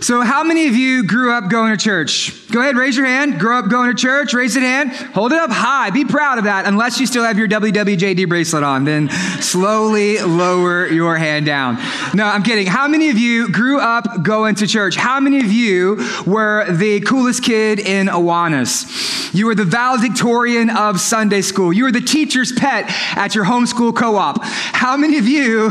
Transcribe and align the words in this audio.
So, 0.00 0.20
how 0.20 0.44
many 0.44 0.68
of 0.68 0.76
you 0.76 1.04
grew 1.04 1.32
up 1.32 1.48
going 1.48 1.74
to 1.74 1.82
church? 1.82 2.50
Go 2.52 2.60
ahead, 2.60 2.76
raise 2.76 2.98
your 2.98 3.06
hand. 3.06 3.40
Grow 3.40 3.58
up 3.58 3.70
going 3.70 3.88
to 3.88 3.94
church, 3.94 4.34
raise 4.34 4.54
your 4.54 4.62
hand. 4.62 4.92
Hold 4.92 5.32
it 5.32 5.38
up 5.38 5.50
high. 5.50 5.88
Be 5.88 6.04
proud 6.04 6.36
of 6.36 6.44
that. 6.44 6.66
Unless 6.66 7.00
you 7.00 7.06
still 7.06 7.24
have 7.24 7.38
your 7.38 7.48
WWJD 7.48 8.28
bracelet 8.28 8.62
on, 8.62 8.84
then 8.84 9.08
slowly 9.40 10.18
lower 10.18 10.86
your 10.86 11.16
hand 11.16 11.46
down. 11.46 11.78
No, 12.12 12.26
I'm 12.26 12.42
kidding. 12.42 12.66
How 12.66 12.86
many 12.86 13.08
of 13.08 13.16
you 13.16 13.50
grew 13.50 13.80
up 13.80 14.22
going 14.22 14.56
to 14.56 14.66
church? 14.66 14.96
How 14.96 15.18
many 15.18 15.40
of 15.40 15.50
you 15.50 16.06
were 16.26 16.70
the 16.70 17.00
coolest 17.00 17.42
kid 17.42 17.78
in 17.78 18.08
Awanas? 18.08 19.34
You 19.34 19.46
were 19.46 19.54
the 19.54 19.64
valedictorian 19.64 20.70
of 20.70 21.00
Sunday 21.00 21.40
school. 21.40 21.72
You 21.72 21.84
were 21.84 21.92
the 21.92 22.00
teacher's 22.00 22.52
pet 22.52 22.84
at 23.16 23.34
your 23.34 23.44
homeschool 23.44 23.96
co 23.96 24.16
op. 24.16 24.42
How 24.42 24.96
many 24.96 25.18
of 25.18 25.26
you 25.26 25.70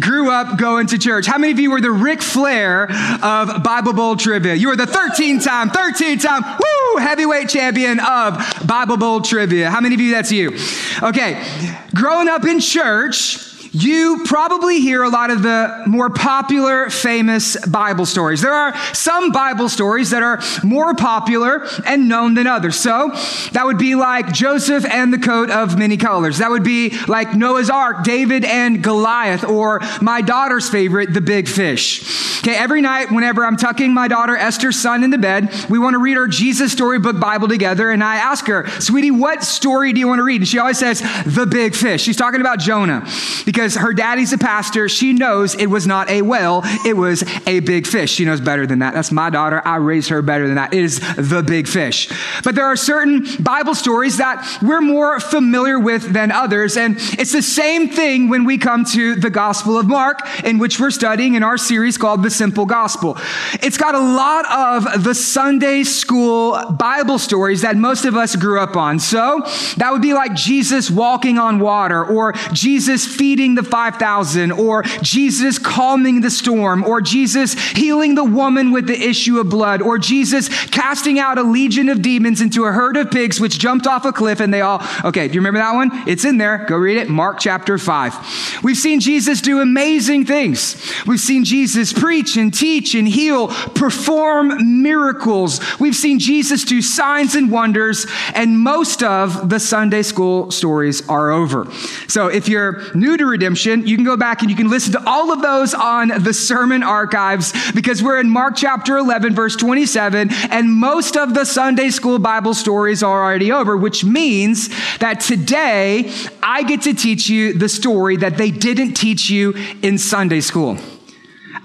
grew 0.00 0.30
up 0.30 0.58
going 0.58 0.86
to 0.88 0.98
church? 0.98 1.26
How 1.26 1.38
many 1.38 1.52
of 1.52 1.58
you 1.58 1.70
were 1.70 1.80
the 1.80 1.90
Ric 1.90 2.20
Flair 2.20 2.90
of 3.22 3.65
Bible 3.66 3.94
Bowl 3.94 4.14
trivia. 4.14 4.54
You 4.54 4.70
are 4.70 4.76
the 4.76 4.86
13 4.86 5.40
time, 5.40 5.70
13 5.70 6.20
time, 6.20 6.44
woo, 6.44 7.00
heavyweight 7.00 7.48
champion 7.48 7.98
of 7.98 8.40
Bible 8.64 8.96
Bowl 8.96 9.20
trivia. 9.20 9.72
How 9.72 9.80
many 9.80 9.96
of 9.96 10.00
you 10.00 10.12
that's 10.12 10.30
you? 10.30 10.56
Okay. 11.02 11.44
Growing 11.92 12.28
up 12.28 12.44
in 12.44 12.60
church, 12.60 13.38
you 13.82 14.22
probably 14.24 14.80
hear 14.80 15.02
a 15.02 15.08
lot 15.10 15.30
of 15.30 15.42
the 15.42 15.82
more 15.86 16.08
popular, 16.08 16.88
famous 16.88 17.56
Bible 17.66 18.06
stories. 18.06 18.40
There 18.40 18.52
are 18.52 18.76
some 18.94 19.32
Bible 19.32 19.68
stories 19.68 20.10
that 20.10 20.22
are 20.22 20.40
more 20.64 20.94
popular 20.94 21.66
and 21.84 22.08
known 22.08 22.34
than 22.34 22.46
others. 22.46 22.76
So 22.76 23.10
that 23.52 23.66
would 23.66 23.78
be 23.78 23.94
like 23.94 24.32
Joseph 24.32 24.86
and 24.86 25.12
the 25.12 25.18
coat 25.18 25.50
of 25.50 25.78
many 25.78 25.96
colors. 25.96 26.38
That 26.38 26.50
would 26.50 26.64
be 26.64 26.96
like 27.06 27.34
Noah's 27.34 27.68
Ark, 27.68 28.02
David 28.02 28.44
and 28.44 28.82
Goliath, 28.82 29.44
or 29.44 29.80
my 30.00 30.22
daughter's 30.22 30.68
favorite, 30.68 31.12
the 31.12 31.20
big 31.20 31.46
fish. 31.46 32.26
Okay, 32.40 32.54
every 32.54 32.80
night, 32.80 33.10
whenever 33.10 33.44
I'm 33.44 33.56
tucking 33.56 33.92
my 33.92 34.06
daughter 34.06 34.36
Esther's 34.36 34.78
son 34.78 35.02
into 35.02 35.18
bed, 35.18 35.52
we 35.68 35.78
want 35.80 35.94
to 35.94 35.98
read 35.98 36.16
our 36.16 36.28
Jesus 36.28 36.70
storybook 36.70 37.18
Bible 37.18 37.48
together. 37.48 37.90
And 37.90 38.04
I 38.04 38.16
ask 38.16 38.46
her, 38.46 38.68
sweetie, 38.80 39.10
what 39.10 39.42
story 39.42 39.92
do 39.92 39.98
you 39.98 40.06
want 40.06 40.20
to 40.20 40.22
read? 40.22 40.42
And 40.42 40.48
she 40.48 40.58
always 40.58 40.78
says, 40.78 41.00
the 41.24 41.44
big 41.44 41.74
fish. 41.74 42.02
She's 42.02 42.16
talking 42.16 42.40
about 42.40 42.60
Jonah 42.60 43.04
because 43.44 43.65
because 43.66 43.82
her 43.82 43.92
daddy's 43.92 44.32
a 44.32 44.38
pastor, 44.38 44.88
she 44.88 45.12
knows 45.12 45.56
it 45.56 45.66
was 45.66 45.88
not 45.88 46.08
a 46.08 46.22
whale, 46.22 46.62
it 46.84 46.96
was 46.96 47.24
a 47.48 47.58
big 47.58 47.84
fish. 47.84 48.12
She 48.12 48.24
knows 48.24 48.40
better 48.40 48.64
than 48.64 48.78
that. 48.78 48.94
That's 48.94 49.10
my 49.10 49.28
daughter. 49.28 49.60
I 49.64 49.74
raised 49.76 50.08
her 50.10 50.22
better 50.22 50.46
than 50.46 50.54
that. 50.54 50.72
It 50.72 50.84
is 50.84 51.00
the 51.16 51.42
big 51.42 51.66
fish. 51.66 52.08
But 52.44 52.54
there 52.54 52.64
are 52.64 52.76
certain 52.76 53.26
Bible 53.40 53.74
stories 53.74 54.18
that 54.18 54.60
we're 54.62 54.80
more 54.80 55.18
familiar 55.18 55.80
with 55.80 56.12
than 56.12 56.30
others. 56.30 56.76
And 56.76 56.94
it's 57.18 57.32
the 57.32 57.42
same 57.42 57.88
thing 57.88 58.28
when 58.28 58.44
we 58.44 58.56
come 58.56 58.84
to 58.92 59.16
the 59.16 59.30
Gospel 59.30 59.76
of 59.76 59.88
Mark, 59.88 60.20
in 60.44 60.58
which 60.58 60.78
we're 60.78 60.92
studying 60.92 61.34
in 61.34 61.42
our 61.42 61.58
series 61.58 61.98
called 61.98 62.22
The 62.22 62.30
Simple 62.30 62.66
Gospel. 62.66 63.18
It's 63.64 63.78
got 63.78 63.96
a 63.96 63.98
lot 63.98 64.46
of 64.86 65.02
the 65.02 65.14
Sunday 65.14 65.82
school 65.82 66.70
Bible 66.70 67.18
stories 67.18 67.62
that 67.62 67.76
most 67.76 68.04
of 68.04 68.14
us 68.14 68.36
grew 68.36 68.60
up 68.60 68.76
on. 68.76 69.00
So 69.00 69.42
that 69.78 69.90
would 69.90 70.02
be 70.02 70.14
like 70.14 70.34
Jesus 70.34 70.88
walking 70.88 71.38
on 71.38 71.58
water 71.58 72.04
or 72.04 72.32
Jesus 72.52 73.04
feeding 73.04 73.55
the 73.56 73.62
5,000, 73.62 74.52
or 74.52 74.82
Jesus 75.02 75.58
calming 75.58 76.20
the 76.20 76.30
storm, 76.30 76.84
or 76.84 77.00
Jesus 77.00 77.54
healing 77.54 78.14
the 78.14 78.24
woman 78.24 78.70
with 78.70 78.86
the 78.86 79.00
issue 79.00 79.38
of 79.38 79.48
blood, 79.48 79.82
or 79.82 79.98
Jesus 79.98 80.48
casting 80.66 81.18
out 81.18 81.38
a 81.38 81.42
legion 81.42 81.88
of 81.88 82.02
demons 82.02 82.40
into 82.40 82.64
a 82.64 82.72
herd 82.72 82.96
of 82.96 83.10
pigs 83.10 83.40
which 83.40 83.58
jumped 83.58 83.86
off 83.86 84.04
a 84.04 84.12
cliff 84.12 84.40
and 84.40 84.52
they 84.52 84.60
all, 84.60 84.82
okay, 85.04 85.26
do 85.26 85.34
you 85.34 85.40
remember 85.40 85.58
that 85.58 85.74
one? 85.74 85.90
It's 86.06 86.24
in 86.24 86.38
there. 86.38 86.64
Go 86.68 86.76
read 86.76 86.98
it. 86.98 87.08
Mark 87.08 87.38
chapter 87.40 87.78
5. 87.78 88.62
We've 88.62 88.76
seen 88.76 89.00
Jesus 89.00 89.40
do 89.40 89.60
amazing 89.60 90.26
things. 90.26 90.76
We've 91.06 91.18
seen 91.18 91.44
Jesus 91.44 91.92
preach 91.92 92.36
and 92.36 92.52
teach 92.52 92.94
and 92.94 93.08
heal, 93.08 93.48
perform 93.48 94.82
miracles. 94.82 95.60
We've 95.80 95.96
seen 95.96 96.18
Jesus 96.18 96.64
do 96.64 96.82
signs 96.82 97.34
and 97.34 97.50
wonders, 97.50 98.06
and 98.34 98.58
most 98.58 99.02
of 99.02 99.48
the 99.48 99.58
Sunday 99.58 100.02
school 100.02 100.50
stories 100.50 101.08
are 101.08 101.30
over. 101.30 101.66
So 102.06 102.28
if 102.28 102.48
you're 102.48 102.94
new 102.94 103.16
to 103.16 103.24
redemption. 103.24 103.45
You 103.54 103.96
can 103.96 104.04
go 104.04 104.16
back 104.16 104.42
and 104.42 104.50
you 104.50 104.56
can 104.56 104.68
listen 104.68 104.92
to 104.92 105.02
all 105.06 105.32
of 105.32 105.42
those 105.42 105.74
on 105.74 106.08
the 106.08 106.32
sermon 106.32 106.82
archives 106.82 107.52
because 107.72 108.02
we're 108.02 108.18
in 108.18 108.28
Mark 108.28 108.56
chapter 108.56 108.96
11, 108.96 109.34
verse 109.34 109.56
27, 109.56 110.30
and 110.50 110.72
most 110.72 111.16
of 111.16 111.34
the 111.34 111.44
Sunday 111.44 111.90
school 111.90 112.18
Bible 112.18 112.54
stories 112.54 113.02
are 113.02 113.22
already 113.24 113.52
over, 113.52 113.76
which 113.76 114.04
means 114.04 114.68
that 114.98 115.20
today 115.20 116.12
I 116.42 116.62
get 116.64 116.82
to 116.82 116.94
teach 116.94 117.28
you 117.28 117.52
the 117.52 117.68
story 117.68 118.16
that 118.16 118.36
they 118.36 118.50
didn't 118.50 118.94
teach 118.94 119.30
you 119.30 119.54
in 119.82 119.98
Sunday 119.98 120.40
school. 120.40 120.78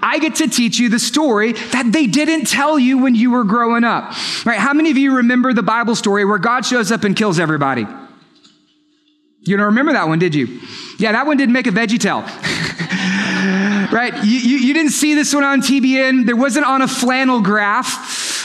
I 0.02 0.20
get 0.20 0.36
to 0.36 0.48
teach 0.48 0.80
you 0.80 0.90
the 0.90 1.00
story 1.00 1.54
that 1.54 1.92
they 1.92 2.08
didn't 2.08 2.46
tell 2.46 2.80
you 2.80 2.98
when 2.98 3.16
you 3.16 3.32
were 3.32 3.44
growing 3.44 3.84
up. 3.84 4.14
Right? 4.46 4.60
How 4.60 4.74
many 4.74 4.92
of 4.92 4.98
you 4.98 5.18
remember 5.18 5.54
the 5.54 5.64
Bible 5.64 5.96
story 5.96 6.26
where 6.26 6.40
God 6.40 6.66
shows 6.66 6.92
up 6.92 7.04
and 7.04 7.16
kills 7.16 7.40
everybody? 7.40 7.86
You 9.44 9.58
don't 9.58 9.68
remember 9.68 9.94
that 9.94 10.08
one, 10.08 10.20
did 10.20 10.36
you? 10.36 10.60
Yeah, 11.00 11.14
that 11.14 11.26
one 11.26 11.36
didn't 11.38 11.54
make 11.54 11.66
a 11.66 11.72
veggie 11.72 12.00
tale. 12.00 12.22
right? 13.92 14.14
You, 14.24 14.38
you, 14.40 14.58
you, 14.58 14.74
didn't 14.74 14.92
see 14.92 15.16
this 15.16 15.34
one 15.34 15.44
on 15.44 15.62
TBN. 15.62 16.28
There 16.28 16.36
wasn't 16.36 16.68
on 16.68 16.84
a 16.84 16.88
flannel 16.88 17.42
graph, 17.42 17.88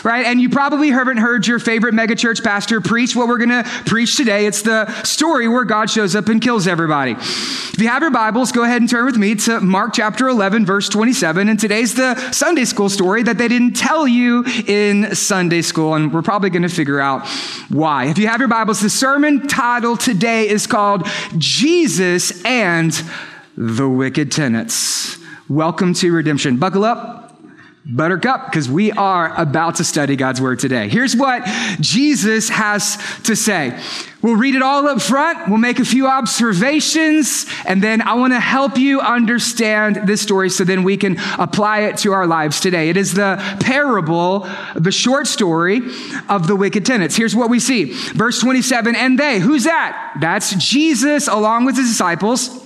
right? 0.07 0.25
And 0.25 0.41
you 0.41 0.49
probably 0.49 0.91
haven't 0.91 1.17
heard 1.17 1.49
your 1.49 1.59
favorite 1.59 1.93
megachurch 1.93 2.45
pastor 2.45 2.81
preach 2.81 3.17
what 3.17 3.27
we're 3.27 3.39
going 3.39 3.49
to 3.49 3.65
preach 3.87 4.17
today. 4.17 4.47
It's 4.47 4.63
the 4.63 4.87
story 5.03 5.49
where 5.49 5.65
God 5.65 5.91
shows 5.91 6.15
up 6.15 6.29
and 6.29 6.41
kills 6.41 6.69
everybody. 6.69 7.11
If 7.11 7.81
you 7.81 7.89
have 7.89 8.03
your 8.03 8.13
Bibles, 8.13 8.53
go 8.53 8.63
ahead 8.63 8.81
and 8.81 8.89
turn 8.89 9.05
with 9.05 9.17
me 9.17 9.35
to 9.35 9.61
Mark 9.61 9.95
chapter 9.95 10.29
11, 10.29 10.65
verse 10.65 10.89
27. 10.89 11.49
And 11.49 11.59
today's 11.59 11.95
the 11.95 12.15
Sunday 12.31 12.65
school 12.65 12.89
story 12.89 13.25
that 13.25 13.37
they 13.37 13.49
didn't 13.49 13.73
tell 13.73 14.07
you 14.07 14.45
in 14.69 15.13
Sunday 15.17 15.61
school. 15.61 15.97
And 15.97 16.15
we're 16.15 16.23
probably 16.23 16.51
going 16.51 16.63
to 16.63 16.69
figure 16.69 17.01
out 17.01 17.27
why. 17.69 18.07
If 18.07 18.17
you 18.17 18.29
have 18.29 18.39
your 18.39 18.49
Bibles, 18.49 18.81
the 18.81 18.91
sermon 18.91 19.49
title 19.49 19.97
today 19.97 20.49
is 20.49 20.69
called 20.69 21.05
Jesus 21.37 22.45
and 22.45 22.93
the 23.57 23.89
Wicked 23.89 24.31
Tenants. 24.31 25.19
Welcome 25.49 25.95
to 25.95 26.13
redemption. 26.13 26.59
Buckle 26.59 26.85
up. 26.85 27.26
Buttercup, 27.89 28.47
because 28.47 28.69
we 28.69 28.91
are 28.91 29.33
about 29.41 29.77
to 29.77 29.85
study 29.85 30.17
God's 30.17 30.41
word 30.41 30.59
today. 30.59 30.89
Here's 30.89 31.15
what 31.15 31.45
Jesus 31.81 32.49
has 32.49 32.99
to 33.23 33.37
say. 33.37 33.81
We'll 34.23 34.35
read 34.35 34.57
it 34.57 34.63
all 34.63 34.89
up 34.89 35.01
front. 35.01 35.49
We'll 35.49 35.59
make 35.59 35.79
a 35.79 35.85
few 35.85 36.09
observations, 36.09 37.47
and 37.65 37.81
then 37.81 38.03
I 38.03 38.15
want 38.15 38.33
to 38.33 38.41
help 38.41 38.77
you 38.77 39.01
understand 39.01 40.09
this 40.09 40.21
story 40.21 40.51
so 40.51 40.65
then 40.65 40.83
we 40.83 40.97
can 40.97 41.17
apply 41.39 41.83
it 41.83 41.99
to 41.99 42.13
our 42.13 42.27
lives 42.27 42.59
today. 42.59 42.89
It 42.89 42.97
is 42.97 43.15
the 43.15 43.37
parable, 43.61 44.49
the 44.75 44.91
short 44.91 45.29
story 45.29 45.81
of 46.29 46.49
the 46.49 46.57
wicked 46.57 46.85
tenants. 46.85 47.15
Here's 47.15 47.37
what 47.37 47.51
we 47.51 47.61
see. 47.61 47.93
Verse 48.15 48.41
27, 48.41 48.97
and 48.97 49.17
they, 49.17 49.39
who's 49.39 49.63
that? 49.63 50.17
That's 50.21 50.57
Jesus 50.57 51.29
along 51.29 51.67
with 51.67 51.77
his 51.77 51.87
disciples 51.87 52.66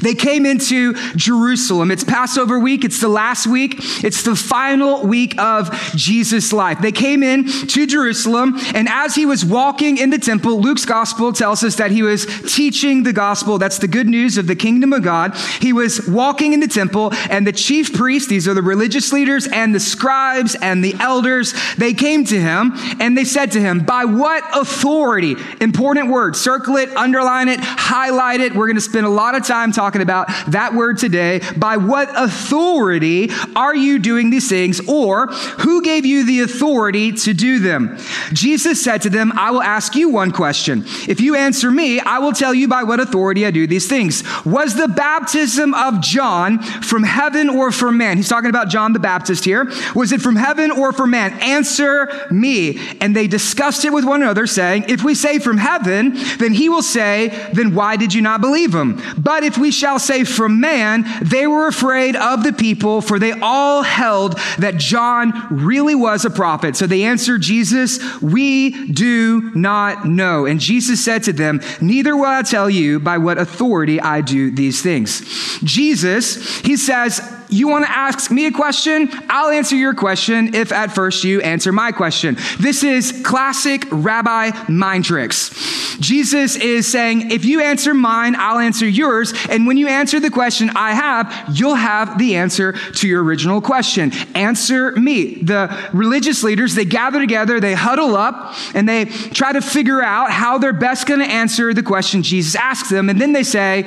they 0.00 0.14
came 0.14 0.46
into 0.46 0.94
Jerusalem. 1.16 1.90
It's 1.90 2.04
Passover 2.04 2.58
week. 2.58 2.84
It's 2.84 3.00
the 3.00 3.08
last 3.08 3.46
week. 3.46 3.76
It's 4.04 4.22
the 4.22 4.36
final 4.36 5.06
week 5.06 5.38
of 5.38 5.70
Jesus' 5.94 6.52
life. 6.52 6.80
They 6.80 6.92
came 6.92 7.22
in 7.22 7.46
to 7.46 7.86
Jerusalem, 7.86 8.54
and 8.74 8.88
as 8.88 9.14
he 9.14 9.26
was 9.26 9.44
walking 9.44 9.98
in 9.98 10.10
the 10.10 10.18
temple, 10.18 10.60
Luke's 10.60 10.84
gospel 10.84 11.32
tells 11.32 11.62
us 11.62 11.76
that 11.76 11.90
he 11.90 12.02
was 12.02 12.26
teaching 12.54 13.02
the 13.02 13.12
gospel. 13.12 13.58
That's 13.58 13.78
the 13.78 13.88
good 13.88 14.08
news 14.08 14.38
of 14.38 14.46
the 14.46 14.56
kingdom 14.56 14.92
of 14.92 15.02
God. 15.02 15.36
He 15.60 15.72
was 15.72 16.06
walking 16.08 16.52
in 16.52 16.60
the 16.60 16.68
temple, 16.68 17.10
and 17.30 17.46
the 17.46 17.52
chief 17.52 17.92
priests, 17.92 18.28
these 18.28 18.48
are 18.48 18.54
the 18.54 18.62
religious 18.62 19.12
leaders, 19.12 19.46
and 19.46 19.74
the 19.74 19.80
scribes 19.80 20.54
and 20.60 20.84
the 20.84 20.94
elders, 21.00 21.54
they 21.76 21.94
came 21.94 22.24
to 22.24 22.40
him 22.40 22.72
and 23.00 23.16
they 23.16 23.24
said 23.24 23.52
to 23.52 23.60
him, 23.60 23.80
By 23.80 24.04
what 24.04 24.44
authority? 24.54 25.36
Important 25.60 26.10
word. 26.10 26.36
Circle 26.36 26.76
it, 26.76 26.90
underline 26.96 27.48
it, 27.48 27.60
highlight 27.60 28.40
it. 28.40 28.54
We're 28.54 28.66
going 28.66 28.76
to 28.76 28.80
spend 28.80 29.06
a 29.06 29.10
lot 29.10 29.34
of 29.34 29.46
time 29.46 29.65
time 29.66 29.72
talking 29.72 30.02
about 30.02 30.28
that 30.48 30.74
word 30.74 30.98
today. 30.98 31.40
By 31.56 31.76
what 31.76 32.08
authority 32.16 33.30
are 33.54 33.74
you 33.74 33.98
doing 33.98 34.30
these 34.30 34.48
things? 34.48 34.80
Or 34.88 35.26
who 35.26 35.82
gave 35.82 36.06
you 36.06 36.24
the 36.24 36.40
authority 36.40 37.12
to 37.12 37.34
do 37.34 37.58
them? 37.58 37.98
Jesus 38.32 38.82
said 38.82 39.02
to 39.02 39.10
them, 39.10 39.32
I 39.34 39.50
will 39.50 39.62
ask 39.62 39.94
you 39.94 40.08
one 40.08 40.30
question. 40.30 40.84
If 41.08 41.20
you 41.20 41.34
answer 41.34 41.70
me, 41.70 42.00
I 42.00 42.18
will 42.18 42.32
tell 42.32 42.54
you 42.54 42.68
by 42.68 42.82
what 42.84 43.00
authority 43.00 43.46
I 43.46 43.50
do 43.50 43.66
these 43.66 43.88
things. 43.88 44.22
Was 44.44 44.74
the 44.74 44.88
baptism 44.88 45.74
of 45.74 46.00
John 46.00 46.60
from 46.60 47.02
heaven 47.02 47.48
or 47.48 47.72
from 47.72 47.98
man? 47.98 48.16
He's 48.16 48.28
talking 48.28 48.50
about 48.50 48.68
John 48.68 48.92
the 48.92 48.98
Baptist 48.98 49.44
here. 49.44 49.70
Was 49.94 50.12
it 50.12 50.20
from 50.20 50.36
heaven 50.36 50.70
or 50.70 50.92
from 50.92 51.10
man? 51.10 51.32
Answer 51.40 52.26
me. 52.30 52.78
And 53.00 53.14
they 53.14 53.26
discussed 53.26 53.84
it 53.84 53.92
with 53.92 54.04
one 54.04 54.22
another, 54.22 54.46
saying, 54.46 54.84
If 54.88 55.02
we 55.02 55.14
say 55.14 55.38
from 55.38 55.58
heaven, 55.58 56.14
then 56.38 56.52
he 56.52 56.68
will 56.68 56.82
say, 56.82 57.28
Then 57.52 57.74
why 57.74 57.96
did 57.96 58.14
you 58.14 58.22
not 58.22 58.40
believe 58.40 58.74
him? 58.74 59.00
But 59.16 59.42
if 59.42 59.55
we 59.58 59.70
shall 59.70 59.98
say 59.98 60.24
from 60.24 60.60
man, 60.60 61.04
they 61.22 61.46
were 61.46 61.66
afraid 61.66 62.16
of 62.16 62.42
the 62.42 62.52
people, 62.52 63.00
for 63.00 63.18
they 63.18 63.32
all 63.32 63.82
held 63.82 64.38
that 64.58 64.76
John 64.76 65.32
really 65.50 65.94
was 65.94 66.24
a 66.24 66.30
prophet. 66.30 66.76
So 66.76 66.86
they 66.86 67.04
answered 67.04 67.42
Jesus, 67.42 67.98
We 68.20 68.90
do 68.92 69.50
not 69.54 70.06
know. 70.06 70.46
And 70.46 70.60
Jesus 70.60 71.04
said 71.04 71.22
to 71.24 71.32
them, 71.32 71.60
Neither 71.80 72.16
will 72.16 72.26
I 72.26 72.42
tell 72.42 72.70
you 72.70 73.00
by 73.00 73.18
what 73.18 73.38
authority 73.38 74.00
I 74.00 74.20
do 74.20 74.50
these 74.50 74.82
things. 74.82 75.20
Jesus, 75.62 76.60
he 76.60 76.76
says, 76.76 77.20
you 77.48 77.68
want 77.68 77.84
to 77.84 77.90
ask 77.90 78.30
me 78.30 78.46
a 78.46 78.52
question? 78.52 79.08
I'll 79.28 79.50
answer 79.50 79.76
your 79.76 79.94
question 79.94 80.54
if 80.54 80.72
at 80.72 80.92
first 80.92 81.24
you 81.24 81.40
answer 81.40 81.72
my 81.72 81.92
question. 81.92 82.36
This 82.60 82.82
is 82.82 83.22
classic 83.24 83.84
rabbi 83.90 84.50
mind 84.68 85.04
tricks. 85.04 85.50
Jesus 85.98 86.56
is 86.56 86.86
saying, 86.86 87.30
if 87.30 87.44
you 87.44 87.62
answer 87.62 87.94
mine, 87.94 88.34
I'll 88.36 88.58
answer 88.58 88.86
yours. 88.86 89.32
And 89.48 89.66
when 89.66 89.76
you 89.76 89.88
answer 89.88 90.20
the 90.20 90.30
question 90.30 90.70
I 90.74 90.92
have, 90.92 91.50
you'll 91.52 91.74
have 91.74 92.18
the 92.18 92.36
answer 92.36 92.72
to 92.72 93.08
your 93.08 93.24
original 93.24 93.60
question. 93.60 94.12
Answer 94.34 94.92
me. 94.92 95.36
The 95.42 95.90
religious 95.92 96.42
leaders, 96.42 96.74
they 96.74 96.84
gather 96.84 97.20
together, 97.20 97.60
they 97.60 97.74
huddle 97.74 98.16
up, 98.16 98.54
and 98.74 98.88
they 98.88 99.06
try 99.06 99.52
to 99.52 99.60
figure 99.60 100.02
out 100.02 100.30
how 100.30 100.58
they're 100.58 100.72
best 100.72 101.06
going 101.06 101.20
to 101.20 101.26
answer 101.26 101.72
the 101.72 101.82
question 101.82 102.22
Jesus 102.22 102.54
asks 102.54 102.90
them. 102.90 103.08
And 103.08 103.20
then 103.20 103.32
they 103.32 103.42
say, 103.42 103.84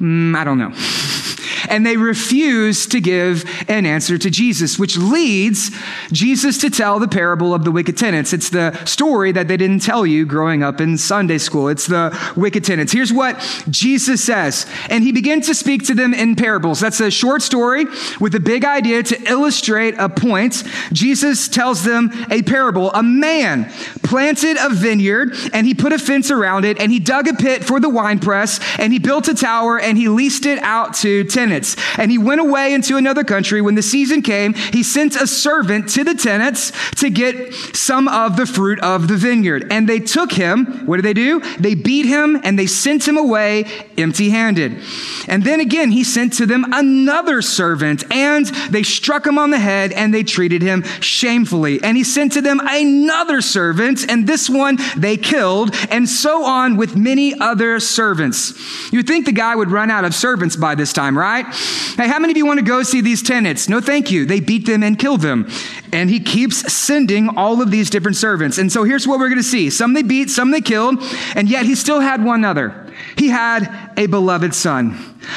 mm, 0.00 0.36
I 0.36 0.44
don't 0.44 0.58
know. 0.58 0.72
and 1.68 1.86
they 1.86 1.96
refuse 1.96 2.86
to 2.86 3.00
give 3.00 3.44
an 3.68 3.86
answer 3.86 4.18
to 4.18 4.30
Jesus, 4.30 4.78
which 4.78 4.96
leads 4.96 5.70
Jesus 6.12 6.58
to 6.58 6.70
tell 6.70 6.98
the 6.98 7.08
parable 7.08 7.54
of 7.54 7.64
the 7.64 7.70
wicked 7.70 7.96
tenants. 7.96 8.32
It's 8.32 8.50
the 8.50 8.72
story 8.84 9.32
that 9.32 9.48
they 9.48 9.56
didn't 9.56 9.80
tell 9.80 10.06
you 10.06 10.26
growing 10.26 10.62
up 10.62 10.80
in 10.80 10.98
Sunday 10.98 11.38
school. 11.38 11.68
It's 11.68 11.86
the 11.86 12.16
wicked 12.36 12.64
tenants. 12.64 12.92
Here's 12.92 13.12
what 13.12 13.38
Jesus 13.70 14.22
says. 14.22 14.66
And 14.90 15.04
he 15.04 15.12
begins 15.12 15.46
to 15.46 15.54
speak 15.54 15.84
to 15.86 15.94
them 15.94 16.14
in 16.14 16.36
parables. 16.36 16.80
That's 16.80 17.00
a 17.00 17.10
short 17.10 17.42
story 17.42 17.86
with 18.20 18.34
a 18.34 18.40
big 18.40 18.64
idea 18.64 19.02
to 19.02 19.30
illustrate 19.30 19.94
a 19.98 20.08
point. 20.08 20.62
Jesus 20.92 21.48
tells 21.48 21.84
them 21.84 22.10
a 22.30 22.42
parable. 22.42 22.90
A 22.92 23.02
man 23.02 23.70
planted 24.02 24.56
a 24.60 24.68
vineyard 24.70 25.34
and 25.52 25.66
he 25.66 25.74
put 25.74 25.92
a 25.92 25.98
fence 25.98 26.30
around 26.30 26.64
it 26.64 26.78
and 26.78 26.92
he 26.92 26.98
dug 26.98 27.28
a 27.28 27.34
pit 27.34 27.64
for 27.64 27.80
the 27.80 27.88
winepress 27.88 28.60
and 28.78 28.92
he 28.92 28.98
built 28.98 29.28
a 29.28 29.34
tower 29.34 29.78
and 29.78 29.96
he 29.96 30.08
leased 30.08 30.46
it 30.46 30.58
out 30.60 30.94
to 30.94 31.24
tenants 31.24 31.53
tenants. 31.54 31.76
And 31.98 32.10
he 32.10 32.18
went 32.18 32.40
away 32.40 32.74
into 32.74 32.96
another 32.96 33.24
country. 33.24 33.60
When 33.60 33.74
the 33.74 33.82
season 33.82 34.22
came, 34.22 34.54
he 34.54 34.82
sent 34.82 35.16
a 35.16 35.26
servant 35.26 35.88
to 35.90 36.04
the 36.04 36.14
tenants 36.14 36.72
to 36.96 37.10
get 37.10 37.54
some 37.74 38.08
of 38.08 38.36
the 38.36 38.46
fruit 38.46 38.80
of 38.80 39.08
the 39.08 39.16
vineyard. 39.16 39.68
And 39.70 39.88
they 39.88 40.00
took 40.00 40.32
him. 40.32 40.86
What 40.86 40.96
did 40.96 41.04
they 41.04 41.14
do? 41.14 41.40
They 41.58 41.74
beat 41.74 42.06
him 42.06 42.40
and 42.42 42.58
they 42.58 42.66
sent 42.66 43.06
him 43.06 43.16
away 43.16 43.64
empty 43.96 44.30
handed. 44.30 44.80
And 45.28 45.44
then 45.44 45.60
again, 45.60 45.90
he 45.90 46.04
sent 46.04 46.32
to 46.34 46.46
them 46.46 46.64
another 46.72 47.42
servant 47.42 48.10
and 48.12 48.46
they 48.70 48.82
struck 48.82 49.26
him 49.26 49.38
on 49.38 49.50
the 49.50 49.58
head 49.58 49.92
and 49.92 50.12
they 50.12 50.24
treated 50.24 50.62
him 50.62 50.82
shamefully. 51.00 51.82
And 51.82 51.96
he 51.96 52.04
sent 52.04 52.32
to 52.32 52.40
them 52.40 52.60
another 52.62 53.40
servant 53.40 54.08
and 54.10 54.26
this 54.26 54.50
one 54.50 54.78
they 54.96 55.16
killed 55.16 55.74
and 55.90 56.08
so 56.08 56.44
on 56.44 56.76
with 56.76 56.96
many 56.96 57.38
other 57.38 57.80
servants. 57.80 58.52
You'd 58.92 59.06
think 59.06 59.26
the 59.26 59.32
guy 59.32 59.54
would 59.54 59.70
run 59.70 59.90
out 59.90 60.04
of 60.04 60.14
servants 60.14 60.56
by 60.56 60.74
this 60.74 60.92
time, 60.92 61.16
right? 61.16 61.43
Right? 61.44 61.54
Hey, 61.96 62.08
how 62.08 62.18
many 62.18 62.32
of 62.32 62.36
you 62.36 62.46
want 62.46 62.60
to 62.60 62.64
go 62.64 62.82
see 62.82 63.00
these 63.00 63.22
tenants? 63.22 63.68
No, 63.68 63.80
thank 63.80 64.10
you. 64.10 64.26
They 64.26 64.40
beat 64.40 64.66
them 64.66 64.82
and 64.82 64.98
killed 64.98 65.20
them. 65.20 65.48
And 65.92 66.10
he 66.10 66.20
keeps 66.20 66.72
sending 66.72 67.36
all 67.36 67.62
of 67.62 67.70
these 67.70 67.90
different 67.90 68.16
servants. 68.16 68.58
And 68.58 68.70
so 68.70 68.84
here's 68.84 69.06
what 69.06 69.18
we're 69.18 69.28
going 69.28 69.38
to 69.38 69.42
see 69.42 69.70
some 69.70 69.94
they 69.94 70.02
beat, 70.02 70.30
some 70.30 70.50
they 70.50 70.60
killed, 70.60 71.02
and 71.34 71.48
yet 71.48 71.66
he 71.66 71.74
still 71.74 72.00
had 72.00 72.24
one 72.24 72.44
other. 72.44 72.84
He 73.16 73.28
had 73.28 73.92
a 73.96 74.06
beloved 74.06 74.54
son. 74.54 74.92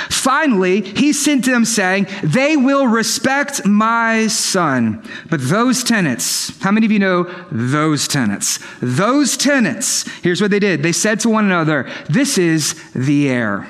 Finally, 0.09 0.81
he 0.81 1.13
sent 1.13 1.45
them 1.45 1.65
saying, 1.65 2.07
They 2.23 2.57
will 2.57 2.87
respect 2.87 3.65
my 3.65 4.27
son. 4.27 5.03
But 5.29 5.47
those 5.47 5.83
tenants, 5.83 6.57
how 6.61 6.71
many 6.71 6.85
of 6.85 6.91
you 6.91 6.99
know 6.99 7.23
those 7.51 8.07
tenants? 8.07 8.59
Those 8.81 9.37
tenants, 9.37 10.03
here's 10.21 10.41
what 10.41 10.51
they 10.51 10.59
did. 10.59 10.83
They 10.83 10.91
said 10.91 11.19
to 11.21 11.29
one 11.29 11.45
another, 11.45 11.89
This 12.09 12.37
is 12.37 12.75
the 12.93 13.29
heir. 13.29 13.67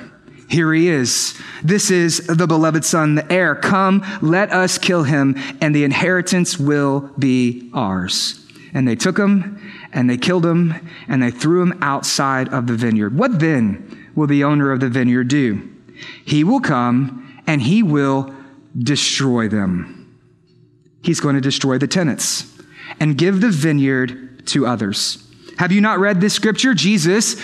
Here 0.48 0.72
he 0.72 0.88
is. 0.88 1.38
This 1.62 1.90
is 1.90 2.26
the 2.26 2.46
beloved 2.46 2.84
son, 2.84 3.16
the 3.16 3.32
heir. 3.32 3.54
Come, 3.54 4.04
let 4.22 4.50
us 4.50 4.78
kill 4.78 5.02
him, 5.02 5.36
and 5.60 5.74
the 5.74 5.84
inheritance 5.84 6.58
will 6.58 7.10
be 7.18 7.70
ours. 7.74 8.46
And 8.72 8.88
they 8.88 8.96
took 8.96 9.18
him, 9.18 9.60
and 9.92 10.08
they 10.08 10.16
killed 10.16 10.46
him, 10.46 10.74
and 11.06 11.22
they 11.22 11.30
threw 11.30 11.62
him 11.62 11.78
outside 11.82 12.48
of 12.48 12.66
the 12.66 12.74
vineyard. 12.74 13.16
What 13.16 13.40
then 13.40 14.10
will 14.14 14.26
the 14.26 14.44
owner 14.44 14.72
of 14.72 14.80
the 14.80 14.88
vineyard 14.88 15.28
do? 15.28 15.68
He 16.24 16.44
will 16.44 16.60
come, 16.60 17.42
and 17.46 17.60
he 17.60 17.82
will 17.82 18.34
destroy 18.76 19.48
them. 19.48 20.16
He's 21.02 21.20
going 21.20 21.34
to 21.34 21.40
destroy 21.40 21.76
the 21.78 21.86
tenants 21.86 22.50
and 23.00 23.18
give 23.18 23.40
the 23.40 23.50
vineyard 23.50 24.46
to 24.48 24.66
others. 24.66 25.24
Have 25.58 25.72
you 25.72 25.80
not 25.80 25.98
read 25.98 26.20
this 26.20 26.34
scripture? 26.34 26.72
Jesus 26.72 27.36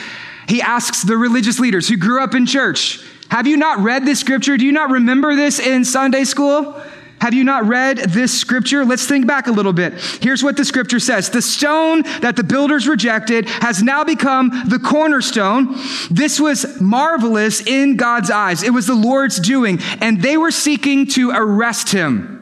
he 0.48 0.62
asks 0.62 1.02
the 1.02 1.16
religious 1.16 1.58
leaders 1.58 1.88
who 1.88 1.96
grew 1.96 2.22
up 2.22 2.34
in 2.34 2.46
church, 2.46 3.04
Have 3.28 3.46
you 3.46 3.56
not 3.56 3.78
read 3.78 4.04
this 4.04 4.20
scripture? 4.20 4.56
Do 4.56 4.64
you 4.64 4.72
not 4.72 4.90
remember 4.90 5.34
this 5.34 5.58
in 5.58 5.84
Sunday 5.84 6.24
school? 6.24 6.80
Have 7.20 7.32
you 7.32 7.44
not 7.44 7.64
read 7.64 7.96
this 7.96 8.38
scripture? 8.38 8.84
Let's 8.84 9.06
think 9.06 9.26
back 9.26 9.46
a 9.46 9.50
little 9.50 9.72
bit. 9.72 9.94
Here's 10.20 10.42
what 10.42 10.58
the 10.58 10.64
scripture 10.64 11.00
says 11.00 11.30
The 11.30 11.40
stone 11.40 12.02
that 12.20 12.36
the 12.36 12.44
builders 12.44 12.86
rejected 12.86 13.48
has 13.48 13.82
now 13.82 14.04
become 14.04 14.50
the 14.68 14.78
cornerstone. 14.78 15.74
This 16.10 16.38
was 16.38 16.80
marvelous 16.82 17.66
in 17.66 17.96
God's 17.96 18.30
eyes. 18.30 18.62
It 18.62 18.74
was 18.74 18.86
the 18.86 18.94
Lord's 18.94 19.40
doing, 19.40 19.78
and 20.02 20.20
they 20.20 20.36
were 20.36 20.50
seeking 20.50 21.06
to 21.08 21.30
arrest 21.30 21.92
him. 21.92 22.33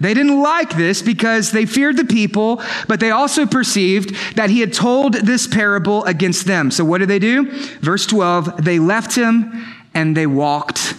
They 0.00 0.14
didn't 0.14 0.40
like 0.40 0.76
this 0.76 1.02
because 1.02 1.52
they 1.52 1.66
feared 1.66 1.98
the 1.98 2.06
people, 2.06 2.62
but 2.88 3.00
they 3.00 3.10
also 3.10 3.44
perceived 3.44 4.14
that 4.36 4.48
he 4.48 4.60
had 4.60 4.72
told 4.72 5.12
this 5.14 5.46
parable 5.46 6.04
against 6.04 6.46
them. 6.46 6.70
So 6.70 6.84
what 6.84 6.98
did 6.98 7.08
they 7.08 7.18
do? 7.18 7.50
Verse 7.80 8.06
12, 8.06 8.64
they 8.64 8.78
left 8.78 9.14
him 9.14 9.64
and 9.92 10.16
they 10.16 10.26
walked 10.26 10.94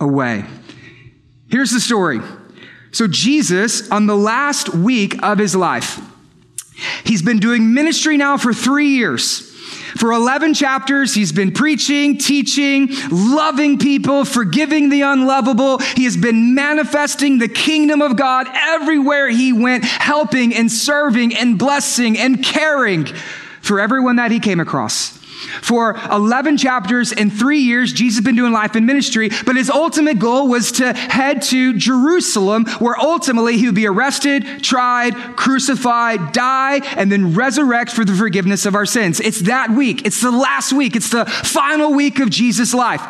away. 0.00 0.44
Here's 1.50 1.70
the 1.70 1.80
story. 1.80 2.20
So 2.90 3.06
Jesus, 3.06 3.90
on 3.90 4.06
the 4.06 4.16
last 4.16 4.74
week 4.74 5.22
of 5.22 5.38
his 5.38 5.54
life, 5.54 6.00
he's 7.04 7.22
been 7.22 7.38
doing 7.38 7.74
ministry 7.74 8.16
now 8.16 8.38
for 8.38 8.54
three 8.54 8.88
years. 8.88 9.47
For 9.96 10.12
11 10.12 10.54
chapters, 10.54 11.14
he's 11.14 11.32
been 11.32 11.52
preaching, 11.52 12.18
teaching, 12.18 12.88
loving 13.10 13.78
people, 13.78 14.24
forgiving 14.24 14.90
the 14.90 15.02
unlovable. 15.02 15.78
He 15.78 16.04
has 16.04 16.16
been 16.16 16.54
manifesting 16.54 17.38
the 17.38 17.48
kingdom 17.48 18.02
of 18.02 18.16
God 18.16 18.46
everywhere 18.54 19.28
he 19.28 19.52
went, 19.52 19.84
helping 19.84 20.54
and 20.54 20.70
serving 20.70 21.34
and 21.34 21.58
blessing 21.58 22.18
and 22.18 22.44
caring 22.44 23.06
for 23.60 23.80
everyone 23.80 24.16
that 24.16 24.30
he 24.30 24.40
came 24.40 24.60
across. 24.60 25.17
For 25.62 25.96
11 26.10 26.56
chapters 26.56 27.12
and 27.12 27.32
three 27.32 27.60
years, 27.60 27.92
Jesus 27.92 28.18
has 28.18 28.24
been 28.24 28.36
doing 28.36 28.52
life 28.52 28.74
and 28.74 28.86
ministry, 28.86 29.30
but 29.46 29.56
his 29.56 29.70
ultimate 29.70 30.18
goal 30.18 30.48
was 30.48 30.72
to 30.72 30.92
head 30.92 31.42
to 31.42 31.74
Jerusalem, 31.74 32.64
where 32.78 32.98
ultimately 32.98 33.56
he 33.56 33.66
would 33.66 33.74
be 33.74 33.86
arrested, 33.86 34.62
tried, 34.62 35.14
crucified, 35.36 36.32
die, 36.32 36.80
and 36.96 37.12
then 37.12 37.34
resurrect 37.34 37.92
for 37.92 38.04
the 38.04 38.14
forgiveness 38.14 38.66
of 38.66 38.74
our 38.74 38.86
sins. 38.86 39.20
It's 39.20 39.42
that 39.42 39.70
week. 39.70 40.04
It's 40.04 40.20
the 40.20 40.32
last 40.32 40.72
week. 40.72 40.96
It's 40.96 41.10
the 41.10 41.24
final 41.24 41.94
week 41.94 42.18
of 42.18 42.30
Jesus' 42.30 42.74
life. 42.74 43.00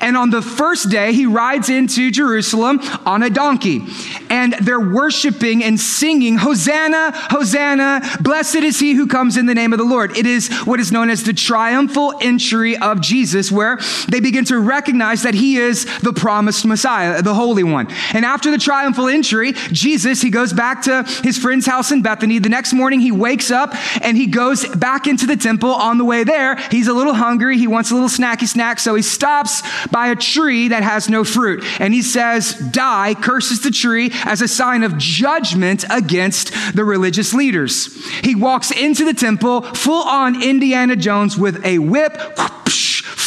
And 0.00 0.16
on 0.16 0.30
the 0.30 0.42
first 0.42 0.88
day, 0.88 1.12
he 1.12 1.26
rides 1.26 1.68
into 1.68 2.10
Jerusalem 2.10 2.78
on 3.04 3.22
a 3.22 3.30
donkey. 3.30 3.82
And 4.30 4.52
they're 4.54 4.80
worshiping 4.80 5.64
and 5.64 5.78
singing, 5.80 6.38
Hosanna, 6.38 7.10
Hosanna, 7.14 8.02
blessed 8.20 8.56
is 8.56 8.78
he 8.78 8.94
who 8.94 9.06
comes 9.06 9.36
in 9.36 9.46
the 9.46 9.54
name 9.54 9.72
of 9.72 9.78
the 9.78 9.84
Lord. 9.84 10.16
It 10.16 10.26
is 10.26 10.48
what 10.64 10.78
is 10.78 10.92
known 10.92 11.10
as 11.10 11.24
the 11.24 11.32
triumph 11.32 11.71
triumphal 11.72 12.12
entry 12.20 12.76
of 12.76 13.00
Jesus 13.00 13.50
where 13.50 13.78
they 14.08 14.20
begin 14.20 14.44
to 14.44 14.58
recognize 14.58 15.22
that 15.22 15.32
he 15.32 15.56
is 15.56 15.86
the 16.00 16.12
promised 16.12 16.66
Messiah, 16.66 17.22
the 17.22 17.32
Holy 17.32 17.64
One. 17.64 17.88
And 18.12 18.26
after 18.26 18.50
the 18.50 18.58
triumphal 18.58 19.08
entry, 19.08 19.52
Jesus, 19.72 20.20
he 20.20 20.28
goes 20.28 20.52
back 20.52 20.82
to 20.82 21.02
his 21.24 21.38
friend's 21.38 21.64
house 21.64 21.90
in 21.90 22.02
Bethany. 22.02 22.38
The 22.38 22.50
next 22.50 22.74
morning, 22.74 23.00
he 23.00 23.10
wakes 23.10 23.50
up 23.50 23.74
and 24.02 24.18
he 24.18 24.26
goes 24.26 24.66
back 24.76 25.06
into 25.06 25.26
the 25.26 25.36
temple. 25.36 25.70
On 25.70 25.96
the 25.96 26.04
way 26.04 26.24
there, 26.24 26.56
he's 26.70 26.88
a 26.88 26.92
little 26.92 27.14
hungry. 27.14 27.56
He 27.56 27.66
wants 27.66 27.90
a 27.90 27.94
little 27.94 28.10
snacky 28.10 28.46
snack. 28.46 28.78
So 28.78 28.94
he 28.94 29.02
stops 29.02 29.62
by 29.88 30.08
a 30.08 30.16
tree 30.16 30.68
that 30.68 30.82
has 30.82 31.08
no 31.08 31.24
fruit. 31.24 31.64
And 31.80 31.94
he 31.94 32.02
says, 32.02 32.52
Die, 32.70 33.14
curses 33.14 33.62
the 33.62 33.70
tree 33.70 34.10
as 34.24 34.42
a 34.42 34.48
sign 34.48 34.82
of 34.82 34.98
judgment 34.98 35.86
against 35.88 36.52
the 36.74 36.84
religious 36.84 37.32
leaders. 37.32 37.88
He 38.20 38.34
walks 38.34 38.70
into 38.70 39.06
the 39.06 39.14
temple 39.14 39.62
full 39.62 40.06
on 40.06 40.42
Indiana 40.42 40.96
Jones 40.96 41.38
with 41.38 41.61
a 41.64 41.78
whip. 41.78 42.16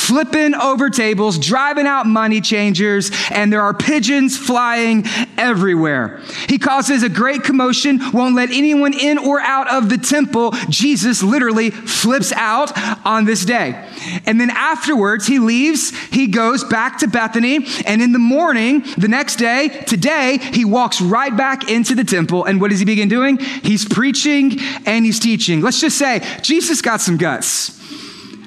Flipping 0.06 0.54
over 0.54 0.92
tables, 0.92 1.40
driving 1.40 1.88
out 1.88 2.06
money 2.06 2.40
changers, 2.40 3.10
and 3.32 3.52
there 3.52 3.62
are 3.62 3.74
pigeons 3.74 4.38
flying 4.38 5.04
everywhere. 5.36 6.22
He 6.48 6.60
causes 6.60 7.02
a 7.02 7.10
great 7.10 7.44
commotion, 7.44 8.00
won't 8.14 8.36
let 8.36 8.52
anyone 8.52 8.94
in 8.94 9.18
or 9.18 9.42
out 9.42 9.68
of 9.68 9.90
the 9.90 9.98
temple. 9.98 10.52
Jesus 10.70 11.24
literally 11.24 11.72
flips 11.72 12.32
out 12.34 12.72
on 13.04 13.26
this 13.26 13.46
day. 13.46 13.84
And 14.28 14.40
then 14.40 14.52
afterwards, 14.52 15.26
he 15.26 15.40
leaves, 15.40 15.90
he 16.10 16.28
goes 16.28 16.64
back 16.64 17.00
to 17.00 17.08
Bethany, 17.08 17.66
and 17.88 18.00
in 18.00 18.12
the 18.12 18.20
morning, 18.20 18.84
the 19.00 19.08
next 19.08 19.38
day, 19.38 19.70
today, 19.88 20.38
he 20.38 20.66
walks 20.66 21.02
right 21.02 21.36
back 21.36 21.68
into 21.68 21.96
the 21.96 22.04
temple. 22.04 22.46
And 22.46 22.62
what 22.62 22.70
does 22.70 22.78
he 22.78 22.86
begin 22.86 23.10
doing? 23.10 23.40
He's 23.40 23.86
preaching 23.86 24.60
and 24.86 25.04
he's 25.04 25.20
teaching. 25.20 25.62
Let's 25.62 25.82
just 25.82 25.98
say, 25.98 26.22
Jesus 26.44 26.84
got 26.84 27.02
some 27.02 27.18
guts. 27.18 27.75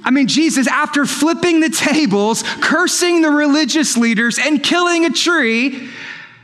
I 0.04 0.10
mean, 0.10 0.28
Jesus, 0.28 0.66
after 0.66 1.06
flipping 1.06 1.60
the 1.60 1.70
tables, 1.70 2.42
cursing 2.60 3.22
the 3.22 3.30
religious 3.30 3.96
leaders, 3.96 4.38
and 4.38 4.62
killing 4.62 5.04
a 5.04 5.10
tree, 5.10 5.90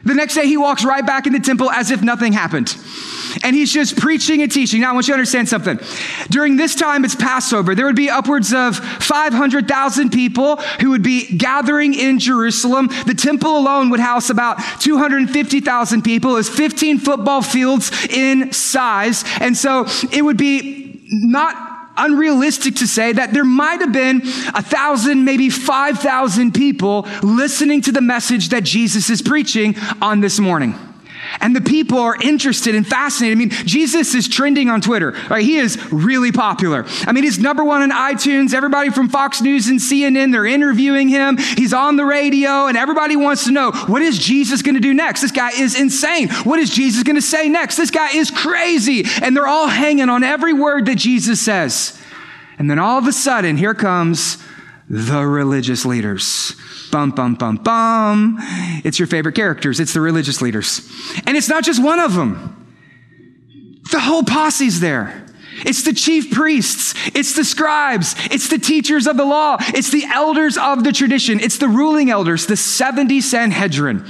the 0.04 0.14
next 0.14 0.34
day 0.34 0.46
he 0.46 0.56
walks 0.56 0.84
right 0.84 1.04
back 1.04 1.26
in 1.26 1.32
the 1.32 1.40
temple 1.40 1.70
as 1.70 1.90
if 1.90 2.02
nothing 2.02 2.32
happened. 2.32 2.76
And 3.42 3.56
he's 3.56 3.72
just 3.72 3.96
preaching 3.96 4.42
and 4.42 4.52
teaching. 4.52 4.82
Now, 4.82 4.90
I 4.90 4.92
want 4.92 5.08
you 5.08 5.12
to 5.12 5.18
understand 5.18 5.48
something. 5.48 5.80
During 6.30 6.56
this 6.56 6.74
time, 6.74 7.04
it's 7.04 7.14
Passover. 7.14 7.74
There 7.74 7.86
would 7.86 7.96
be 7.96 8.10
upwards 8.10 8.52
of 8.52 8.76
500,000 8.76 10.10
people 10.10 10.56
who 10.80 10.90
would 10.90 11.02
be 11.02 11.36
gathering 11.36 11.94
in 11.94 12.18
Jerusalem. 12.18 12.88
The 13.06 13.14
temple 13.14 13.56
alone 13.56 13.90
would 13.90 14.00
house 14.00 14.30
about 14.30 14.58
250,000 14.80 16.02
people. 16.02 16.32
It 16.32 16.34
was 16.34 16.48
15 16.48 16.98
football 16.98 17.42
fields 17.42 17.90
in 18.08 18.52
size. 18.52 19.24
And 19.40 19.56
so 19.56 19.86
it 20.12 20.22
would 20.22 20.36
be 20.36 21.02
not 21.10 21.63
unrealistic 21.96 22.76
to 22.76 22.86
say 22.86 23.12
that 23.12 23.32
there 23.32 23.44
might 23.44 23.80
have 23.80 23.92
been 23.92 24.22
a 24.54 24.62
thousand, 24.62 25.24
maybe 25.24 25.50
5,000 25.50 26.52
people 26.52 27.08
listening 27.22 27.82
to 27.82 27.92
the 27.92 28.00
message 28.00 28.50
that 28.50 28.64
Jesus 28.64 29.10
is 29.10 29.22
preaching 29.22 29.76
on 30.00 30.20
this 30.20 30.38
morning. 30.38 30.74
And 31.40 31.54
the 31.54 31.60
people 31.60 31.98
are 31.98 32.16
interested 32.22 32.74
and 32.74 32.86
fascinated. 32.86 33.36
I 33.36 33.38
mean, 33.38 33.50
Jesus 33.50 34.14
is 34.14 34.28
trending 34.28 34.68
on 34.68 34.80
Twitter, 34.80 35.12
right? 35.28 35.44
He 35.44 35.56
is 35.56 35.92
really 35.92 36.32
popular. 36.32 36.84
I 37.06 37.12
mean, 37.12 37.24
he's 37.24 37.38
number 37.38 37.64
one 37.64 37.82
on 37.82 37.90
iTunes. 37.90 38.54
Everybody 38.54 38.90
from 38.90 39.08
Fox 39.08 39.40
News 39.40 39.68
and 39.68 39.78
CNN, 39.78 40.32
they're 40.32 40.46
interviewing 40.46 41.08
him. 41.08 41.36
He's 41.36 41.72
on 41.72 41.96
the 41.96 42.04
radio, 42.04 42.66
and 42.66 42.76
everybody 42.76 43.16
wants 43.16 43.44
to 43.44 43.50
know 43.50 43.72
what 43.86 44.02
is 44.02 44.18
Jesus 44.18 44.62
going 44.62 44.74
to 44.74 44.80
do 44.80 44.94
next? 44.94 45.20
This 45.20 45.32
guy 45.32 45.50
is 45.50 45.78
insane. 45.78 46.28
What 46.44 46.58
is 46.58 46.70
Jesus 46.70 47.02
going 47.02 47.16
to 47.16 47.22
say 47.22 47.48
next? 47.48 47.76
This 47.76 47.90
guy 47.90 48.10
is 48.14 48.30
crazy. 48.30 49.04
And 49.22 49.36
they're 49.36 49.46
all 49.46 49.68
hanging 49.68 50.08
on 50.08 50.22
every 50.22 50.52
word 50.52 50.86
that 50.86 50.96
Jesus 50.96 51.40
says. 51.40 51.98
And 52.58 52.70
then 52.70 52.78
all 52.78 52.98
of 52.98 53.06
a 53.06 53.12
sudden, 53.12 53.56
here 53.56 53.74
comes 53.74 54.42
the 54.88 55.26
religious 55.26 55.84
leaders. 55.84 56.54
Bum, 56.94 57.10
bum, 57.10 57.34
bum, 57.34 57.56
bum. 57.56 58.36
It's 58.84 59.00
your 59.00 59.08
favorite 59.08 59.34
characters. 59.34 59.80
It's 59.80 59.94
the 59.94 60.00
religious 60.00 60.40
leaders. 60.40 60.88
And 61.26 61.36
it's 61.36 61.48
not 61.48 61.64
just 61.64 61.82
one 61.82 61.98
of 61.98 62.14
them. 62.14 62.72
The 63.90 63.98
whole 63.98 64.22
posse's 64.22 64.78
there. 64.78 65.26
It's 65.66 65.82
the 65.82 65.92
chief 65.92 66.30
priests. 66.30 66.94
It's 67.12 67.34
the 67.34 67.42
scribes. 67.42 68.14
It's 68.30 68.48
the 68.48 68.60
teachers 68.60 69.08
of 69.08 69.16
the 69.16 69.24
law. 69.24 69.56
It's 69.58 69.90
the 69.90 70.04
elders 70.04 70.56
of 70.56 70.84
the 70.84 70.92
tradition. 70.92 71.40
It's 71.40 71.58
the 71.58 71.66
ruling 71.66 72.10
elders, 72.10 72.46
the 72.46 72.56
70 72.56 73.20
Sanhedrin. 73.22 74.06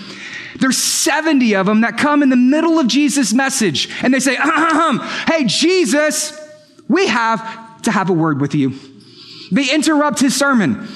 There's 0.56 0.76
70 0.76 1.56
of 1.56 1.64
them 1.64 1.80
that 1.80 1.96
come 1.96 2.22
in 2.22 2.28
the 2.28 2.36
middle 2.36 2.78
of 2.78 2.86
Jesus' 2.86 3.32
message 3.32 3.88
and 4.02 4.12
they 4.12 4.20
say, 4.20 4.36
uh-huh, 4.36 4.50
uh-huh. 4.50 5.32
Hey, 5.32 5.44
Jesus, 5.44 6.38
we 6.86 7.06
have 7.06 7.80
to 7.84 7.90
have 7.90 8.10
a 8.10 8.12
word 8.12 8.42
with 8.42 8.54
you. 8.54 8.74
They 9.50 9.72
interrupt 9.72 10.20
his 10.20 10.36
sermon. 10.36 10.86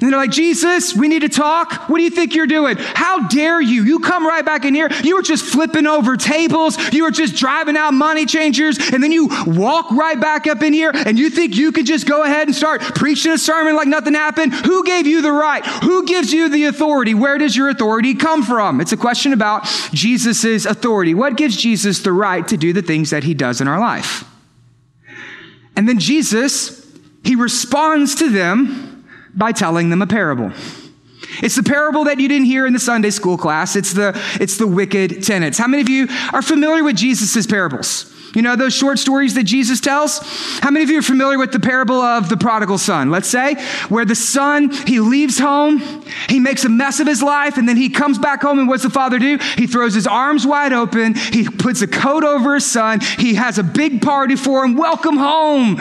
And 0.00 0.12
they're 0.12 0.18
like, 0.18 0.30
Jesus, 0.30 0.94
we 0.94 1.08
need 1.08 1.20
to 1.20 1.28
talk. 1.28 1.88
What 1.88 1.98
do 1.98 2.02
you 2.02 2.10
think 2.10 2.34
you're 2.34 2.46
doing? 2.46 2.76
How 2.78 3.28
dare 3.28 3.60
you? 3.60 3.84
You 3.84 4.00
come 4.00 4.26
right 4.26 4.44
back 4.44 4.64
in 4.64 4.74
here. 4.74 4.88
You 5.02 5.16
were 5.16 5.22
just 5.22 5.44
flipping 5.44 5.86
over 5.86 6.16
tables. 6.16 6.76
You 6.92 7.04
were 7.04 7.10
just 7.10 7.36
driving 7.36 7.76
out 7.76 7.94
money 7.94 8.26
changers. 8.26 8.78
And 8.92 9.02
then 9.02 9.12
you 9.12 9.28
walk 9.46 9.90
right 9.92 10.20
back 10.20 10.46
up 10.46 10.62
in 10.62 10.72
here 10.72 10.90
and 10.94 11.18
you 11.18 11.30
think 11.30 11.56
you 11.56 11.72
could 11.72 11.86
just 11.86 12.06
go 12.06 12.22
ahead 12.22 12.48
and 12.48 12.56
start 12.56 12.80
preaching 12.80 13.32
a 13.32 13.38
sermon 13.38 13.76
like 13.76 13.88
nothing 13.88 14.14
happened? 14.14 14.54
Who 14.54 14.84
gave 14.84 15.06
you 15.06 15.22
the 15.22 15.32
right? 15.32 15.64
Who 15.64 16.06
gives 16.06 16.32
you 16.32 16.48
the 16.48 16.64
authority? 16.64 17.14
Where 17.14 17.38
does 17.38 17.56
your 17.56 17.68
authority 17.68 18.14
come 18.14 18.42
from? 18.42 18.80
It's 18.80 18.92
a 18.92 18.96
question 18.96 19.32
about 19.32 19.64
Jesus' 19.92 20.64
authority. 20.66 21.14
What 21.14 21.36
gives 21.36 21.56
Jesus 21.56 22.00
the 22.00 22.12
right 22.12 22.46
to 22.48 22.56
do 22.56 22.72
the 22.72 22.82
things 22.82 23.10
that 23.10 23.24
he 23.24 23.34
does 23.34 23.60
in 23.60 23.68
our 23.68 23.78
life? 23.78 24.24
And 25.76 25.88
then 25.88 25.98
Jesus, 25.98 26.86
he 27.24 27.34
responds 27.34 28.14
to 28.16 28.28
them 28.28 28.93
by 29.36 29.52
telling 29.52 29.90
them 29.90 30.02
a 30.02 30.06
parable. 30.06 30.52
It's 31.42 31.56
the 31.56 31.62
parable 31.62 32.04
that 32.04 32.20
you 32.20 32.28
didn't 32.28 32.46
hear 32.46 32.66
in 32.66 32.72
the 32.72 32.78
Sunday 32.78 33.10
school 33.10 33.36
class. 33.36 33.76
It's 33.76 33.92
the, 33.92 34.20
it's 34.40 34.56
the 34.56 34.66
wicked 34.66 35.22
tenants. 35.22 35.58
How 35.58 35.66
many 35.66 35.82
of 35.82 35.88
you 35.88 36.08
are 36.32 36.42
familiar 36.42 36.84
with 36.84 36.96
Jesus' 36.96 37.46
parables? 37.46 38.10
You 38.34 38.42
know 38.42 38.56
those 38.56 38.74
short 38.74 38.98
stories 38.98 39.34
that 39.34 39.44
Jesus 39.44 39.80
tells? 39.80 40.18
How 40.58 40.70
many 40.70 40.82
of 40.82 40.90
you 40.90 40.98
are 40.98 41.02
familiar 41.02 41.38
with 41.38 41.52
the 41.52 41.60
parable 41.60 42.00
of 42.00 42.28
the 42.28 42.36
prodigal 42.36 42.78
son? 42.78 43.10
Let's 43.10 43.28
say, 43.28 43.54
where 43.88 44.04
the 44.04 44.16
son, 44.16 44.70
he 44.70 44.98
leaves 44.98 45.38
home, 45.38 45.80
he 46.28 46.40
makes 46.40 46.64
a 46.64 46.68
mess 46.68 46.98
of 46.98 47.06
his 47.06 47.22
life, 47.22 47.58
and 47.58 47.68
then 47.68 47.76
he 47.76 47.88
comes 47.88 48.18
back 48.18 48.42
home, 48.42 48.58
and 48.58 48.68
what's 48.68 48.82
the 48.82 48.90
father 48.90 49.20
do? 49.20 49.38
He 49.56 49.68
throws 49.68 49.94
his 49.94 50.08
arms 50.08 50.44
wide 50.44 50.72
open, 50.72 51.14
he 51.14 51.48
puts 51.48 51.80
a 51.80 51.86
coat 51.86 52.24
over 52.24 52.54
his 52.54 52.68
son, 52.68 53.00
he 53.18 53.34
has 53.34 53.58
a 53.58 53.62
big 53.62 54.02
party 54.02 54.34
for 54.34 54.64
him, 54.64 54.74
welcome 54.76 55.16
home. 55.16 55.80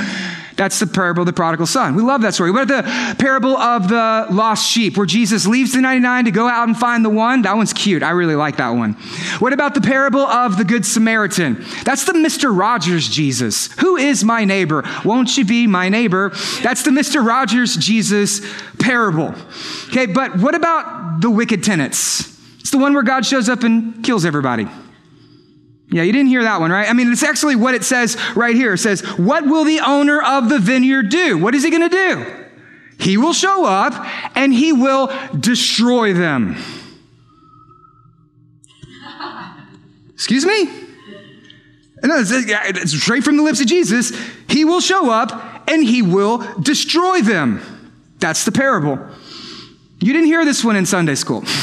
That's 0.56 0.80
the 0.80 0.88
parable 0.88 1.22
of 1.22 1.26
the 1.26 1.34
prodigal 1.34 1.66
son. 1.66 1.96
We 1.96 2.04
love 2.04 2.22
that 2.22 2.34
story. 2.34 2.52
What 2.52 2.64
about 2.64 2.86
the 2.86 3.16
parable 3.16 3.58
of 3.58 3.88
the 3.88 4.28
lost 4.30 4.70
sheep, 4.70 4.98
where 4.98 5.06
Jesus 5.06 5.48
leaves 5.48 5.74
the 5.74 5.82
99 5.82 6.26
to 6.26 6.32
go 6.32 6.48
out 6.48 6.68
and 6.68 6.78
find 6.78 7.04
the 7.04 7.10
one? 7.10 7.42
That 7.42 7.56
one's 7.56 7.74
cute. 7.74 8.04
I 8.04 8.12
really 8.12 8.36
like 8.36 8.58
that 8.58 8.70
one. 8.70 8.94
What 9.40 9.54
about 9.54 9.74
the 9.74 9.82
parable 9.82 10.22
of 10.22 10.58
the 10.58 10.64
Good 10.64 10.86
Samaritan? 10.86 11.64
That's 11.84 12.06
the 12.06 12.14
Mr. 12.14 12.56
Rogers 12.56 13.10
Jesus. 13.10 13.72
Who 13.80 13.98
is 13.98 14.24
my 14.24 14.46
neighbor? 14.46 14.84
Won't 15.04 15.38
you 15.38 15.46
be 15.46 15.68
my 15.68 15.90
neighbor? 15.90 16.30
That's 16.62 16.84
the 16.84 16.92
Mr. 16.92 17.26
Rogers 17.26 17.76
Jesus 17.76 18.42
parable. 18.80 19.34
Okay, 19.90 20.06
but 20.06 20.38
what 20.38 20.56
about 20.56 21.22
the 21.22 21.30
wicked 21.30 21.64
tenants? 21.64 22.30
It's 22.60 22.72
the 22.72 22.78
one 22.78 22.94
where 22.94 23.04
God 23.04 23.26
shows 23.26 23.50
up 23.50 23.64
and 23.64 24.04
kills 24.04 24.26
everybody. 24.26 24.68
Yeah, 25.90 26.04
you 26.04 26.12
didn't 26.12 26.30
hear 26.30 26.44
that 26.44 26.60
one, 26.60 26.72
right? 26.72 26.90
I 26.90 26.94
mean, 26.94 27.12
it's 27.12 27.24
actually 27.24 27.56
what 27.56 27.76
it 27.76 27.84
says 27.84 28.18
right 28.36 28.56
here. 28.56 28.74
It 28.74 28.80
says, 28.80 29.02
What 29.18 29.46
will 29.46 29.64
the 29.64 29.80
owner 29.80 30.22
of 30.22 30.50
the 30.50 30.60
vineyard 30.60 31.10
do? 31.10 31.38
What 31.38 31.54
is 31.54 31.64
he 31.64 31.70
going 31.70 31.88
to 31.88 31.90
do? 31.90 32.26
He 33.00 33.18
will 33.18 33.34
show 33.34 33.66
up 33.66 33.94
and 34.36 34.54
he 34.54 34.72
will 34.72 35.12
destroy 35.38 36.14
them. 36.14 36.56
Excuse 40.14 40.46
me? 40.46 40.66
No, 42.04 42.18
it's 42.20 42.92
straight 42.92 43.24
from 43.24 43.38
the 43.38 43.44
lips 43.44 43.62
of 43.62 43.68
Jesus. 43.68 44.12
He 44.50 44.66
will 44.66 44.82
show 44.82 45.10
up 45.10 45.70
and 45.70 45.84
he 45.84 46.02
will 46.02 46.40
destroy 46.60 47.22
them. 47.22 47.62
That's 48.20 48.46
the 48.46 48.52
parable. 48.52 49.00
You 50.00 50.12
didn't 50.12 50.28
hear 50.28 50.44
this 50.44 50.64
one 50.64 50.76
in 50.76 50.86
Sunday 50.86 51.16
school. 51.16 51.44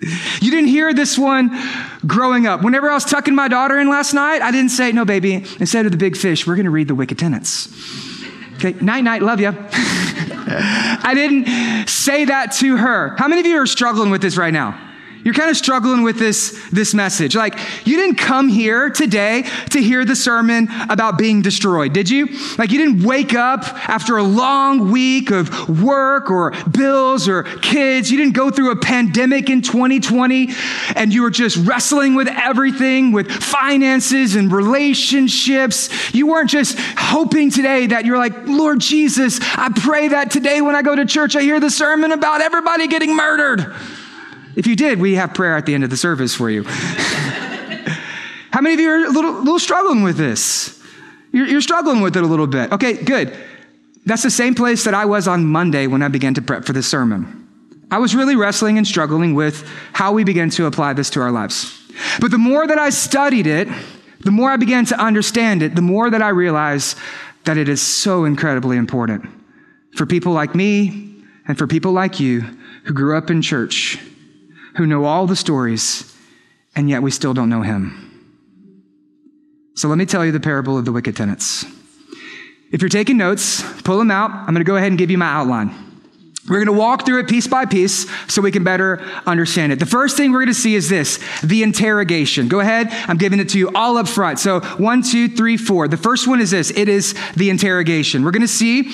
You 0.40 0.50
didn't 0.50 0.68
hear 0.68 0.94
this 0.94 1.18
one 1.18 1.50
growing 2.06 2.46
up. 2.46 2.62
Whenever 2.62 2.90
I 2.90 2.94
was 2.94 3.04
tucking 3.04 3.34
my 3.34 3.48
daughter 3.48 3.78
in 3.78 3.90
last 3.90 4.14
night, 4.14 4.40
I 4.40 4.50
didn't 4.50 4.70
say, 4.70 4.92
no, 4.92 5.04
baby, 5.04 5.44
instead 5.58 5.84
of 5.84 5.92
the 5.92 5.98
big 5.98 6.16
fish, 6.16 6.46
we're 6.46 6.56
going 6.56 6.64
to 6.64 6.70
read 6.70 6.88
the 6.88 6.94
wicked 6.94 7.18
tenants. 7.18 7.68
Okay, 8.54 8.72
night, 8.82 9.04
night, 9.04 9.22
love 9.22 9.40
you. 9.40 9.54
I 9.72 11.12
didn't 11.14 11.88
say 11.88 12.24
that 12.24 12.52
to 12.52 12.78
her. 12.78 13.14
How 13.18 13.28
many 13.28 13.40
of 13.40 13.46
you 13.46 13.58
are 13.58 13.66
struggling 13.66 14.10
with 14.10 14.22
this 14.22 14.38
right 14.38 14.52
now? 14.52 14.89
You're 15.22 15.34
kind 15.34 15.50
of 15.50 15.56
struggling 15.56 16.02
with 16.02 16.18
this, 16.18 16.68
this 16.70 16.94
message. 16.94 17.36
Like, 17.36 17.58
you 17.86 17.96
didn't 17.96 18.16
come 18.16 18.48
here 18.48 18.88
today 18.88 19.44
to 19.70 19.82
hear 19.82 20.04
the 20.04 20.16
sermon 20.16 20.68
about 20.88 21.18
being 21.18 21.42
destroyed, 21.42 21.92
did 21.92 22.08
you? 22.08 22.28
Like, 22.56 22.70
you 22.70 22.78
didn't 22.78 23.04
wake 23.04 23.34
up 23.34 23.64
after 23.88 24.16
a 24.16 24.22
long 24.22 24.90
week 24.90 25.30
of 25.30 25.82
work 25.82 26.30
or 26.30 26.52
bills 26.70 27.28
or 27.28 27.42
kids. 27.42 28.10
You 28.10 28.16
didn't 28.16 28.34
go 28.34 28.50
through 28.50 28.70
a 28.70 28.76
pandemic 28.76 29.50
in 29.50 29.60
2020 29.60 30.50
and 30.96 31.12
you 31.12 31.22
were 31.22 31.30
just 31.30 31.56
wrestling 31.66 32.14
with 32.14 32.28
everything, 32.28 33.12
with 33.12 33.30
finances 33.30 34.36
and 34.36 34.50
relationships. 34.50 36.14
You 36.14 36.28
weren't 36.28 36.50
just 36.50 36.78
hoping 36.96 37.50
today 37.50 37.88
that 37.88 38.06
you're 38.06 38.18
like, 38.18 38.32
Lord 38.46 38.80
Jesus, 38.80 39.38
I 39.42 39.68
pray 39.68 40.08
that 40.08 40.30
today 40.30 40.62
when 40.62 40.74
I 40.74 40.80
go 40.80 40.96
to 40.96 41.04
church, 41.04 41.36
I 41.36 41.42
hear 41.42 41.60
the 41.60 41.70
sermon 41.70 42.12
about 42.12 42.40
everybody 42.40 42.88
getting 42.88 43.14
murdered. 43.14 43.74
If 44.60 44.66
you 44.66 44.76
did, 44.76 45.00
we 45.00 45.14
have 45.14 45.32
prayer 45.32 45.56
at 45.56 45.64
the 45.64 45.72
end 45.72 45.84
of 45.84 45.90
the 45.90 45.96
service 45.96 46.34
for 46.34 46.50
you. 46.50 46.64
How 46.68 48.60
many 48.60 48.74
of 48.74 48.80
you 48.80 48.90
are 48.90 49.06
a 49.06 49.08
little, 49.08 49.38
little 49.38 49.58
struggling 49.58 50.02
with 50.02 50.18
this? 50.18 50.78
You're, 51.32 51.46
you're 51.46 51.62
struggling 51.62 52.02
with 52.02 52.14
it 52.14 52.22
a 52.22 52.26
little 52.26 52.46
bit. 52.46 52.70
Okay, 52.70 53.02
good. 53.02 53.34
That's 54.04 54.22
the 54.22 54.30
same 54.30 54.54
place 54.54 54.84
that 54.84 54.92
I 54.92 55.06
was 55.06 55.26
on 55.26 55.46
Monday 55.46 55.86
when 55.86 56.02
I 56.02 56.08
began 56.08 56.34
to 56.34 56.42
prep 56.42 56.66
for 56.66 56.74
this 56.74 56.86
sermon. 56.86 57.48
I 57.90 57.96
was 57.96 58.14
really 58.14 58.36
wrestling 58.36 58.76
and 58.76 58.86
struggling 58.86 59.34
with 59.34 59.66
how 59.94 60.12
we 60.12 60.24
begin 60.24 60.50
to 60.50 60.66
apply 60.66 60.92
this 60.92 61.08
to 61.10 61.22
our 61.22 61.30
lives. 61.30 61.80
But 62.20 62.30
the 62.30 62.36
more 62.36 62.66
that 62.66 62.78
I 62.78 62.90
studied 62.90 63.46
it, 63.46 63.66
the 64.20 64.30
more 64.30 64.50
I 64.50 64.58
began 64.58 64.84
to 64.84 65.00
understand 65.00 65.62
it, 65.62 65.74
the 65.74 65.80
more 65.80 66.10
that 66.10 66.20
I 66.20 66.28
realized 66.28 66.98
that 67.44 67.56
it 67.56 67.70
is 67.70 67.80
so 67.80 68.26
incredibly 68.26 68.76
important 68.76 69.24
for 69.94 70.04
people 70.04 70.34
like 70.34 70.54
me 70.54 71.24
and 71.48 71.56
for 71.56 71.66
people 71.66 71.92
like 71.92 72.20
you 72.20 72.42
who 72.84 72.92
grew 72.92 73.16
up 73.16 73.30
in 73.30 73.40
church 73.40 73.98
who 74.80 74.86
know 74.86 75.04
all 75.04 75.26
the 75.26 75.36
stories, 75.36 76.16
and 76.74 76.88
yet 76.88 77.02
we 77.02 77.10
still 77.10 77.34
don't 77.34 77.50
know 77.50 77.60
him. 77.60 78.32
So 79.74 79.88
let 79.88 79.98
me 79.98 80.06
tell 80.06 80.24
you 80.24 80.32
the 80.32 80.40
parable 80.40 80.78
of 80.78 80.86
the 80.86 80.92
wicked 80.92 81.14
tenants. 81.14 81.66
If 82.72 82.80
you're 82.80 82.88
taking 82.88 83.18
notes, 83.18 83.62
pull 83.82 83.98
them 83.98 84.10
out. 84.10 84.30
I'm 84.30 84.46
going 84.46 84.56
to 84.56 84.64
go 84.64 84.76
ahead 84.76 84.88
and 84.88 84.98
give 84.98 85.10
you 85.10 85.18
my 85.18 85.26
outline. 85.26 85.68
We're 86.48 86.64
going 86.64 86.74
to 86.74 86.80
walk 86.80 87.04
through 87.04 87.20
it 87.20 87.28
piece 87.28 87.46
by 87.46 87.66
piece 87.66 88.10
so 88.32 88.40
we 88.40 88.50
can 88.50 88.64
better 88.64 89.02
understand 89.26 89.70
it. 89.70 89.80
The 89.80 89.84
first 89.84 90.16
thing 90.16 90.32
we're 90.32 90.38
going 90.38 90.48
to 90.48 90.54
see 90.54 90.74
is 90.74 90.88
this 90.88 91.18
the 91.42 91.62
interrogation. 91.62 92.48
Go 92.48 92.60
ahead. 92.60 92.88
I'm 92.90 93.18
giving 93.18 93.38
it 93.38 93.50
to 93.50 93.58
you 93.58 93.70
all 93.74 93.98
up 93.98 94.08
front. 94.08 94.38
So 94.38 94.60
one, 94.78 95.02
two, 95.02 95.28
three, 95.28 95.58
four. 95.58 95.88
The 95.88 95.98
first 95.98 96.26
one 96.26 96.40
is 96.40 96.52
this 96.52 96.70
it 96.70 96.88
is 96.88 97.14
the 97.36 97.50
interrogation. 97.50 98.24
We're 98.24 98.30
going 98.30 98.40
to 98.40 98.48
see 98.48 98.90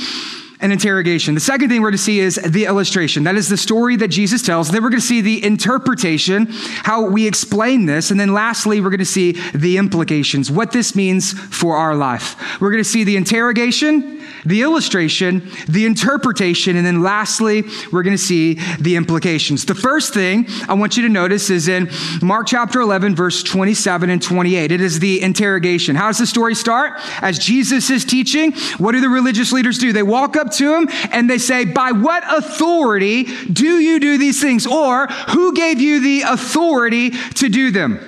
an 0.61 0.73
interrogation. 0.73 1.35
The 1.35 1.41
second 1.41 1.69
thing 1.69 1.83
we're 1.83 1.91
going 1.91 1.99
to 1.99 2.03
see 2.03 2.21
is 2.21 2.37
the 2.37 2.65
illustration. 2.65 3.25
That 3.25 3.37
is 3.37 3.49
the 3.49 3.57
story 3.57 3.97
that 3.97 4.09
Jesus 4.09 4.43
tells. 4.43 4.71
Then 4.71 4.83
we're 4.83 4.91
going 4.91 5.01
to 5.01 5.07
see 5.07 5.21
the 5.21 5.45
interpretation, 5.45 6.47
how 6.49 7.09
we 7.09 7.27
explain 7.27 7.87
this. 7.87 8.11
And 8.11 8.19
then 8.19 8.33
lastly, 8.33 8.81
we're 8.81 8.91
going 8.91 8.99
to 8.99 9.05
see 9.05 9.33
the 9.55 9.77
implications, 9.77 10.51
what 10.51 10.73
this 10.73 10.95
means 10.95 11.33
for 11.33 11.77
our 11.77 11.95
life. 11.95 12.61
We're 12.61 12.71
going 12.71 12.83
to 12.83 12.89
see 12.89 13.05
the 13.05 13.17
interrogation, 13.17 14.25
the 14.47 14.63
illustration, 14.63 15.51
the 15.69 15.85
interpretation, 15.85 16.77
and 16.77 16.87
then 16.87 17.03
lastly, 17.03 17.65
we're 17.93 18.03
going 18.03 18.17
to 18.17 18.23
see 18.23 18.55
the 18.81 18.97
implications. 18.97 19.67
The 19.67 19.75
first 19.75 20.15
thing 20.15 20.47
I 20.69 20.75
want 20.75 20.97
you 20.97 21.03
to 21.03 21.09
notice 21.09 21.51
is 21.51 21.69
in 21.69 21.91
Mark 22.23 22.47
chapter 22.47 22.81
11, 22.81 23.15
verse 23.15 23.43
27 23.43 24.09
and 24.09 24.23
28. 24.23 24.73
It 24.73 24.81
is 24.81 25.01
the 25.01 25.21
interrogation. 25.23 25.97
How 25.97 26.07
does 26.07 26.19
the 26.19 26.27
story 26.27 26.55
start? 26.55 26.93
As 27.21 27.39
Jesus 27.39 27.91
is 27.91 28.05
teaching, 28.05 28.53
what 28.79 28.93
do 28.93 29.01
the 29.01 29.09
religious 29.09 29.53
leaders 29.53 29.79
do? 29.79 29.93
They 29.93 30.03
walk 30.03 30.37
up 30.37 30.46
to 30.53 30.75
him 30.75 30.89
and 31.13 31.29
they 31.29 31.39
say, 31.39 31.65
By 31.65 31.93
what 31.93 32.25
authority 32.27 33.25
do 33.47 33.79
you 33.79 34.01
do 34.01 34.19
these 34.19 34.41
things? 34.41 34.67
Or 34.67 35.07
who 35.07 35.55
gave 35.55 35.81
you 35.81 36.01
the 36.01 36.23
authority 36.23 37.11
to 37.11 37.49
do 37.49 37.71
them? 37.71 38.01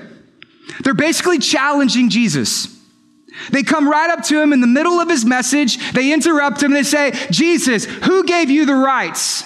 They're 0.82 0.94
basically 0.94 1.38
challenging 1.38 2.08
Jesus. 2.08 2.76
They 3.50 3.62
come 3.62 3.88
right 3.88 4.10
up 4.10 4.24
to 4.24 4.40
him 4.40 4.52
in 4.52 4.60
the 4.60 4.66
middle 4.66 5.00
of 5.00 5.08
his 5.08 5.24
message. 5.24 5.92
They 5.92 6.12
interrupt 6.12 6.62
him. 6.62 6.72
They 6.72 6.82
say, 6.82 7.12
Jesus, 7.30 7.84
who 7.84 8.24
gave 8.24 8.50
you 8.50 8.66
the 8.66 8.74
rights 8.74 9.44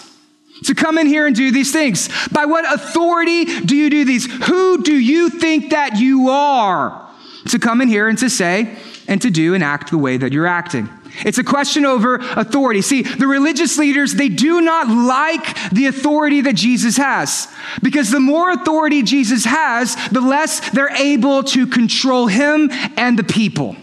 to 0.64 0.75
come 0.75 0.99
in 0.99 1.06
here 1.06 1.26
and 1.26 1.37
do 1.37 1.50
these 1.50 1.72
things? 1.72 2.08
By 2.28 2.46
what 2.46 2.70
authority 2.72 3.44
do 3.44 3.76
you 3.76 3.90
do 3.90 4.04
these? 4.04 4.26
Who 4.46 4.82
do 4.82 4.94
you 4.94 5.28
think 5.28 5.70
that 5.70 5.99
you 5.99 6.30
are 6.30 7.08
to 7.49 7.58
come 7.58 7.80
in 7.80 7.88
here 7.88 8.08
and 8.08 8.18
to 8.18 8.30
say 8.30 8.76
and 9.08 9.20
to 9.22 9.30
do 9.30 9.54
and 9.54 9.62
act 9.62 9.90
the 9.90 9.99
way 9.99 10.16
that 10.16 10.32
you're 10.32 10.46
acting? 10.46 10.88
It's 11.25 11.38
a 11.38 11.45
question 11.45 11.85
over 11.85 12.16
authority. 12.16 12.81
See, 12.83 13.02
the 13.02 13.26
religious 13.26 13.78
leaders, 13.78 14.14
they 14.14 14.28
do 14.28 14.61
not 14.61 14.88
like 14.88 15.71
the 15.71 15.87
authority 15.87 16.40
that 16.42 16.54
Jesus 16.54 16.97
has. 16.97 17.49
Because 17.83 18.11
the 18.11 18.21
more 18.21 18.50
authority 18.50 19.02
Jesus 19.02 19.45
has, 19.45 19.97
the 20.09 20.21
less 20.21 20.71
they're 20.71 20.97
able 20.97 21.42
to 21.45 21.66
control 21.66 22.26
him 22.26 22.71
and 22.97 23.19
the 23.19 23.25
people. 23.25 23.76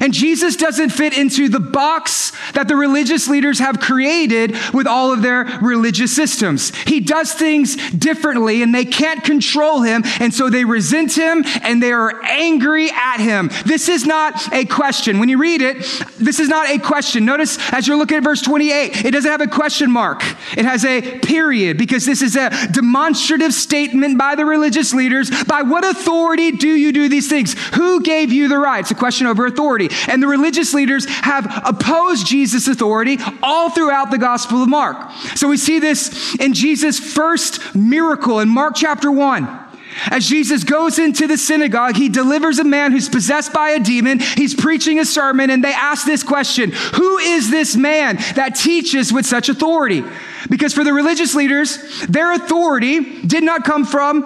And 0.00 0.12
Jesus 0.12 0.56
doesn't 0.56 0.90
fit 0.90 1.16
into 1.16 1.48
the 1.48 1.60
box 1.60 2.32
that 2.52 2.68
the 2.68 2.76
religious 2.76 3.28
leaders 3.28 3.58
have 3.58 3.80
created 3.80 4.56
with 4.72 4.86
all 4.86 5.12
of 5.12 5.22
their 5.22 5.44
religious 5.60 6.14
systems. 6.14 6.74
He 6.86 7.00
does 7.00 7.32
things 7.32 7.76
differently 7.90 8.62
and 8.62 8.74
they 8.74 8.84
can't 8.84 9.22
control 9.22 9.82
him. 9.82 10.02
And 10.20 10.32
so 10.32 10.48
they 10.48 10.64
resent 10.64 11.16
him 11.16 11.44
and 11.62 11.82
they 11.82 11.92
are 11.92 12.24
angry 12.24 12.90
at 12.90 13.18
him. 13.18 13.50
This 13.66 13.88
is 13.88 14.06
not 14.06 14.52
a 14.52 14.64
question. 14.64 15.18
When 15.18 15.28
you 15.28 15.38
read 15.38 15.60
it, 15.60 15.78
this 16.18 16.40
is 16.40 16.48
not 16.48 16.68
a 16.70 16.78
question. 16.78 17.24
Notice 17.24 17.58
as 17.72 17.86
you're 17.86 17.96
looking 17.96 18.16
at 18.16 18.24
verse 18.24 18.40
28, 18.40 19.04
it 19.04 19.10
doesn't 19.10 19.30
have 19.30 19.40
a 19.40 19.46
question 19.46 19.90
mark. 19.90 20.22
It 20.56 20.64
has 20.64 20.84
a 20.84 21.18
period 21.18 21.76
because 21.76 22.06
this 22.06 22.22
is 22.22 22.36
a 22.36 22.50
demonstrative 22.72 23.52
statement 23.52 24.18
by 24.18 24.34
the 24.34 24.44
religious 24.44 24.94
leaders. 24.94 25.30
By 25.44 25.62
what 25.62 25.84
authority 25.84 26.52
do 26.52 26.68
you 26.68 26.92
do 26.92 27.08
these 27.08 27.28
things? 27.28 27.54
Who 27.74 28.02
gave 28.02 28.32
you 28.32 28.48
the 28.48 28.58
right? 28.58 28.80
It's 28.80 28.90
a 28.90 28.94
question 28.94 29.26
over 29.26 29.46
authority 29.46 29.81
authority. 29.86 30.10
And 30.10 30.22
the 30.22 30.26
religious 30.26 30.74
leaders 30.74 31.06
have 31.06 31.46
opposed 31.64 32.26
Jesus' 32.26 32.68
authority 32.68 33.18
all 33.42 33.70
throughout 33.70 34.10
the 34.10 34.18
Gospel 34.18 34.62
of 34.62 34.68
Mark. 34.68 35.10
So 35.34 35.48
we 35.48 35.56
see 35.56 35.78
this 35.78 36.36
in 36.38 36.54
Jesus' 36.54 36.98
first 36.98 37.74
miracle 37.74 38.40
in 38.40 38.48
Mark 38.48 38.74
chapter 38.76 39.10
1. 39.10 39.60
As 40.06 40.26
Jesus 40.26 40.64
goes 40.64 40.98
into 40.98 41.26
the 41.26 41.36
synagogue, 41.36 41.96
he 41.96 42.08
delivers 42.08 42.58
a 42.58 42.64
man 42.64 42.92
who's 42.92 43.10
possessed 43.10 43.52
by 43.52 43.70
a 43.70 43.78
demon. 43.78 44.20
He's 44.20 44.54
preaching 44.54 44.98
a 44.98 45.04
sermon, 45.04 45.50
and 45.50 45.62
they 45.62 45.72
ask 45.72 46.06
this 46.06 46.22
question 46.22 46.72
Who 46.72 47.18
is 47.18 47.50
this 47.50 47.76
man 47.76 48.16
that 48.34 48.54
teaches 48.56 49.12
with 49.12 49.26
such 49.26 49.50
authority? 49.50 50.02
Because 50.48 50.72
for 50.72 50.82
the 50.82 50.94
religious 50.94 51.34
leaders, 51.34 51.78
their 52.08 52.32
authority 52.32 53.20
did 53.20 53.44
not 53.44 53.64
come 53.64 53.84
from 53.84 54.24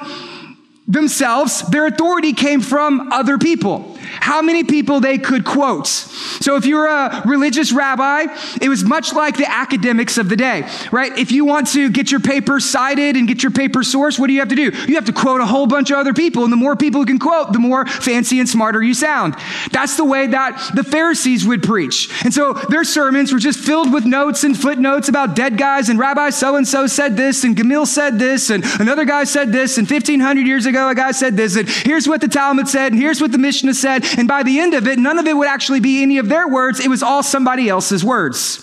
themselves, 0.87 1.63
their 1.63 1.87
authority 1.87 2.33
came 2.33 2.61
from 2.61 3.13
other 3.13 3.37
people 3.37 3.96
how 4.21 4.43
many 4.43 4.65
people 4.65 5.01
they 5.01 5.19
could 5.19 5.45
quote. 5.45 5.87
So 5.87 6.57
if 6.57 6.67
you're 6.67 6.87
a 6.87 7.23
religious 7.27 7.73
rabbi, 7.73 8.27
it 8.61 8.69
was 8.69 8.85
much 8.85 9.13
like 9.13 9.37
the 9.37 9.49
academics 9.49 10.19
of 10.19 10.29
the 10.29 10.37
day, 10.37 10.69
right? 10.93 11.17
If 11.19 11.33
you 11.33 11.45
want 11.45 11.69
to 11.73 11.91
get 11.91 12.11
your 12.11 12.21
paper 12.21 12.61
cited 12.61 13.17
and 13.17 13.29
get 13.29 13.43
your 13.43 13.53
paper 13.53 13.81
sourced, 13.81 14.19
what 14.19 14.29
do 14.29 14.33
you 14.33 14.41
have 14.41 14.49
to 14.49 14.57
do? 14.57 14.71
You 14.87 14.95
have 14.97 15.07
to 15.07 15.13
quote 15.13 15.41
a 15.41 15.47
whole 15.47 15.67
bunch 15.67 15.91
of 15.91 15.99
other 15.99 16.15
people. 16.15 16.45
And 16.45 16.53
the 16.53 16.57
more 16.57 16.77
people 16.77 17.01
who 17.01 17.07
can 17.07 17.19
quote, 17.19 17.53
the 17.53 17.59
more 17.59 17.87
fancy 17.87 18.41
and 18.41 18.49
smarter 18.49 18.83
you 18.83 18.95
sound. 18.95 19.37
That's 19.71 19.97
the 19.97 20.05
way 20.05 20.27
that 20.29 20.73
the 20.75 20.85
Pharisees 20.85 21.47
would 21.47 21.63
preach. 21.63 22.11
And 22.25 22.33
so 22.33 22.53
their 22.53 22.85
sermons 22.85 23.33
were 23.33 23.39
just 23.39 23.59
filled 23.59 23.93
with 23.93 24.05
notes 24.05 24.45
and 24.45 24.59
footnotes 24.59 25.09
about 25.09 25.37
dead 25.37 25.59
guys 25.59 25.89
and 25.89 25.99
Rabbi 25.99 26.31
so 26.31 26.57
and 26.57 26.67
so 26.67 26.87
said 26.87 27.17
this 27.17 27.45
and 27.45 27.57
Gamil 27.57 27.87
said 27.87 28.19
this 28.19 28.51
and 28.51 28.65
another 28.81 29.05
guy 29.05 29.25
said 29.25 29.53
this 29.53 29.79
and 29.79 29.89
1500 29.89 30.47
years 30.47 30.67
ago 30.67 30.89
a 30.89 30.95
guy 30.95 31.13
said 31.13 31.37
this 31.37 31.57
and 31.57 31.69
here's 31.69 32.09
what 32.09 32.21
the 32.21 32.29
Talmud 32.29 32.69
said 32.69 32.93
and 32.93 33.01
here's 33.01 33.21
what 33.21 33.33
the 33.33 33.39
Mishnah 33.39 33.75
said 33.75 34.05
and 34.17 34.29
by 34.29 34.43
the 34.43 34.59
end 34.61 34.75
of 34.75 34.87
it, 34.87 34.99
none 34.99 35.19
of 35.19 35.27
it 35.27 35.37
would 35.37 35.49
actually 35.49 35.81
be 35.81 36.03
any 36.03 36.19
of 36.19 36.29
their 36.29 36.49
words. 36.49 36.81
It 36.81 36.89
was 36.89 37.03
all 37.03 37.23
somebody 37.23 37.69
else's 37.69 38.05
words. 38.05 38.63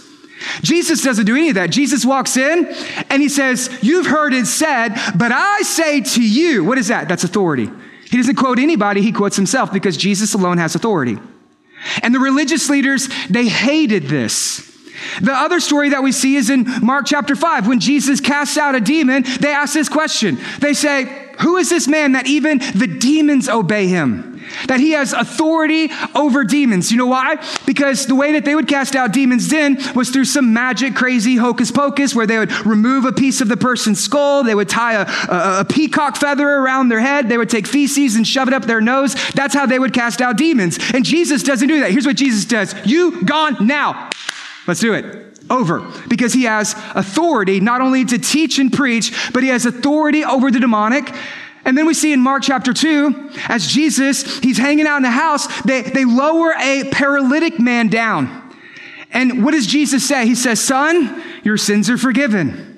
Jesus 0.61 1.01
doesn't 1.01 1.25
do 1.25 1.35
any 1.35 1.49
of 1.49 1.55
that. 1.55 1.69
Jesus 1.69 2.05
walks 2.05 2.37
in 2.37 2.67
and 3.09 3.21
he 3.21 3.29
says, 3.29 3.75
You've 3.81 4.07
heard 4.07 4.33
it 4.33 4.45
said, 4.45 4.89
but 5.15 5.31
I 5.31 5.61
say 5.61 6.01
to 6.01 6.21
you, 6.21 6.63
what 6.63 6.77
is 6.77 6.89
that? 6.89 7.07
That's 7.07 7.23
authority. 7.23 7.69
He 8.09 8.17
doesn't 8.17 8.35
quote 8.35 8.59
anybody, 8.59 9.01
he 9.01 9.11
quotes 9.11 9.35
himself 9.35 9.71
because 9.71 9.97
Jesus 9.97 10.33
alone 10.33 10.57
has 10.57 10.75
authority. 10.75 11.17
And 12.01 12.13
the 12.13 12.19
religious 12.19 12.69
leaders, 12.69 13.09
they 13.29 13.47
hated 13.47 14.03
this. 14.03 14.69
The 15.21 15.33
other 15.33 15.59
story 15.59 15.89
that 15.89 16.03
we 16.03 16.11
see 16.11 16.35
is 16.35 16.49
in 16.49 16.65
Mark 16.81 17.05
chapter 17.07 17.35
5. 17.35 17.67
When 17.67 17.79
Jesus 17.79 18.21
casts 18.21 18.57
out 18.57 18.75
a 18.75 18.79
demon, 18.79 19.23
they 19.39 19.51
ask 19.51 19.73
this 19.73 19.89
question. 19.89 20.37
They 20.59 20.73
say, 20.73 21.33
Who 21.41 21.57
is 21.57 21.69
this 21.69 21.87
man 21.87 22.13
that 22.13 22.27
even 22.27 22.59
the 22.59 22.87
demons 22.87 23.49
obey 23.49 23.87
him? 23.87 24.32
That 24.67 24.79
he 24.79 24.91
has 24.91 25.13
authority 25.13 25.89
over 26.15 26.43
demons. 26.43 26.91
You 26.91 26.97
know 26.97 27.07
why? 27.07 27.37
Because 27.65 28.05
the 28.05 28.15
way 28.15 28.33
that 28.33 28.45
they 28.45 28.55
would 28.55 28.67
cast 28.67 28.95
out 28.95 29.13
demons 29.13 29.49
then 29.49 29.77
was 29.95 30.09
through 30.09 30.25
some 30.25 30.53
magic, 30.53 30.95
crazy 30.95 31.35
hocus 31.35 31.71
pocus 31.71 32.15
where 32.15 32.27
they 32.27 32.37
would 32.37 32.51
remove 32.65 33.05
a 33.05 33.11
piece 33.11 33.41
of 33.41 33.47
the 33.47 33.57
person's 33.57 34.03
skull, 34.03 34.43
they 34.43 34.55
would 34.55 34.69
tie 34.69 34.93
a, 34.93 35.05
a, 35.29 35.59
a 35.61 35.65
peacock 35.65 36.17
feather 36.17 36.47
around 36.47 36.89
their 36.89 37.01
head, 37.01 37.29
they 37.29 37.37
would 37.37 37.49
take 37.49 37.67
feces 37.67 38.15
and 38.15 38.27
shove 38.27 38.47
it 38.47 38.53
up 38.53 38.63
their 38.63 38.81
nose. 38.81 39.15
That's 39.31 39.53
how 39.53 39.65
they 39.65 39.79
would 39.79 39.93
cast 39.93 40.21
out 40.21 40.37
demons. 40.37 40.79
And 40.93 41.05
Jesus 41.05 41.43
doesn't 41.43 41.67
do 41.67 41.79
that. 41.81 41.91
Here's 41.91 42.05
what 42.05 42.17
Jesus 42.17 42.45
does 42.45 42.73
You 42.85 43.23
gone 43.23 43.67
now. 43.67 44.09
Let's 44.67 44.79
do 44.79 44.93
it. 44.93 45.19
Over. 45.49 45.85
Because 46.07 46.33
he 46.33 46.43
has 46.43 46.73
authority 46.95 47.59
not 47.59 47.81
only 47.81 48.05
to 48.05 48.17
teach 48.17 48.59
and 48.59 48.71
preach, 48.71 49.31
but 49.33 49.43
he 49.43 49.49
has 49.49 49.65
authority 49.65 50.23
over 50.23 50.49
the 50.49 50.59
demonic. 50.59 51.13
And 51.65 51.77
then 51.77 51.85
we 51.85 51.93
see 51.93 52.11
in 52.11 52.19
Mark 52.19 52.43
chapter 52.43 52.73
2, 52.73 53.31
as 53.47 53.67
Jesus, 53.67 54.39
he's 54.39 54.57
hanging 54.57 54.85
out 54.85 54.97
in 54.97 55.03
the 55.03 55.11
house, 55.11 55.61
they, 55.61 55.81
they 55.81 56.03
lower 56.03 56.53
a 56.59 56.89
paralytic 56.91 57.59
man 57.59 57.87
down. 57.87 58.41
And 59.11 59.45
what 59.45 59.51
does 59.51 59.67
Jesus 59.67 60.05
say? 60.07 60.25
He 60.25 60.35
says, 60.35 60.59
Son, 60.59 61.23
your 61.43 61.57
sins 61.57 61.89
are 61.89 61.97
forgiven. 61.97 62.69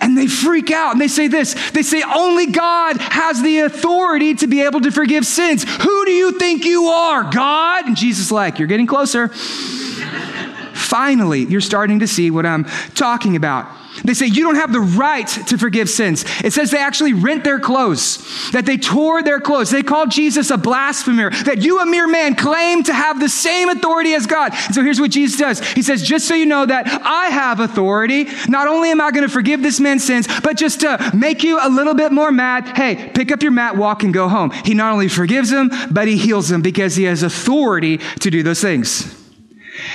And 0.00 0.18
they 0.18 0.26
freak 0.26 0.70
out 0.70 0.92
and 0.92 1.00
they 1.00 1.08
say 1.08 1.28
this 1.28 1.54
they 1.70 1.82
say, 1.82 2.02
Only 2.02 2.46
God 2.46 2.96
has 2.98 3.40
the 3.40 3.60
authority 3.60 4.34
to 4.36 4.46
be 4.46 4.62
able 4.62 4.80
to 4.80 4.90
forgive 4.90 5.24
sins. 5.24 5.64
Who 5.64 6.04
do 6.04 6.10
you 6.10 6.38
think 6.38 6.64
you 6.64 6.86
are, 6.86 7.30
God? 7.30 7.86
And 7.86 7.96
Jesus 7.96 8.30
like, 8.30 8.58
You're 8.58 8.68
getting 8.68 8.86
closer. 8.86 9.28
Finally, 10.74 11.44
you're 11.44 11.60
starting 11.60 12.00
to 12.00 12.08
see 12.08 12.30
what 12.30 12.44
I'm 12.44 12.64
talking 12.94 13.36
about. 13.36 13.68
They 14.04 14.14
say 14.14 14.26
you 14.26 14.44
don't 14.44 14.54
have 14.54 14.72
the 14.72 14.80
right 14.80 15.26
to 15.26 15.58
forgive 15.58 15.90
sins. 15.90 16.24
It 16.44 16.52
says 16.52 16.70
they 16.70 16.78
actually 16.78 17.12
rent 17.12 17.44
their 17.44 17.58
clothes, 17.58 18.50
that 18.52 18.64
they 18.64 18.76
tore 18.76 19.22
their 19.22 19.40
clothes. 19.40 19.70
They 19.70 19.82
called 19.82 20.10
Jesus 20.10 20.50
a 20.50 20.56
blasphemer, 20.56 21.30
that 21.30 21.58
you, 21.58 21.80
a 21.80 21.86
mere 21.86 22.06
man, 22.06 22.34
claim 22.34 22.82
to 22.84 22.94
have 22.94 23.20
the 23.20 23.28
same 23.28 23.68
authority 23.68 24.14
as 24.14 24.26
God. 24.26 24.52
And 24.52 24.74
so 24.74 24.82
here's 24.82 25.00
what 25.00 25.10
Jesus 25.10 25.38
does 25.38 25.60
He 25.72 25.82
says, 25.82 26.02
just 26.02 26.26
so 26.26 26.34
you 26.34 26.46
know 26.46 26.64
that 26.64 26.86
I 27.04 27.26
have 27.26 27.60
authority, 27.60 28.26
not 28.48 28.68
only 28.68 28.90
am 28.90 29.00
I 29.00 29.10
going 29.10 29.26
to 29.26 29.32
forgive 29.32 29.62
this 29.62 29.80
man's 29.80 30.04
sins, 30.04 30.28
but 30.42 30.56
just 30.56 30.80
to 30.80 31.10
make 31.14 31.42
you 31.42 31.58
a 31.60 31.68
little 31.68 31.94
bit 31.94 32.12
more 32.12 32.30
mad, 32.30 32.76
hey, 32.76 33.10
pick 33.14 33.32
up 33.32 33.42
your 33.42 33.52
mat, 33.52 33.76
walk, 33.76 34.02
and 34.02 34.14
go 34.14 34.28
home. 34.28 34.50
He 34.64 34.74
not 34.74 34.92
only 34.92 35.08
forgives 35.08 35.50
him, 35.50 35.70
but 35.90 36.08
he 36.08 36.16
heals 36.16 36.50
him 36.50 36.62
because 36.62 36.96
he 36.96 37.04
has 37.04 37.22
authority 37.22 37.98
to 38.20 38.30
do 38.30 38.42
those 38.42 38.60
things. 38.60 39.16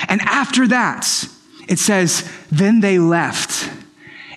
And 0.07 0.21
after 0.21 0.67
that, 0.67 1.07
it 1.67 1.79
says, 1.79 2.29
then 2.51 2.81
they 2.81 2.99
left 2.99 3.71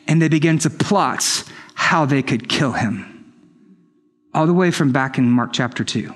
and 0.08 0.20
they 0.20 0.28
began 0.28 0.58
to 0.58 0.70
plot 0.70 1.44
how 1.74 2.06
they 2.06 2.22
could 2.22 2.48
kill 2.48 2.72
him. 2.72 3.14
All 4.34 4.46
the 4.46 4.54
way 4.54 4.70
from 4.70 4.90
back 4.90 5.18
in 5.18 5.30
Mark 5.30 5.52
chapter 5.52 5.84
2. 5.84 6.12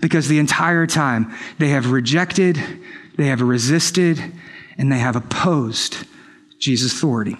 Because 0.00 0.28
the 0.28 0.38
entire 0.38 0.86
time 0.86 1.34
they 1.58 1.68
have 1.70 1.90
rejected, 1.90 2.58
they 3.16 3.26
have 3.26 3.40
resisted, 3.40 4.20
and 4.78 4.92
they 4.92 4.98
have 4.98 5.16
opposed 5.16 5.96
Jesus' 6.58 6.92
authority. 6.92 7.36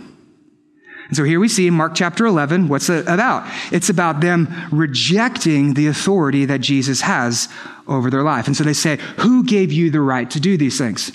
And 1.08 1.16
so 1.16 1.24
here 1.24 1.40
we 1.40 1.48
see 1.48 1.66
in 1.66 1.74
Mark 1.74 1.94
chapter 1.94 2.24
11, 2.24 2.68
what's 2.68 2.88
it 2.88 3.06
about? 3.08 3.50
It's 3.72 3.88
about 3.88 4.20
them 4.20 4.48
rejecting 4.70 5.74
the 5.74 5.88
authority 5.88 6.44
that 6.44 6.60
Jesus 6.60 7.00
has 7.00 7.48
over 7.88 8.10
their 8.10 8.22
life. 8.22 8.46
And 8.46 8.56
so 8.56 8.62
they 8.62 8.72
say, 8.72 8.98
Who 9.18 9.42
gave 9.44 9.72
you 9.72 9.90
the 9.90 10.00
right 10.00 10.30
to 10.30 10.38
do 10.38 10.56
these 10.56 10.78
things? 10.78 11.10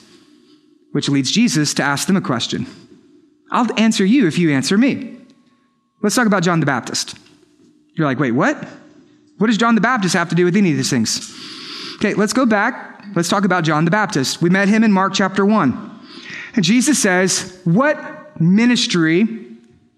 Which 0.92 1.08
leads 1.08 1.32
Jesus 1.32 1.74
to 1.76 1.84
ask 1.84 2.08
them 2.08 2.18
a 2.18 2.22
question 2.22 2.68
I'll 3.56 3.80
answer 3.80 4.04
you 4.04 4.28
if 4.28 4.38
you 4.38 4.52
answer 4.52 4.78
me. 4.78 5.16
Let's 6.02 6.14
talk 6.14 6.28
about 6.28 6.44
John 6.44 6.60
the 6.60 6.66
Baptist. 6.66 7.18
You're 7.94 8.06
like, 8.06 8.20
wait, 8.20 8.34
what? 8.34 8.62
What 9.38 9.48
does 9.48 9.58
John 9.58 9.76
the 9.76 9.82
Baptist 9.82 10.14
have 10.14 10.28
to 10.30 10.36
do 10.36 10.44
with 10.44 10.58
any 10.58 10.72
of 10.72 10.78
these 10.78 10.90
things? 10.90 11.34
Okay, 11.96 12.14
let's 12.16 12.34
go 12.34 12.46
back. 12.46 13.06
Let's 13.16 13.30
talk 13.30 13.46
about 13.46 13.64
John 13.64 13.86
the 13.86 13.92
Baptist. 13.92 14.42
We 14.42 14.50
met 14.50 14.68
him 14.68 14.84
in 14.84 14.92
Mark 14.92 15.14
chapter 15.14 15.46
1. 15.46 16.00
And 16.56 16.66
Jesus 16.66 17.02
says, 17.02 17.58
What 17.64 18.42
ministry 18.42 19.24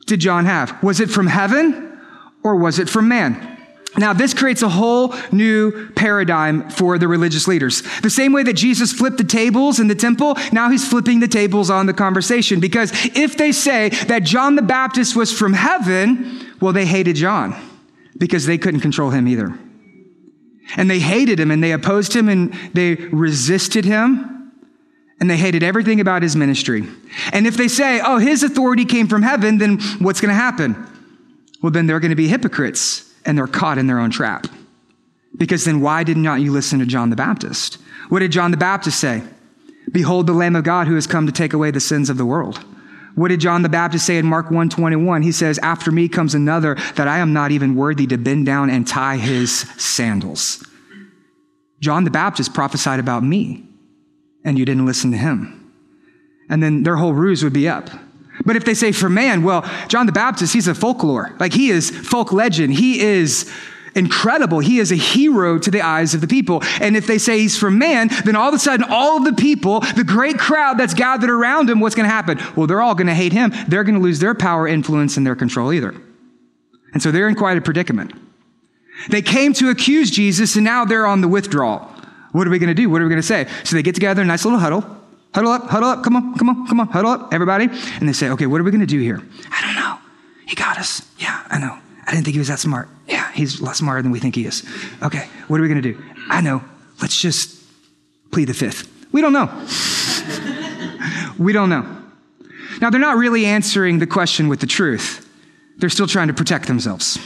did 0.06 0.20
John 0.20 0.46
have? 0.46 0.82
Was 0.84 1.00
it 1.00 1.10
from 1.10 1.26
heaven 1.26 2.00
or 2.44 2.58
was 2.58 2.78
it 2.78 2.88
from 2.88 3.08
man? 3.08 3.57
Now, 3.96 4.14
this 4.14 4.34
creates 4.34 4.62
a 4.62 4.70
whole 4.70 5.16
new 5.32 5.90
paradigm 5.92 6.70
for 6.70 6.98
the 6.98 7.08
religious 7.08 7.48
leaders. 7.48 7.82
The 8.02 8.10
same 8.10 8.34
way 8.34 8.44
that 8.44 8.54
Jesus 8.54 8.92
flipped 8.92 9.18
the 9.18 9.24
tables 9.24 9.80
in 9.80 9.88
the 9.88 9.96
temple, 9.96 10.36
now 10.52 10.70
he's 10.70 10.88
flipping 10.88 11.20
the 11.20 11.28
tables 11.28 11.70
on 11.70 11.86
the 11.86 11.94
conversation. 11.94 12.60
Because 12.60 12.92
if 13.16 13.38
they 13.38 13.52
say 13.52 13.90
that 14.08 14.24
John 14.24 14.56
the 14.56 14.62
Baptist 14.62 15.16
was 15.16 15.32
from 15.32 15.54
heaven, 15.54 16.46
well, 16.62 16.74
they 16.74 16.86
hated 16.86 17.16
John 17.16 17.56
because 18.18 18.46
they 18.46 18.58
couldn't 18.58 18.82
control 18.82 19.10
him 19.10 19.28
either. 19.28 19.58
And 20.76 20.92
they 20.92 21.00
hated 21.00 21.40
him 21.40 21.50
and 21.50 21.64
they 21.64 21.72
opposed 21.72 22.16
him 22.16 22.30
and 22.30 22.54
they 22.74 22.96
resisted 22.96 23.86
him 23.86 24.52
and 25.20 25.30
they 25.30 25.38
hated 25.38 25.64
everything 25.64 26.02
about 26.02 26.22
his 26.22 26.36
ministry. 26.36 26.86
And 27.32 27.48
if 27.48 27.58
they 27.58 27.68
say, 27.68 28.02
oh, 28.04 28.20
his 28.20 28.44
authority 28.44 28.86
came 28.86 29.08
from 29.08 29.24
heaven, 29.24 29.58
then 29.58 29.80
what's 30.00 30.22
going 30.22 30.30
to 30.30 30.36
happen? 30.36 30.76
Well, 31.64 31.72
then 31.72 31.88
they're 31.88 32.02
going 32.02 32.12
to 32.12 32.16
be 32.16 32.28
hypocrites 32.28 33.07
and 33.28 33.38
they're 33.38 33.46
caught 33.46 33.78
in 33.78 33.86
their 33.86 34.00
own 34.00 34.10
trap. 34.10 34.48
Because 35.36 35.66
then 35.66 35.82
why 35.82 36.04
did 36.04 36.18
not 36.18 36.42
you 36.42 36.52
listen 36.52 36.80
to 36.80 36.86
John 36.86 37.12
the 37.12 37.16
Baptist? 37.16 37.78
What 38.10 38.20
did 38.20 38.32
John 38.32 38.50
the 38.50 38.58
Baptist 38.58 39.00
say? 39.00 39.22
Behold 39.92 40.26
the 40.26 40.34
Lamb 40.34 40.56
of 40.56 40.64
God 40.64 40.88
who 40.88 40.96
has 40.96 41.06
come 41.06 41.28
to 41.28 41.32
take 41.32 41.54
away 41.54 41.70
the 41.70 41.80
sins 41.80 42.10
of 42.10 42.18
the 42.18 42.26
world. 42.26 42.64
What 43.16 43.30
did 43.30 43.40
John 43.40 43.62
the 43.62 43.70
Baptist 43.70 44.06
say 44.06 44.18
in 44.18 44.26
Mark 44.26 44.46
121? 44.46 45.22
He 45.22 45.32
says, 45.32 45.60
After 45.60 45.92
me 45.92 46.08
comes 46.08 46.34
another 46.34 46.76
that 46.96 47.08
I 47.08 47.18
am 47.18 47.34
not 47.34 47.52
even 47.52 47.76
worthy 47.76 48.08
to 48.08 48.18
bend 48.18 48.46
down 48.46 48.70
and 48.70 48.88
tie 48.88 49.18
his 49.18 49.62
sandals. 49.78 50.66
John 51.80 52.04
the 52.04 52.12
Baptist 52.12 52.54
prophesied 52.54 53.00
about 53.00 53.24
me, 53.24 53.66
and 54.44 54.58
you 54.58 54.66
didn't 54.66 54.86
listen 54.86 55.12
to 55.12 55.18
him. 55.18 55.74
And 56.50 56.62
then 56.62 56.84
their 56.84 56.96
whole 56.96 57.14
ruse 57.14 57.44
would 57.44 57.54
be 57.54 57.68
up. 57.68 57.90
But 58.48 58.56
if 58.56 58.64
they 58.64 58.74
say 58.74 58.94
for 58.94 59.10
man, 59.10 59.44
well, 59.44 59.70
John 59.90 60.06
the 60.06 60.14
Baptist, 60.14 60.54
he's 60.54 60.70
a 60.70 60.74
folklore. 60.74 61.36
Like 61.38 61.54
he 61.54 61.70
is 61.70 61.90
folk 61.92 62.32
legend. 62.32 62.74
He 62.74 63.02
is 63.02 63.52
incredible. 63.94 64.60
He 64.60 64.80
is 64.80 64.90
a 64.90 64.96
hero 64.96 65.60
to 65.60 65.70
the 65.70 65.82
eyes 65.82 66.14
of 66.14 66.22
the 66.22 66.28
people. 66.28 66.64
And 66.80 66.96
if 66.96 67.08
they 67.08 67.18
say 67.18 67.40
he's 67.40 67.58
from 67.58 67.78
man, 67.78 68.10
then 68.24 68.38
all 68.38 68.48
of 68.48 68.54
a 68.54 68.60
sudden, 68.60 68.86
all 68.90 69.18
of 69.18 69.26
the 69.26 69.34
people, 69.34 69.82
the 69.82 70.06
great 70.06 70.40
crowd 70.40 70.78
that's 70.78 70.94
gathered 70.94 71.30
around 71.30 71.70
him, 71.70 71.82
what's 71.82 71.94
going 71.94 72.08
to 72.08 72.14
happen? 72.14 72.40
Well, 72.56 72.68
they're 72.68 72.82
all 72.82 72.96
going 72.96 73.08
to 73.08 73.16
hate 73.16 73.34
him. 73.34 73.52
They're 73.68 73.84
going 73.84 73.96
to 73.96 74.02
lose 74.02 74.20
their 74.20 74.34
power, 74.34 74.66
influence, 74.66 75.18
and 75.18 75.26
their 75.26 75.36
control 75.36 75.74
either. 75.74 75.94
And 76.94 77.04
so 77.04 77.12
they're 77.12 77.28
in 77.28 77.36
quite 77.36 77.58
a 77.58 77.62
predicament. 77.62 78.14
They 79.10 79.22
came 79.22 79.52
to 79.54 79.70
accuse 79.70 80.10
Jesus, 80.10 80.56
and 80.56 80.64
now 80.64 80.86
they're 80.86 81.06
on 81.06 81.20
the 81.20 81.28
withdrawal. 81.28 81.80
What 82.32 82.48
are 82.48 82.50
we 82.50 82.60
going 82.60 82.70
to 82.70 82.74
do? 82.74 82.90
What 82.90 83.02
are 83.02 83.04
we 83.04 83.10
going 83.10 83.22
to 83.22 83.28
say? 83.28 83.48
So 83.66 83.76
they 83.76 83.84
get 83.84 83.94
together, 83.94 84.22
in 84.22 84.28
a 84.30 84.32
nice 84.32 84.46
little 84.46 84.60
huddle. 84.60 84.97
Huddle 85.34 85.52
up, 85.52 85.70
huddle 85.70 85.90
up, 85.90 86.04
come 86.04 86.16
on, 86.16 86.36
come 86.36 86.50
on, 86.50 86.68
come 86.68 86.80
on, 86.80 86.88
huddle 86.88 87.12
up, 87.12 87.34
everybody. 87.34 87.66
And 88.00 88.08
they 88.08 88.14
say, 88.14 88.30
okay, 88.30 88.48
what 88.48 88.60
are 88.60 88.64
we 88.64 88.72
going 88.72 88.82
to 88.82 88.88
do 88.88 89.00
here? 89.00 89.22
I 89.52 89.62
don't 89.62 89.76
know. 89.76 89.98
He 90.48 90.56
got 90.56 90.78
us. 90.78 91.02
Yeah, 91.20 91.44
I 91.50 91.60
know. 91.60 91.78
I 92.06 92.12
didn't 92.12 92.24
think 92.24 92.34
he 92.36 92.40
was 92.40 92.48
that 92.48 92.60
smart. 92.60 92.88
Yeah, 93.08 93.32
he's 93.34 93.60
a 93.60 93.64
lot 93.64 93.76
smarter 93.76 94.02
than 94.02 94.12
we 94.12 94.20
think 94.20 94.36
he 94.36 94.46
is. 94.46 94.64
Okay, 95.04 95.28
what 95.48 95.60
are 95.60 95.64
we 95.64 95.70
going 95.70 95.82
to 95.82 95.94
do? 95.94 96.02
I 96.30 96.42
know. 96.42 96.64
Let's 97.02 97.20
just 97.20 97.62
plead 98.32 98.46
the 98.46 98.54
fifth. 98.54 98.90
We 99.12 99.22
don't 99.22 99.34
know. 99.34 99.48
we 101.38 101.54
don't 101.54 101.70
know. 101.70 101.86
Now, 102.82 102.90
they're 102.90 103.02
not 103.02 103.18
really 103.18 103.46
answering 103.46 104.00
the 104.00 104.08
question 104.08 104.48
with 104.48 104.60
the 104.60 104.68
truth. 104.68 105.28
They're 105.78 105.90
still 105.90 106.08
trying 106.08 106.28
to 106.28 106.34
protect 106.34 106.68
themselves. 106.68 107.20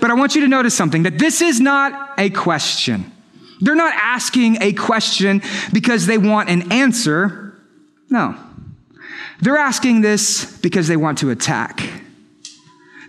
But 0.00 0.10
I 0.10 0.14
want 0.14 0.34
you 0.34 0.40
to 0.42 0.48
notice 0.48 0.74
something 0.74 1.04
that 1.04 1.18
this 1.18 1.40
is 1.40 1.60
not 1.60 2.18
a 2.18 2.30
question. 2.30 3.12
They're 3.60 3.74
not 3.74 3.94
asking 3.94 4.60
a 4.60 4.72
question 4.72 5.42
because 5.72 6.06
they 6.06 6.18
want 6.18 6.48
an 6.48 6.72
answer. 6.72 7.54
No. 8.10 8.36
They're 9.40 9.56
asking 9.56 10.00
this 10.00 10.58
because 10.58 10.88
they 10.88 10.96
want 10.96 11.18
to 11.18 11.30
attack. 11.30 11.82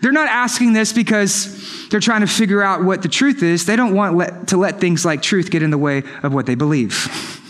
They're 0.02 0.12
not 0.12 0.28
asking 0.28 0.74
this 0.74 0.94
because 0.94 1.90
they're 1.90 2.00
trying 2.00 2.22
to 2.22 2.28
figure 2.28 2.62
out 2.62 2.84
what 2.84 3.02
the 3.02 3.08
truth 3.08 3.42
is. 3.42 3.66
They 3.66 3.76
don't 3.76 3.96
want 3.96 4.16
let, 4.16 4.50
to 4.50 4.58
let 4.58 4.80
things 4.80 5.06
like 5.06 5.22
truth 5.22 5.50
get 5.50 5.64
in 5.64 5.72
the 5.72 5.78
way 5.78 6.04
of 6.22 6.34
what 6.34 6.46
they 6.46 6.56
believe. 6.56 7.42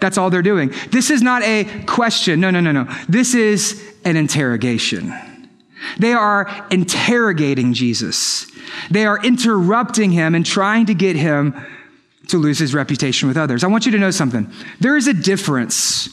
That's 0.00 0.16
all 0.16 0.30
they're 0.30 0.42
doing. 0.42 0.72
This 0.90 1.10
is 1.10 1.22
not 1.22 1.42
a 1.42 1.64
question. 1.86 2.40
No, 2.40 2.50
no, 2.50 2.60
no, 2.60 2.72
no. 2.72 2.84
This 3.08 3.34
is 3.34 3.82
an 4.04 4.16
interrogation. 4.16 5.12
They 5.98 6.12
are 6.12 6.66
interrogating 6.70 7.72
Jesus. 7.72 8.46
They 8.90 9.04
are 9.04 9.22
interrupting 9.24 10.12
him 10.12 10.34
and 10.34 10.44
trying 10.44 10.86
to 10.86 10.94
get 10.94 11.16
him 11.16 11.54
to 12.30 12.38
lose 12.38 12.58
his 12.58 12.74
reputation 12.74 13.28
with 13.28 13.36
others. 13.36 13.64
I 13.64 13.66
want 13.68 13.86
you 13.86 13.92
to 13.92 13.98
know 13.98 14.10
something. 14.10 14.50
There 14.80 14.96
is 14.96 15.06
a 15.06 15.14
difference 15.14 16.08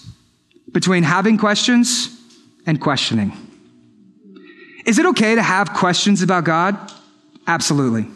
between 0.71 1.03
having 1.03 1.37
questions 1.37 2.15
and 2.65 2.79
questioning. 2.79 3.33
Is 4.85 4.99
it 4.99 5.05
okay 5.07 5.35
to 5.35 5.41
have 5.41 5.73
questions 5.73 6.21
about 6.21 6.43
God? 6.43 6.77
Absolutely. 7.45 8.07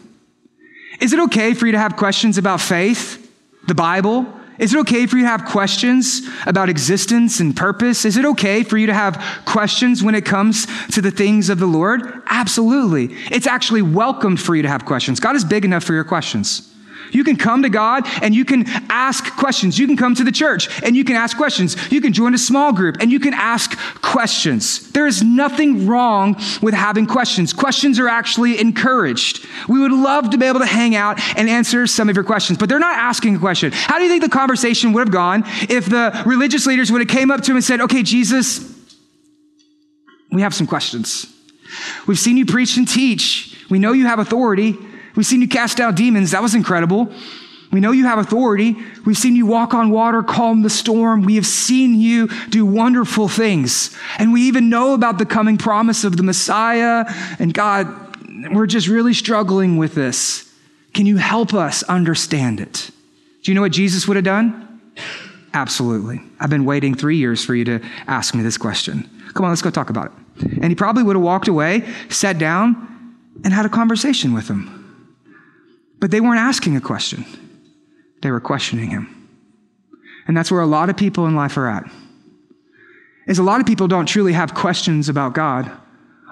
Is 1.00 1.12
it 1.12 1.20
okay 1.20 1.54
for 1.54 1.66
you 1.66 1.72
to 1.72 1.78
have 1.78 1.96
questions 1.96 2.38
about 2.38 2.60
faith, 2.60 3.30
the 3.66 3.74
Bible? 3.74 4.26
Is 4.58 4.74
it 4.74 4.80
okay 4.80 5.06
for 5.06 5.16
you 5.16 5.22
to 5.22 5.28
have 5.28 5.44
questions 5.46 6.22
about 6.46 6.68
existence 6.68 7.40
and 7.40 7.56
purpose? 7.56 8.04
Is 8.04 8.16
it 8.16 8.24
okay 8.24 8.62
for 8.62 8.78
you 8.78 8.86
to 8.86 8.94
have 8.94 9.42
questions 9.44 10.02
when 10.02 10.14
it 10.14 10.24
comes 10.24 10.66
to 10.92 11.00
the 11.00 11.10
things 11.10 11.48
of 11.48 11.58
the 11.58 11.66
Lord? 11.66 12.22
Absolutely. 12.26 13.14
It's 13.30 13.46
actually 13.46 13.82
welcomed 13.82 14.40
for 14.40 14.54
you 14.54 14.62
to 14.62 14.68
have 14.68 14.84
questions. 14.84 15.20
God 15.20 15.36
is 15.36 15.44
big 15.44 15.64
enough 15.64 15.84
for 15.84 15.94
your 15.94 16.04
questions. 16.04 16.71
You 17.12 17.24
can 17.24 17.36
come 17.36 17.62
to 17.62 17.68
God 17.68 18.04
and 18.22 18.34
you 18.34 18.44
can 18.44 18.64
ask 18.90 19.36
questions. 19.36 19.78
You 19.78 19.86
can 19.86 19.96
come 19.96 20.14
to 20.14 20.24
the 20.24 20.32
church 20.32 20.68
and 20.82 20.96
you 20.96 21.04
can 21.04 21.14
ask 21.14 21.36
questions. 21.36 21.76
You 21.92 22.00
can 22.00 22.12
join 22.12 22.34
a 22.34 22.38
small 22.38 22.72
group 22.72 22.96
and 23.00 23.12
you 23.12 23.20
can 23.20 23.34
ask 23.34 23.78
questions. 24.00 24.90
There 24.92 25.06
is 25.06 25.22
nothing 25.22 25.86
wrong 25.86 26.36
with 26.60 26.74
having 26.74 27.06
questions. 27.06 27.52
Questions 27.52 27.98
are 27.98 28.08
actually 28.08 28.58
encouraged. 28.58 29.46
We 29.68 29.80
would 29.80 29.92
love 29.92 30.30
to 30.30 30.38
be 30.38 30.46
able 30.46 30.60
to 30.60 30.66
hang 30.66 30.96
out 30.96 31.20
and 31.36 31.48
answer 31.48 31.86
some 31.86 32.08
of 32.08 32.16
your 32.16 32.24
questions, 32.24 32.58
but 32.58 32.68
they're 32.68 32.78
not 32.78 32.96
asking 32.96 33.36
a 33.36 33.38
question. 33.38 33.72
How 33.72 33.98
do 33.98 34.04
you 34.04 34.10
think 34.10 34.22
the 34.22 34.28
conversation 34.28 34.92
would 34.92 35.00
have 35.00 35.12
gone 35.12 35.44
if 35.68 35.86
the 35.86 36.22
religious 36.26 36.66
leaders 36.66 36.90
would 36.90 37.00
have 37.00 37.08
came 37.08 37.30
up 37.30 37.42
to 37.42 37.50
him 37.50 37.56
and 37.56 37.64
said, 37.64 37.80
"Okay, 37.82 38.02
Jesus, 38.02 38.60
we 40.30 40.42
have 40.42 40.54
some 40.54 40.66
questions. 40.66 41.26
We've 42.06 42.18
seen 42.18 42.36
you 42.36 42.46
preach 42.46 42.76
and 42.76 42.88
teach. 42.88 43.56
We 43.68 43.78
know 43.78 43.92
you 43.92 44.06
have 44.06 44.18
authority. 44.18 44.78
We've 45.14 45.26
seen 45.26 45.40
you 45.40 45.48
cast 45.48 45.80
out 45.80 45.94
demons. 45.94 46.30
That 46.30 46.42
was 46.42 46.54
incredible. 46.54 47.12
We 47.72 47.80
know 47.80 47.92
you 47.92 48.04
have 48.04 48.18
authority. 48.18 48.76
We've 49.06 49.16
seen 49.16 49.34
you 49.34 49.46
walk 49.46 49.72
on 49.72 49.90
water, 49.90 50.22
calm 50.22 50.62
the 50.62 50.70
storm. 50.70 51.22
We 51.22 51.36
have 51.36 51.46
seen 51.46 51.98
you 51.98 52.28
do 52.50 52.66
wonderful 52.66 53.28
things. 53.28 53.96
And 54.18 54.32
we 54.32 54.42
even 54.42 54.68
know 54.68 54.92
about 54.92 55.16
the 55.18 55.24
coming 55.24 55.56
promise 55.56 56.04
of 56.04 56.18
the 56.18 56.22
Messiah. 56.22 57.06
And 57.38 57.54
God, 57.54 57.88
we're 58.52 58.66
just 58.66 58.88
really 58.88 59.14
struggling 59.14 59.78
with 59.78 59.94
this. 59.94 60.52
Can 60.92 61.06
you 61.06 61.16
help 61.16 61.54
us 61.54 61.82
understand 61.84 62.60
it? 62.60 62.90
Do 63.42 63.50
you 63.50 63.54
know 63.54 63.62
what 63.62 63.72
Jesus 63.72 64.06
would 64.06 64.16
have 64.16 64.24
done? 64.24 64.80
Absolutely. 65.54 66.20
I've 66.38 66.50
been 66.50 66.66
waiting 66.66 66.94
three 66.94 67.16
years 67.16 67.42
for 67.42 67.54
you 67.54 67.64
to 67.64 67.80
ask 68.06 68.34
me 68.34 68.42
this 68.42 68.58
question. 68.58 69.08
Come 69.32 69.46
on, 69.46 69.50
let's 69.50 69.62
go 69.62 69.70
talk 69.70 69.88
about 69.88 70.06
it. 70.06 70.52
And 70.60 70.66
he 70.66 70.74
probably 70.74 71.02
would 71.02 71.16
have 71.16 71.22
walked 71.22 71.48
away, 71.48 71.88
sat 72.10 72.36
down, 72.38 73.16
and 73.44 73.54
had 73.54 73.64
a 73.64 73.70
conversation 73.70 74.34
with 74.34 74.48
him. 74.48 74.81
But 76.02 76.10
they 76.10 76.20
weren't 76.20 76.40
asking 76.40 76.76
a 76.76 76.80
question, 76.80 77.24
they 78.22 78.32
were 78.32 78.40
questioning 78.40 78.90
him. 78.90 79.30
And 80.26 80.36
that's 80.36 80.50
where 80.50 80.60
a 80.60 80.66
lot 80.66 80.90
of 80.90 80.96
people 80.96 81.26
in 81.26 81.36
life 81.36 81.56
are 81.56 81.68
at. 81.68 81.84
Is 83.28 83.38
a 83.38 83.44
lot 83.44 83.60
of 83.60 83.68
people 83.68 83.86
don't 83.86 84.06
truly 84.06 84.32
have 84.32 84.52
questions 84.52 85.08
about 85.08 85.32
God. 85.32 85.70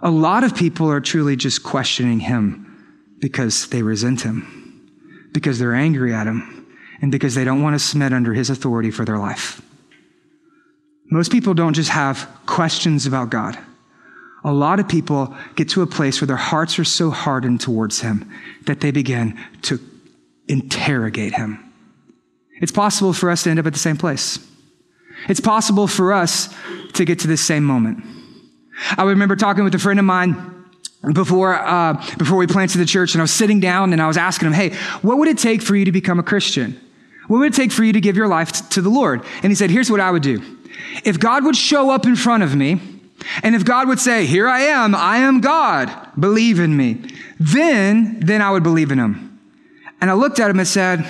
A 0.03 0.11
lot 0.11 0.43
of 0.43 0.57
people 0.57 0.91
are 0.91 1.01
truly 1.01 1.37
just 1.37 1.63
questioning 1.63 2.19
him 2.19 3.15
because 3.21 3.69
they 3.69 3.83
resent 3.83 4.23
him, 4.23 4.91
because 5.31 5.61
they're 5.61 5.75
angry 5.75 6.13
at 6.13 6.27
him, 6.27 6.67
and 7.01 7.13
because 7.13 7.37
they 7.37 7.45
don't 7.45 7.63
want 7.63 7.75
to 7.75 7.79
submit 7.79 8.13
under 8.13 8.35
his 8.35 8.51
authority 8.51 8.91
for 8.91 9.05
their 9.05 9.19
life. 9.19 9.63
Most 11.13 11.31
people 11.31 11.55
don't 11.55 11.75
just 11.75 11.91
have 11.91 12.29
questions 12.45 13.07
about 13.07 13.31
God. 13.31 13.57
A 14.45 14.53
lot 14.53 14.81
of 14.81 14.89
people 14.89 15.35
get 15.55 15.69
to 15.71 15.83
a 15.83 15.87
place 15.87 16.21
where 16.21 16.27
their 16.27 16.37
hearts 16.37 16.79
are 16.79 16.85
so 16.85 17.11
hardened 17.11 17.61
towards 17.61 18.01
Him 18.01 18.33
that 18.67 18.81
they 18.81 18.91
begin 18.91 19.39
to 19.63 19.79
interrogate 20.49 21.35
Him. 21.35 21.73
It's 22.61 22.73
possible 22.73 23.13
for 23.13 23.31
us 23.31 23.43
to 23.45 23.51
end 23.51 23.59
up 23.59 23.67
at 23.67 23.73
the 23.73 23.79
same 23.79 23.97
place. 23.97 24.39
It's 25.29 25.41
possible 25.41 25.87
for 25.87 26.13
us 26.13 26.55
to 26.95 27.05
get 27.05 27.21
to 27.21 27.27
this 27.27 27.45
same 27.45 27.65
moment. 27.65 28.05
I 28.97 29.05
remember 29.05 29.37
talking 29.37 29.65
with 29.65 29.75
a 29.75 29.79
friend 29.79 29.99
of 29.99 30.05
mine 30.07 30.65
before, 31.13 31.55
uh, 31.55 31.95
before 32.19 32.39
we 32.39 32.47
planted 32.47 32.79
the 32.79 32.87
church, 32.87 33.15
and 33.15 33.21
I 33.21 33.25
was 33.25 33.33
sitting 33.33 33.61
down 33.61 33.93
and 33.93 34.01
I 34.01 34.07
was 34.07 34.17
asking 34.17 34.49
him, 34.49 34.53
Hey, 34.55 34.75
what 35.03 35.19
would 35.19 35.29
it 35.29 35.39
take 35.39 35.63
for 35.63 35.77
you 35.77 35.85
to 35.85 35.93
become 35.93 36.19
a 36.19 36.23
Christian? 36.23 36.81
What 37.29 37.39
would 37.39 37.53
it 37.53 37.57
take 37.57 37.73
for 37.73 37.85
you 37.85 37.93
to 37.93 38.01
give 38.01 38.17
your 38.17 38.29
life 38.29 38.53
t- 38.53 38.65
to 38.71 38.83
the 38.83 38.89
Lord? 38.89 39.25
And 39.43 39.51
he 39.51 39.55
said, 39.55 39.71
Here's 39.71 39.91
what 39.91 40.01
I 40.01 40.11
would 40.11 40.23
do. 40.23 40.43
If 41.05 41.21
God 41.21 41.45
would 41.45 41.57
show 41.57 41.91
up 41.91 42.07
in 42.07 42.17
front 42.17 42.43
of 42.43 42.57
me, 42.57 42.81
and 43.43 43.55
if 43.55 43.65
God 43.65 43.89
would 43.89 44.01
say, 44.01 44.27
Here 44.27 44.49
I 44.49 44.61
am, 44.63 44.95
I 44.95 45.19
am 45.19 45.41
God, 45.41 45.91
believe 46.19 46.59
in 46.59 46.77
me, 46.77 47.03
then, 47.39 48.21
then 48.21 48.43
I 48.43 48.51
would 48.51 48.63
believe 48.63 48.91
in 48.91 48.99
him. 48.99 49.39
And 50.01 50.11
I 50.11 50.15
looked 50.15 50.41
at 50.41 50.51
him 50.51 50.59
and 50.59 50.69
said, 50.69 51.09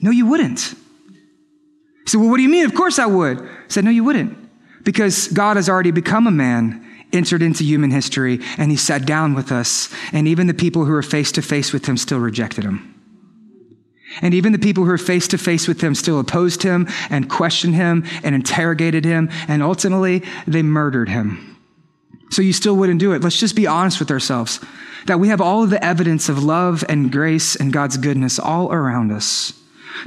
No, 0.00 0.10
you 0.10 0.26
wouldn't. 0.26 0.60
He 0.60 2.06
said, 2.06 2.20
Well, 2.20 2.30
what 2.30 2.36
do 2.36 2.42
you 2.42 2.48
mean? 2.48 2.64
Of 2.64 2.74
course 2.74 2.98
I 2.98 3.06
would. 3.06 3.40
I 3.40 3.48
said, 3.68 3.84
No, 3.84 3.90
you 3.90 4.04
wouldn't. 4.04 4.36
Because 4.84 5.28
God 5.28 5.56
has 5.56 5.68
already 5.68 5.90
become 5.90 6.26
a 6.26 6.30
man, 6.30 6.84
entered 7.12 7.42
into 7.42 7.64
human 7.64 7.90
history, 7.90 8.40
and 8.56 8.70
he 8.70 8.76
sat 8.76 9.06
down 9.06 9.34
with 9.34 9.52
us, 9.52 9.92
and 10.12 10.28
even 10.28 10.46
the 10.46 10.54
people 10.54 10.84
who 10.84 10.92
were 10.92 11.02
face 11.02 11.32
to 11.32 11.42
face 11.42 11.72
with 11.72 11.86
him 11.86 11.96
still 11.96 12.18
rejected 12.18 12.64
him. 12.64 12.97
And 14.22 14.34
even 14.34 14.52
the 14.52 14.58
people 14.58 14.84
who 14.84 14.90
were 14.90 14.98
face 14.98 15.28
to 15.28 15.38
face 15.38 15.68
with 15.68 15.80
him 15.80 15.94
still 15.94 16.18
opposed 16.18 16.62
him 16.62 16.88
and 17.10 17.28
questioned 17.28 17.74
him 17.74 18.04
and 18.22 18.34
interrogated 18.34 19.04
him, 19.04 19.28
and 19.46 19.62
ultimately 19.62 20.22
they 20.46 20.62
murdered 20.62 21.08
him. 21.08 21.56
So 22.30 22.42
you 22.42 22.52
still 22.52 22.76
wouldn't 22.76 23.00
do 23.00 23.12
it. 23.12 23.22
Let's 23.22 23.40
just 23.40 23.56
be 23.56 23.66
honest 23.66 24.00
with 24.00 24.10
ourselves 24.10 24.60
that 25.06 25.20
we 25.20 25.28
have 25.28 25.40
all 25.40 25.62
of 25.62 25.70
the 25.70 25.82
evidence 25.82 26.28
of 26.28 26.44
love 26.44 26.84
and 26.88 27.10
grace 27.10 27.56
and 27.56 27.72
God's 27.72 27.96
goodness 27.96 28.38
all 28.38 28.70
around 28.72 29.10
us. 29.10 29.52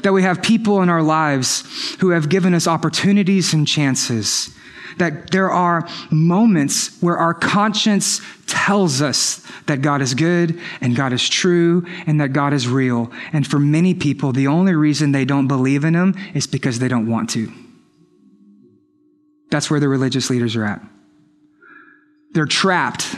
That 0.03 0.13
we 0.13 0.23
have 0.23 0.41
people 0.41 0.81
in 0.81 0.89
our 0.89 1.01
lives 1.01 1.95
who 1.99 2.09
have 2.09 2.29
given 2.29 2.53
us 2.53 2.67
opportunities 2.67 3.53
and 3.53 3.67
chances 3.67 4.55
that 4.97 5.31
there 5.31 5.49
are 5.49 5.87
moments 6.09 7.01
where 7.01 7.17
our 7.17 7.33
conscience 7.33 8.21
tells 8.47 9.01
us 9.01 9.45
that 9.67 9.81
God 9.81 10.01
is 10.01 10.13
good 10.13 10.59
and 10.81 10.95
God 10.95 11.13
is 11.13 11.27
true 11.27 11.85
and 12.05 12.19
that 12.21 12.33
God 12.33 12.53
is 12.53 12.67
real. 12.67 13.11
And 13.33 13.47
for 13.47 13.59
many 13.59 13.93
people, 13.93 14.31
the 14.31 14.47
only 14.47 14.75
reason 14.75 15.11
they 15.11 15.25
don't 15.25 15.47
believe 15.47 15.83
in 15.83 15.93
Him 15.93 16.15
is 16.33 16.47
because 16.47 16.79
they 16.79 16.87
don't 16.87 17.07
want 17.07 17.29
to. 17.31 17.51
That's 19.49 19.69
where 19.69 19.79
the 19.79 19.89
religious 19.89 20.29
leaders 20.29 20.55
are 20.55 20.65
at. 20.65 20.81
They're 22.33 22.45
trapped 22.45 23.15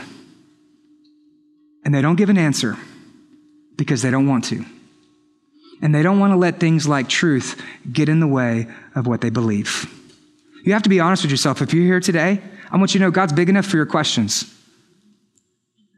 and 1.84 1.94
they 1.94 2.02
don't 2.02 2.16
give 2.16 2.28
an 2.28 2.38
answer 2.38 2.76
because 3.76 4.02
they 4.02 4.10
don't 4.10 4.26
want 4.26 4.44
to. 4.46 4.64
And 5.82 5.94
they 5.94 6.02
don't 6.02 6.18
want 6.18 6.32
to 6.32 6.36
let 6.36 6.60
things 6.60 6.88
like 6.88 7.08
truth 7.08 7.60
get 7.92 8.08
in 8.08 8.20
the 8.20 8.26
way 8.26 8.66
of 8.94 9.06
what 9.06 9.20
they 9.20 9.30
believe. 9.30 9.92
You 10.64 10.72
have 10.72 10.82
to 10.82 10.88
be 10.88 10.98
honest 10.98 11.22
with 11.22 11.30
yourself. 11.30 11.60
If 11.60 11.74
you're 11.74 11.84
here 11.84 12.00
today, 12.00 12.40
I 12.70 12.78
want 12.78 12.94
you 12.94 12.98
to 12.98 13.04
know 13.04 13.10
God's 13.10 13.34
big 13.34 13.50
enough 13.50 13.66
for 13.66 13.76
your 13.76 13.86
questions. 13.86 14.50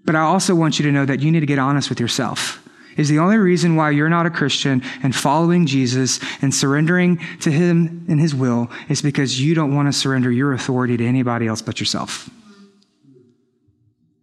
But 0.05 0.17
I 0.17 0.21
also 0.21 0.55
want 0.55 0.79
you 0.79 0.85
to 0.87 0.93
know 0.93 1.07
that 1.07 1.21
you 1.21 1.31
need 1.31 1.41
to 1.41 1.47
get 1.47 1.61
honest 1.61 1.89
with 1.89 2.01
yourself. 2.01 2.63
Is 2.97 3.09
the 3.09 3.21
only 3.21 3.37
reason 3.37 3.77
why 3.77 3.91
you're 3.91 4.09
not 4.09 4.27
a 4.27 4.31
Christian 4.31 4.83
and 5.03 5.15
following 5.15 5.67
Jesus 5.67 6.19
and 6.43 6.53
surrendering 6.53 7.19
to 7.41 7.51
Him 7.51 8.07
and 8.09 8.19
His 8.19 8.35
will 8.35 8.71
is 8.89 9.03
because 9.03 9.41
you 9.41 9.55
don't 9.55 9.75
want 9.75 9.87
to 9.87 9.93
surrender 9.93 10.33
your 10.33 10.53
authority 10.53 10.97
to 10.97 11.07
anybody 11.07 11.47
else 11.47 11.63
but 11.63 11.79
yourself. 11.79 12.29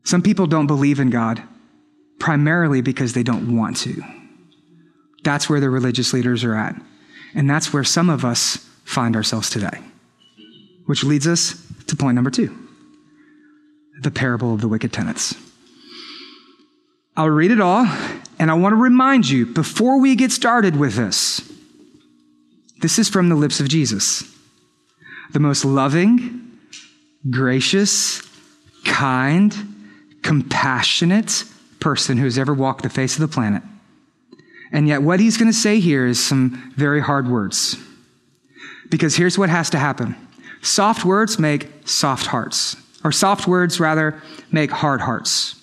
Some 0.03 0.21
people 0.21 0.47
don't 0.47 0.67
believe 0.67 0.99
in 0.99 1.09
God 1.09 1.41
primarily 2.19 2.81
because 2.81 3.13
they 3.13 3.23
don't 3.23 3.55
want 3.55 3.77
to. 3.77 4.03
That's 5.23 5.49
where 5.49 5.61
the 5.61 5.69
religious 5.69 6.11
leaders 6.11 6.43
are 6.43 6.55
at. 6.55 6.75
And 7.33 7.49
that's 7.49 7.71
where 7.71 7.83
some 7.83 8.09
of 8.09 8.25
us 8.25 8.57
find 8.83 9.15
ourselves 9.15 9.49
today. 9.49 9.79
Which 10.85 11.03
leads 11.03 11.27
us 11.27 11.61
to 11.87 11.95
point 11.95 12.15
number 12.15 12.31
two 12.31 12.57
the 14.01 14.11
parable 14.11 14.53
of 14.53 14.61
the 14.61 14.67
wicked 14.67 14.91
tenants. 14.91 15.35
I'll 17.15 17.29
read 17.29 17.51
it 17.51 17.61
all, 17.61 17.85
and 18.39 18.51
I 18.51 18.53
want 18.55 18.73
to 18.73 18.77
remind 18.77 19.29
you 19.29 19.45
before 19.45 20.01
we 20.01 20.15
get 20.15 20.31
started 20.31 20.75
with 20.75 20.95
this 20.95 21.41
this 22.81 22.99
is 22.99 23.07
from 23.07 23.29
the 23.29 23.35
lips 23.35 23.61
of 23.61 23.69
Jesus, 23.69 24.29
the 25.31 25.39
most 25.39 25.63
loving, 25.63 26.59
gracious, 27.29 28.21
kind, 28.83 29.55
compassionate 30.21 31.45
person 31.79 32.17
who 32.17 32.25
has 32.25 32.37
ever 32.37 32.53
walked 32.53 32.83
the 32.83 32.89
face 32.89 33.15
of 33.15 33.21
the 33.21 33.33
planet. 33.33 33.63
And 34.73 34.87
yet, 34.87 35.01
what 35.01 35.21
he's 35.21 35.37
going 35.37 35.51
to 35.51 35.57
say 35.57 35.79
here 35.79 36.05
is 36.05 36.21
some 36.21 36.73
very 36.75 36.99
hard 36.99 37.29
words. 37.29 37.77
Because 38.89 39.15
here's 39.15 39.37
what 39.37 39.49
has 39.49 39.69
to 39.69 39.77
happen 39.77 40.17
Soft 40.63 41.03
words 41.03 41.37
make 41.37 41.67
soft 41.85 42.25
hearts, 42.25 42.77
or 43.03 43.11
soft 43.11 43.47
words, 43.47 43.81
rather, 43.81 44.23
make 44.49 44.71
hard 44.71 45.01
hearts. 45.01 45.61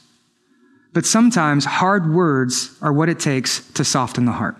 But 0.92 1.06
sometimes 1.06 1.64
hard 1.64 2.12
words 2.12 2.76
are 2.82 2.92
what 2.92 3.08
it 3.08 3.18
takes 3.18 3.66
to 3.72 3.84
soften 3.84 4.26
the 4.26 4.32
heart. 4.32 4.56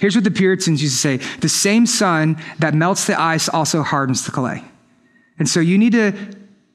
Here's 0.00 0.16
what 0.16 0.24
the 0.24 0.32
Puritans 0.32 0.82
used 0.82 1.00
to 1.00 1.00
say 1.00 1.38
the 1.38 1.48
same 1.48 1.86
sun 1.86 2.42
that 2.58 2.74
melts 2.74 3.06
the 3.06 3.18
ice 3.18 3.48
also 3.48 3.82
hardens 3.82 4.24
the 4.24 4.32
clay. 4.32 4.64
And 5.38 5.48
so 5.48 5.60
you 5.60 5.78
need 5.78 5.92
to 5.92 6.12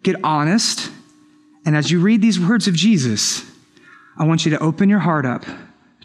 get 0.04 0.16
honest. 0.24 0.90
And 1.66 1.76
as 1.76 1.92
you 1.92 2.00
read 2.00 2.22
these 2.22 2.40
words 2.40 2.70
of 2.70 2.74
Jesus, 2.74 3.44
I 4.18 4.26
want 4.26 4.46
you 4.46 4.52
to 4.52 4.60
open 4.60 4.88
your 4.88 5.00
heart 5.00 5.26
up 5.26 5.46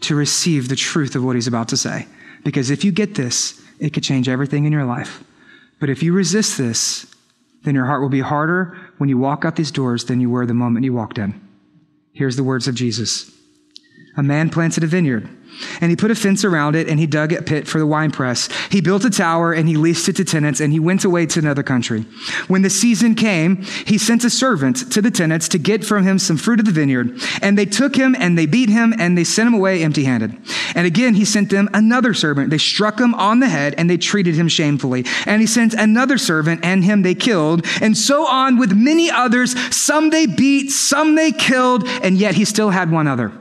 to 0.01 0.15
receive 0.15 0.67
the 0.67 0.75
truth 0.75 1.15
of 1.15 1.23
what 1.23 1.35
he's 1.35 1.47
about 1.47 1.69
to 1.69 1.77
say. 1.77 2.07
Because 2.43 2.71
if 2.71 2.83
you 2.83 2.91
get 2.91 3.15
this, 3.15 3.61
it 3.79 3.93
could 3.93 4.03
change 4.03 4.27
everything 4.27 4.65
in 4.65 4.73
your 4.73 4.85
life. 4.85 5.23
But 5.79 5.89
if 5.89 6.03
you 6.03 6.13
resist 6.13 6.57
this, 6.57 7.05
then 7.63 7.75
your 7.75 7.85
heart 7.85 8.01
will 8.01 8.09
be 8.09 8.21
harder 8.21 8.77
when 8.97 9.09
you 9.09 9.17
walk 9.17 9.45
out 9.45 9.55
these 9.55 9.71
doors 9.71 10.05
than 10.05 10.19
you 10.19 10.29
were 10.29 10.45
the 10.45 10.53
moment 10.53 10.85
you 10.85 10.93
walked 10.93 11.17
in. 11.17 11.39
Here's 12.13 12.35
the 12.35 12.43
words 12.43 12.67
of 12.67 12.75
Jesus 12.75 13.31
A 14.17 14.23
man 14.23 14.49
planted 14.49 14.83
a 14.83 14.87
vineyard. 14.87 15.29
And 15.81 15.89
he 15.89 15.95
put 15.95 16.11
a 16.11 16.15
fence 16.15 16.43
around 16.43 16.75
it 16.75 16.87
and 16.87 16.99
he 16.99 17.07
dug 17.07 17.33
a 17.33 17.41
pit 17.41 17.67
for 17.67 17.79
the 17.79 17.87
winepress. 17.87 18.49
He 18.69 18.81
built 18.81 19.05
a 19.05 19.09
tower 19.09 19.53
and 19.53 19.67
he 19.67 19.75
leased 19.75 20.09
it 20.09 20.15
to 20.17 20.25
tenants 20.25 20.59
and 20.59 20.71
he 20.71 20.79
went 20.79 21.03
away 21.03 21.25
to 21.27 21.39
another 21.39 21.63
country. 21.63 22.01
When 22.47 22.61
the 22.61 22.69
season 22.69 23.15
came, 23.15 23.57
he 23.63 23.97
sent 23.97 24.23
a 24.23 24.29
servant 24.29 24.91
to 24.91 25.01
the 25.01 25.11
tenants 25.11 25.47
to 25.49 25.57
get 25.57 25.83
from 25.83 26.03
him 26.03 26.19
some 26.19 26.37
fruit 26.37 26.59
of 26.59 26.65
the 26.65 26.71
vineyard. 26.71 27.19
And 27.41 27.57
they 27.57 27.65
took 27.65 27.95
him 27.95 28.15
and 28.17 28.37
they 28.37 28.45
beat 28.45 28.69
him 28.69 28.93
and 28.97 29.17
they 29.17 29.23
sent 29.23 29.47
him 29.47 29.53
away 29.53 29.83
empty 29.83 30.03
handed. 30.03 30.37
And 30.75 30.85
again, 30.85 31.13
he 31.15 31.25
sent 31.25 31.49
them 31.49 31.69
another 31.73 32.13
servant. 32.13 32.49
They 32.49 32.57
struck 32.57 32.99
him 32.99 33.13
on 33.15 33.39
the 33.39 33.49
head 33.49 33.75
and 33.77 33.89
they 33.89 33.97
treated 33.97 34.35
him 34.35 34.47
shamefully. 34.47 35.05
And 35.25 35.41
he 35.41 35.47
sent 35.47 35.73
another 35.73 36.17
servant 36.17 36.63
and 36.63 36.83
him 36.83 37.01
they 37.01 37.15
killed. 37.15 37.65
And 37.81 37.97
so 37.97 38.27
on 38.27 38.57
with 38.57 38.73
many 38.73 39.09
others. 39.09 39.59
Some 39.75 40.09
they 40.09 40.25
beat, 40.25 40.69
some 40.69 41.15
they 41.15 41.31
killed, 41.31 41.87
and 41.87 42.17
yet 42.17 42.35
he 42.35 42.45
still 42.45 42.69
had 42.69 42.91
one 42.91 43.07
other 43.07 43.31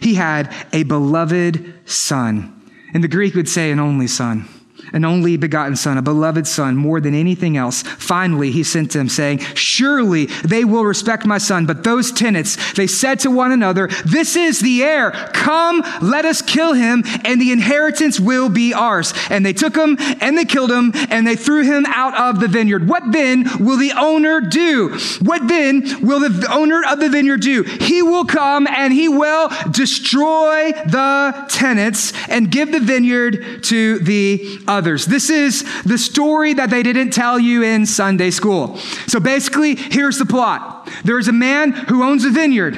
he 0.00 0.14
had 0.14 0.52
a 0.72 0.82
beloved 0.84 1.74
son. 1.84 2.52
And 2.94 3.02
the 3.04 3.08
Greek 3.08 3.34
would 3.34 3.48
say 3.48 3.70
an 3.70 3.80
only 3.80 4.06
son 4.06 4.48
an 4.92 5.04
only 5.04 5.36
begotten 5.36 5.76
son, 5.76 5.98
a 5.98 6.02
beloved 6.02 6.46
son, 6.46 6.76
more 6.76 7.00
than 7.00 7.14
anything 7.14 7.56
else. 7.56 7.82
Finally, 7.82 8.50
he 8.50 8.62
sent 8.62 8.94
him, 8.94 9.08
saying, 9.08 9.38
Surely 9.54 10.26
they 10.26 10.64
will 10.64 10.84
respect 10.84 11.26
my 11.26 11.38
son. 11.38 11.66
But 11.66 11.84
those 11.84 12.12
tenants, 12.12 12.74
they 12.74 12.86
said 12.86 13.20
to 13.20 13.30
one 13.30 13.52
another, 13.52 13.88
This 14.04 14.36
is 14.36 14.60
the 14.60 14.82
heir. 14.82 15.10
Come, 15.32 15.82
let 16.00 16.24
us 16.24 16.42
kill 16.42 16.74
him, 16.74 17.02
and 17.24 17.40
the 17.40 17.52
inheritance 17.52 18.20
will 18.20 18.48
be 18.48 18.72
ours. 18.72 19.12
And 19.30 19.44
they 19.44 19.52
took 19.52 19.76
him, 19.76 19.96
and 20.20 20.36
they 20.36 20.44
killed 20.44 20.70
him, 20.70 20.92
and 21.10 21.26
they 21.26 21.36
threw 21.36 21.62
him 21.62 21.86
out 21.86 22.14
of 22.14 22.40
the 22.40 22.48
vineyard. 22.48 22.88
What 22.88 23.12
then 23.12 23.44
will 23.58 23.76
the 23.76 23.92
owner 23.92 24.40
do? 24.40 24.96
What 25.20 25.48
then 25.48 26.06
will 26.06 26.20
the 26.20 26.46
owner 26.50 26.82
of 26.86 27.00
the 27.00 27.08
vineyard 27.08 27.40
do? 27.40 27.62
He 27.62 28.02
will 28.02 28.24
come 28.24 28.66
and 28.66 28.92
he 28.92 29.08
will 29.08 29.50
destroy 29.70 30.72
the 30.72 31.46
tenants 31.48 32.12
and 32.28 32.50
give 32.50 32.72
the 32.72 32.80
vineyard 32.80 33.62
to 33.64 33.98
the 34.00 34.58
others. 34.76 35.06
This 35.06 35.30
is 35.30 35.64
the 35.82 35.98
story 35.98 36.54
that 36.54 36.70
they 36.70 36.82
didn't 36.82 37.10
tell 37.10 37.38
you 37.38 37.62
in 37.62 37.86
Sunday 37.86 38.30
school. 38.30 38.76
So 39.06 39.18
basically, 39.18 39.74
here's 39.74 40.18
the 40.18 40.26
plot. 40.26 40.88
There's 41.04 41.28
a 41.28 41.32
man 41.32 41.72
who 41.72 42.04
owns 42.04 42.24
a 42.24 42.30
vineyard. 42.30 42.76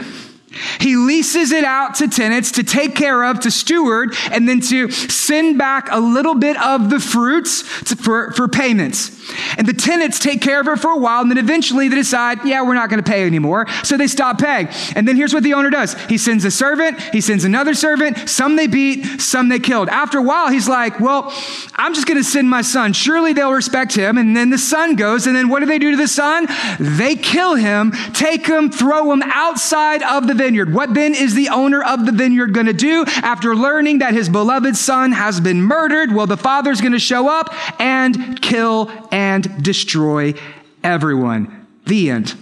He 0.81 0.97
leases 0.97 1.53
it 1.53 1.65
out 1.65 1.97
to 1.97 2.09
tenants 2.09 2.53
to 2.53 2.63
take 2.65 2.95
care 2.95 3.25
of, 3.25 3.41
to 3.41 3.51
steward, 3.51 4.15
and 4.31 4.49
then 4.49 4.61
to 4.63 4.91
send 4.91 5.59
back 5.59 5.89
a 5.91 6.01
little 6.01 6.35
bit 6.35 6.61
of 6.63 6.91
the 6.91 7.01
fruits 7.01 7.63
to, 7.85 7.97
for, 7.97 8.33
for 8.33 8.49
payments. 8.49 9.17
And 9.59 9.67
the 9.67 9.75
tenants 9.75 10.19
take 10.19 10.41
care 10.41 10.61
of 10.61 10.69
it 10.69 10.79
for 10.79 10.91
a 10.91 10.97
while, 10.97 11.21
and 11.21 11.31
then 11.31 11.39
eventually 11.39 11.89
they 11.89 11.97
decide, 11.97 12.39
yeah, 12.45 12.63
we're 12.63 12.75
not 12.75 12.89
going 12.89 13.03
to 13.03 13.09
pay 13.09 13.27
anymore. 13.27 13.67
So 13.83 13.97
they 13.97 14.07
stop 14.07 14.39
paying. 14.39 14.69
And 14.97 15.07
then 15.07 15.17
here's 15.17 15.35
what 15.35 15.43
the 15.43 15.55
owner 15.55 15.71
does 15.71 15.95
he 16.05 16.17
sends 16.17 16.45
a 16.45 16.51
servant, 16.51 17.01
he 17.13 17.21
sends 17.21 17.45
another 17.45 17.75
servant, 17.75 18.29
some 18.29 18.57
they 18.57 18.67
beat, 18.67 19.21
some 19.21 19.49
they 19.49 19.59
killed. 19.59 19.89
After 19.89 20.19
a 20.19 20.23
while, 20.23 20.51
he's 20.51 20.69
like, 20.69 20.99
well, 20.99 21.33
I'm 21.75 21.95
just 21.95 22.07
going 22.07 22.19
to 22.19 22.25
send 22.25 22.49
my 22.49 22.63
son. 22.63 22.93
Surely 22.93 23.33
they'll 23.33 23.53
respect 23.53 23.95
him. 23.95 24.17
And 24.17 24.37
then 24.37 24.51
the 24.51 24.59
son 24.59 24.97
goes, 24.97 25.27
and 25.27 25.37
then 25.37 25.49
what 25.49 25.61
do 25.61 25.67
they 25.67 25.79
do 25.79 25.91
to 25.91 25.97
the 25.97 26.09
son? 26.09 26.47
They 26.81 27.15
kill 27.15 27.55
him, 27.55 27.93
take 28.15 28.47
him, 28.47 28.71
throw 28.71 29.13
him 29.13 29.23
outside 29.23 30.03
of 30.03 30.27
the 30.27 30.35
vineyard. 30.39 30.73
What 30.73 30.95
then 30.95 31.15
is 31.15 31.35
the 31.35 31.51
owner 31.51 31.83
of 31.83 32.07
the 32.07 32.13
vineyard 32.13 32.55
going 32.55 32.67
to 32.67 32.73
do 32.73 33.05
after 33.07 33.55
learning 33.55 33.99
that 33.99 34.15
his 34.15 34.29
beloved 34.29 34.77
son 34.77 35.13
has 35.13 35.41
been 35.41 35.61
murdered? 35.61 36.15
Well, 36.15 36.27
the 36.27 36.37
father's 36.37 36.81
going 36.81 36.93
to 36.93 36.99
show 36.99 37.29
up 37.29 37.55
and 37.79 38.41
kill 38.41 38.91
and 39.13 39.63
destroy 39.63 40.35
everyone. 40.83 41.67
The 41.85 42.11
end. 42.11 42.35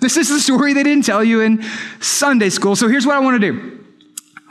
This 0.00 0.16
is 0.16 0.28
the 0.28 0.40
story 0.40 0.72
they 0.72 0.82
didn't 0.82 1.04
tell 1.04 1.24
you 1.24 1.40
in 1.40 1.64
Sunday 2.00 2.50
school. 2.50 2.76
So 2.76 2.88
here's 2.88 3.06
what 3.06 3.16
I 3.16 3.20
want 3.20 3.40
to 3.40 3.52
do. 3.52 3.84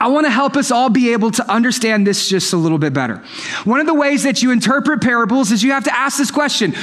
I 0.00 0.08
want 0.08 0.26
to 0.26 0.30
help 0.30 0.56
us 0.56 0.70
all 0.70 0.90
be 0.90 1.12
able 1.12 1.30
to 1.30 1.50
understand 1.50 2.06
this 2.06 2.28
just 2.28 2.52
a 2.52 2.56
little 2.56 2.78
bit 2.78 2.92
better. 2.92 3.22
One 3.64 3.80
of 3.80 3.86
the 3.86 3.94
ways 3.94 4.24
that 4.24 4.42
you 4.42 4.50
interpret 4.50 5.00
parables 5.00 5.52
is 5.52 5.62
you 5.62 5.72
have 5.72 5.84
to 5.84 5.96
ask 5.96 6.18
this 6.18 6.30
question 6.30 6.74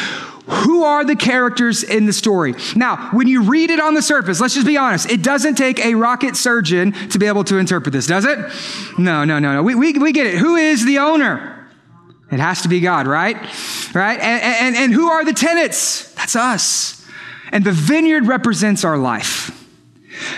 who 0.52 0.84
are 0.84 1.06
the 1.06 1.16
characters 1.16 1.84
in 1.84 2.06
the 2.06 2.14
story? 2.14 2.56
Now, 2.76 3.10
when 3.12 3.28
you 3.28 3.44
read 3.44 3.70
it 3.70 3.80
on 3.80 3.94
the 3.94 4.02
surface, 4.02 4.42
let's 4.42 4.54
just 4.54 4.68
be 4.68 4.78
honest, 4.78 5.10
it 5.10 5.24
doesn't 5.24 5.56
take 5.56 5.80
a 5.80 5.96
rocket 5.96 6.36
surgeon 6.36 6.92
to 7.10 7.20
be 7.20 7.28
able 7.28 7.44
to 7.46 7.58
interpret 7.58 7.94
this, 7.94 8.08
does 8.08 8.26
it? 8.26 8.38
No, 8.98 9.24
no, 9.24 9.40
no, 9.40 9.54
no. 9.54 9.64
We, 9.64 9.76
we, 9.76 9.94
we 9.94 10.12
get 10.12 10.28
it. 10.28 10.38
Who 10.38 10.56
is 10.56 10.86
the 10.86 11.00
owner? 11.00 11.70
It 12.32 12.40
has 12.40 12.62
to 12.62 12.70
be 12.70 12.80
God, 12.80 13.08
right? 13.08 13.36
Right? 13.94 14.20
And, 14.20 14.42
and, 14.42 14.76
and 14.76 14.94
who 14.94 15.10
are 15.10 15.26
the 15.26 15.34
tenants? 15.34 16.14
That's 16.14 16.36
us. 16.36 17.06
And 17.52 17.64
the 17.64 17.74
vineyard 17.74 18.28
represents 18.28 18.84
our 18.84 18.98
life. 18.98 19.61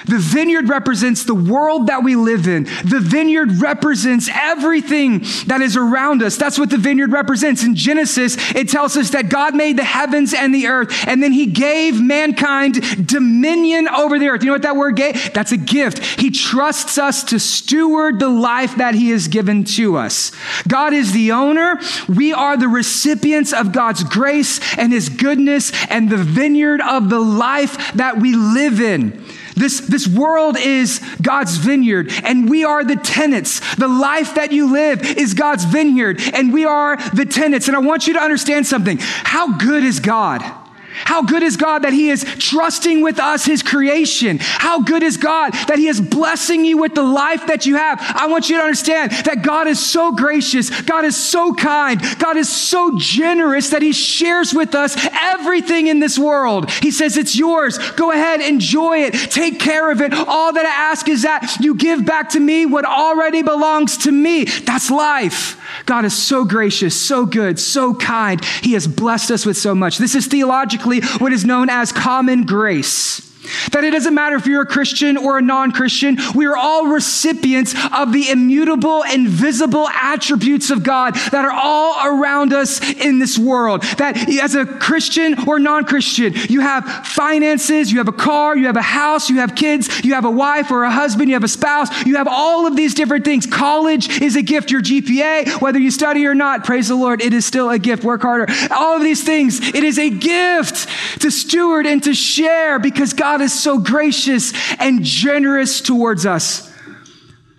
The 0.06 0.18
vineyard 0.20 0.70
represents 0.70 1.24
the 1.24 1.36
world 1.36 1.88
that 1.88 2.04
we 2.04 2.16
live 2.16 2.48
in. 2.48 2.64
The 2.64 3.00
vineyard 3.02 3.62
represents 3.62 4.30
everything 4.32 5.20
that 5.48 5.62
is 5.62 5.76
around 5.78 6.22
us. 6.24 6.38
That's 6.38 6.60
what 6.60 6.70
the 6.70 6.78
vineyard 6.78 7.12
represents. 7.12 7.64
In 7.64 7.76
Genesis, 7.76 8.38
it 8.56 8.70
tells 8.70 8.98
us 8.98 9.12
that 9.12 9.30
God 9.30 9.56
made 9.56 9.78
the 9.78 9.84
heavens 9.84 10.34
and 10.34 10.54
the 10.54 10.68
earth, 10.68 11.08
and 11.08 11.22
then 11.22 11.32
he 11.32 11.46
gave 11.48 12.02
mankind 12.02 13.08
dominion 13.08 13.88
over 13.88 14.20
the 14.20 14.28
earth. 14.28 14.44
You 14.44 14.48
know 14.48 14.54
what 14.54 14.62
that 14.64 14.76
word 14.76 14.96
gave? 14.96 15.34
That's 15.34 15.52
a 15.52 15.58
gift. 15.58 16.00
He 16.20 16.32
trusts 16.32 16.98
us 16.98 17.24
to 17.26 17.40
steward 17.40 18.20
the 18.20 18.30
life 18.30 18.78
that 18.78 18.96
he 18.96 19.10
has 19.10 19.28
given 19.28 19.64
to 19.64 19.98
us. 19.98 20.32
God 20.68 20.94
is 20.94 21.12
the 21.12 21.32
owner. 21.32 21.80
We 22.08 22.34
are 22.34 22.58
the 22.58 22.68
recipients 22.68 23.54
of 23.54 23.72
God's 23.72 24.04
grace 24.04 24.60
and 24.78 24.92
his 24.92 25.10
goodness 25.10 25.72
and 25.90 26.10
the 26.10 26.18
vineyard 26.18 26.82
of 26.82 27.10
the 27.10 27.20
life 27.20 27.94
that 27.94 28.18
we 28.18 28.36
live 28.36 28.80
in. 28.80 29.23
This, 29.56 29.80
this 29.82 30.08
world 30.08 30.58
is 30.58 31.00
God's 31.22 31.58
vineyard, 31.58 32.12
and 32.24 32.50
we 32.50 32.64
are 32.64 32.84
the 32.84 32.96
tenants. 32.96 33.76
The 33.76 33.88
life 33.88 34.36
that 34.36 34.52
you 34.52 34.72
live 34.72 35.02
is 35.02 35.34
God's 35.34 35.66
vineyard, 35.66 36.22
and 36.34 36.54
we 36.54 36.66
are 36.66 36.98
the 37.12 37.26
tenants. 37.26 37.68
And 37.68 37.78
I 37.78 37.80
want 37.80 38.08
you 38.08 38.14
to 38.14 38.20
understand 38.20 38.66
something. 38.68 38.98
How 39.00 39.58
good 39.58 39.84
is 39.84 40.00
God? 40.00 40.63
How 41.06 41.22
good 41.22 41.44
is 41.44 41.58
God 41.58 41.84
that 41.84 41.94
He 41.94 42.10
is 42.10 42.24
trusting 42.24 43.02
with 43.02 43.20
us 43.20 43.46
His 43.46 43.64
creation? 43.64 44.38
How 44.40 44.82
good 44.82 45.04
is 45.04 45.18
God 45.18 45.54
that 45.68 45.78
He 45.78 45.88
is 45.88 46.02
blessing 46.02 46.66
you 46.66 46.78
with 46.78 46.96
the 46.96 47.04
life 47.04 47.48
that 47.48 47.66
you 47.66 47.76
have? 47.76 48.00
I 48.02 48.28
want 48.28 48.50
you 48.50 48.58
to 48.58 48.64
understand 48.64 49.12
that 49.26 49.44
God 49.44 49.68
is 49.68 49.84
so 49.84 50.14
gracious. 50.14 50.70
God 50.82 51.06
is 51.06 51.16
so 51.16 51.54
kind. 51.54 52.02
God 52.20 52.38
is 52.38 52.50
so 52.50 52.98
generous 52.98 53.70
that 53.70 53.82
He 53.82 53.92
shares 53.92 54.54
with 54.54 54.76
us 54.76 54.96
everything 55.12 55.88
in 55.88 56.00
this 56.00 56.18
world. 56.18 56.70
He 56.70 56.92
says, 56.92 57.18
It's 57.18 57.36
yours. 57.36 57.78
Go 57.92 58.12
ahead, 58.12 58.42
enjoy 58.42 59.00
it, 59.00 59.14
take 59.14 59.60
care 59.60 59.92
of 59.92 60.02
it. 60.02 60.14
All 60.14 60.54
that 60.54 60.66
I 60.66 60.92
ask 60.92 61.08
is 61.10 61.24
that 61.24 61.58
you 61.60 61.76
give 61.76 62.06
back 62.06 62.30
to 62.30 62.40
me 62.40 62.66
what 62.66 62.86
already 62.86 63.42
belongs 63.42 63.98
to 64.00 64.12
me. 64.12 64.46
That's 64.46 64.90
life. 64.90 65.60
God 65.86 66.06
is 66.06 66.16
so 66.16 66.46
gracious, 66.46 67.00
so 67.00 67.26
good, 67.26 67.60
so 67.60 67.94
kind. 67.94 68.44
He 68.62 68.74
has 68.74 68.88
blessed 68.88 69.32
us 69.32 69.46
with 69.46 69.58
so 69.58 69.76
much. 69.76 69.98
This 69.98 70.16
is 70.16 70.28
theologically 70.28 70.93
what 71.02 71.34
is 71.34 71.46
known 71.46 71.70
as 71.70 71.92
common 71.92 72.44
grace. 72.44 73.33
That 73.72 73.84
it 73.84 73.92
doesn't 73.92 74.14
matter 74.14 74.36
if 74.36 74.46
you're 74.46 74.62
a 74.62 74.66
Christian 74.66 75.18
or 75.18 75.38
a 75.38 75.42
non 75.42 75.72
Christian, 75.72 76.18
we 76.36 76.46
are 76.46 76.56
all 76.56 76.88
recipients 76.88 77.74
of 77.94 78.14
the 78.14 78.30
immutable, 78.30 79.04
invisible 79.04 79.88
attributes 79.90 80.70
of 80.70 80.84
God 80.84 81.16
that 81.16 81.46
are 81.46 81.52
all 81.52 82.08
around 82.08 82.54
us 82.54 82.82
in 82.94 83.20
this 83.20 83.38
world. 83.38 83.84
That 83.98 84.18
as 84.30 84.56
a 84.56 84.66
Christian 84.66 85.48
or 85.48 85.60
non 85.60 85.86
Christian, 85.86 86.34
you 86.50 86.62
have 86.62 86.86
finances, 87.08 87.92
you 87.92 87.98
have 87.98 88.08
a 88.08 88.14
car, 88.14 88.56
you 88.58 88.68
have 88.68 88.78
a 88.78 88.82
house, 88.82 89.30
you 89.30 89.40
have 89.40 89.56
kids, 89.56 90.04
you 90.04 90.14
have 90.14 90.26
a 90.26 90.32
wife 90.32 90.72
or 90.72 90.84
a 90.84 90.92
husband, 90.92 91.30
you 91.30 91.36
have 91.36 91.44
a 91.44 91.48
spouse, 91.48 92.06
you 92.06 92.16
have 92.16 92.28
all 92.28 92.66
of 92.66 92.76
these 92.76 92.94
different 92.94 93.26
things. 93.26 93.46
College 93.46 94.22
is 94.22 94.36
a 94.36 94.42
gift. 94.42 94.72
Your 94.72 94.82
GPA, 94.82 95.62
whether 95.62 95.80
you 95.80 95.92
study 95.92 96.26
or 96.26 96.36
not, 96.36 96.64
praise 96.64 96.88
the 96.88 96.96
Lord, 96.96 97.22
it 97.22 97.34
is 97.34 97.46
still 97.46 97.70
a 97.70 97.80
gift. 97.80 98.04
Work 98.04 98.22
harder. 98.22 98.52
All 98.72 98.96
of 98.96 99.04
these 99.04 99.24
things, 99.24 99.60
it 99.60 99.84
is 99.84 100.00
a 100.00 100.10
gift 100.10 100.88
to 101.22 101.32
steward 101.32 101.86
and 101.86 102.02
to 102.04 102.14
share 102.14 102.80
because 102.80 103.14
God 103.14 103.33
God 103.34 103.42
is 103.42 103.60
so 103.60 103.80
gracious 103.80 104.54
and 104.80 105.04
generous 105.04 105.82
towards 105.82 106.24
us. 106.24 106.72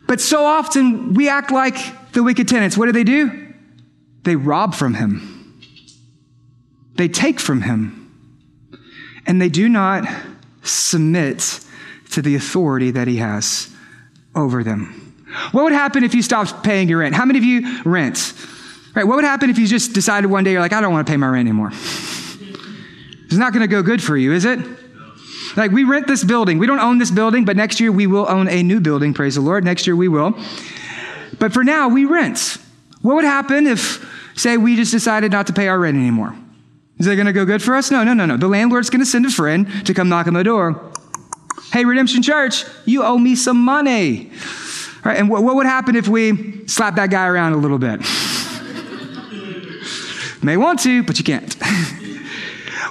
But 0.06 0.20
so 0.20 0.44
often 0.44 1.14
we 1.14 1.28
act 1.28 1.50
like 1.50 2.12
the 2.12 2.22
wicked 2.22 2.46
tenants. 2.46 2.78
What 2.78 2.86
do 2.86 2.92
they 2.92 3.02
do? 3.02 3.52
They 4.22 4.36
rob 4.36 4.72
from 4.72 4.94
him, 4.94 5.60
they 6.94 7.08
take 7.08 7.40
from 7.40 7.62
him, 7.62 8.08
and 9.26 9.42
they 9.42 9.48
do 9.48 9.68
not 9.68 10.08
submit 10.62 11.58
to 12.12 12.22
the 12.22 12.36
authority 12.36 12.92
that 12.92 13.08
he 13.08 13.16
has 13.16 13.68
over 14.36 14.62
them. 14.62 15.26
What 15.50 15.64
would 15.64 15.72
happen 15.72 16.04
if 16.04 16.14
you 16.14 16.22
stopped 16.22 16.62
paying 16.62 16.88
your 16.88 17.00
rent? 17.00 17.16
How 17.16 17.24
many 17.24 17.40
of 17.40 17.44
you 17.44 17.82
rent? 17.82 18.32
Right? 18.94 19.04
What 19.04 19.16
would 19.16 19.24
happen 19.24 19.50
if 19.50 19.58
you 19.58 19.66
just 19.66 19.92
decided 19.92 20.30
one 20.30 20.44
day 20.44 20.52
you're 20.52 20.60
like, 20.60 20.72
I 20.72 20.80
don't 20.80 20.92
want 20.92 21.04
to 21.04 21.10
pay 21.10 21.16
my 21.16 21.26
rent 21.26 21.48
anymore? 21.48 21.72
It's 21.72 23.34
not 23.34 23.52
going 23.52 23.62
to 23.62 23.66
go 23.66 23.82
good 23.82 24.00
for 24.00 24.16
you, 24.16 24.32
is 24.32 24.44
it? 24.44 24.60
Like, 25.56 25.70
we 25.70 25.84
rent 25.84 26.06
this 26.06 26.24
building. 26.24 26.58
We 26.58 26.66
don't 26.66 26.80
own 26.80 26.98
this 26.98 27.10
building, 27.10 27.44
but 27.44 27.56
next 27.56 27.80
year 27.80 27.92
we 27.92 28.06
will 28.06 28.28
own 28.28 28.48
a 28.48 28.62
new 28.62 28.80
building, 28.80 29.14
praise 29.14 29.34
the 29.34 29.40
Lord. 29.40 29.64
Next 29.64 29.86
year 29.86 29.96
we 29.96 30.08
will. 30.08 30.36
But 31.38 31.52
for 31.52 31.64
now, 31.64 31.88
we 31.88 32.04
rent. 32.04 32.58
What 33.02 33.16
would 33.16 33.24
happen 33.24 33.66
if, 33.66 34.04
say, 34.34 34.56
we 34.56 34.76
just 34.76 34.92
decided 34.92 35.32
not 35.32 35.46
to 35.48 35.52
pay 35.52 35.68
our 35.68 35.78
rent 35.78 35.96
anymore? 35.96 36.34
Is 36.98 37.06
that 37.06 37.16
going 37.16 37.26
to 37.26 37.32
go 37.32 37.44
good 37.44 37.62
for 37.62 37.74
us? 37.74 37.90
No, 37.90 38.04
no, 38.04 38.14
no, 38.14 38.24
no. 38.24 38.36
The 38.36 38.48
landlord's 38.48 38.88
going 38.88 39.00
to 39.00 39.06
send 39.06 39.26
a 39.26 39.30
friend 39.30 39.86
to 39.86 39.94
come 39.94 40.08
knock 40.08 40.26
on 40.26 40.34
the 40.34 40.44
door. 40.44 40.92
Hey, 41.72 41.84
Redemption 41.84 42.22
Church, 42.22 42.64
you 42.84 43.02
owe 43.02 43.18
me 43.18 43.34
some 43.34 43.60
money. 43.60 44.30
All 45.04 45.10
right, 45.10 45.18
and 45.18 45.28
what, 45.28 45.42
what 45.42 45.56
would 45.56 45.66
happen 45.66 45.96
if 45.96 46.08
we 46.08 46.66
slap 46.66 46.94
that 46.94 47.10
guy 47.10 47.26
around 47.26 47.52
a 47.52 47.56
little 47.56 47.78
bit? 47.78 48.00
May 50.42 50.56
want 50.56 50.80
to, 50.80 51.02
but 51.02 51.18
you 51.18 51.24
can't. 51.24 51.56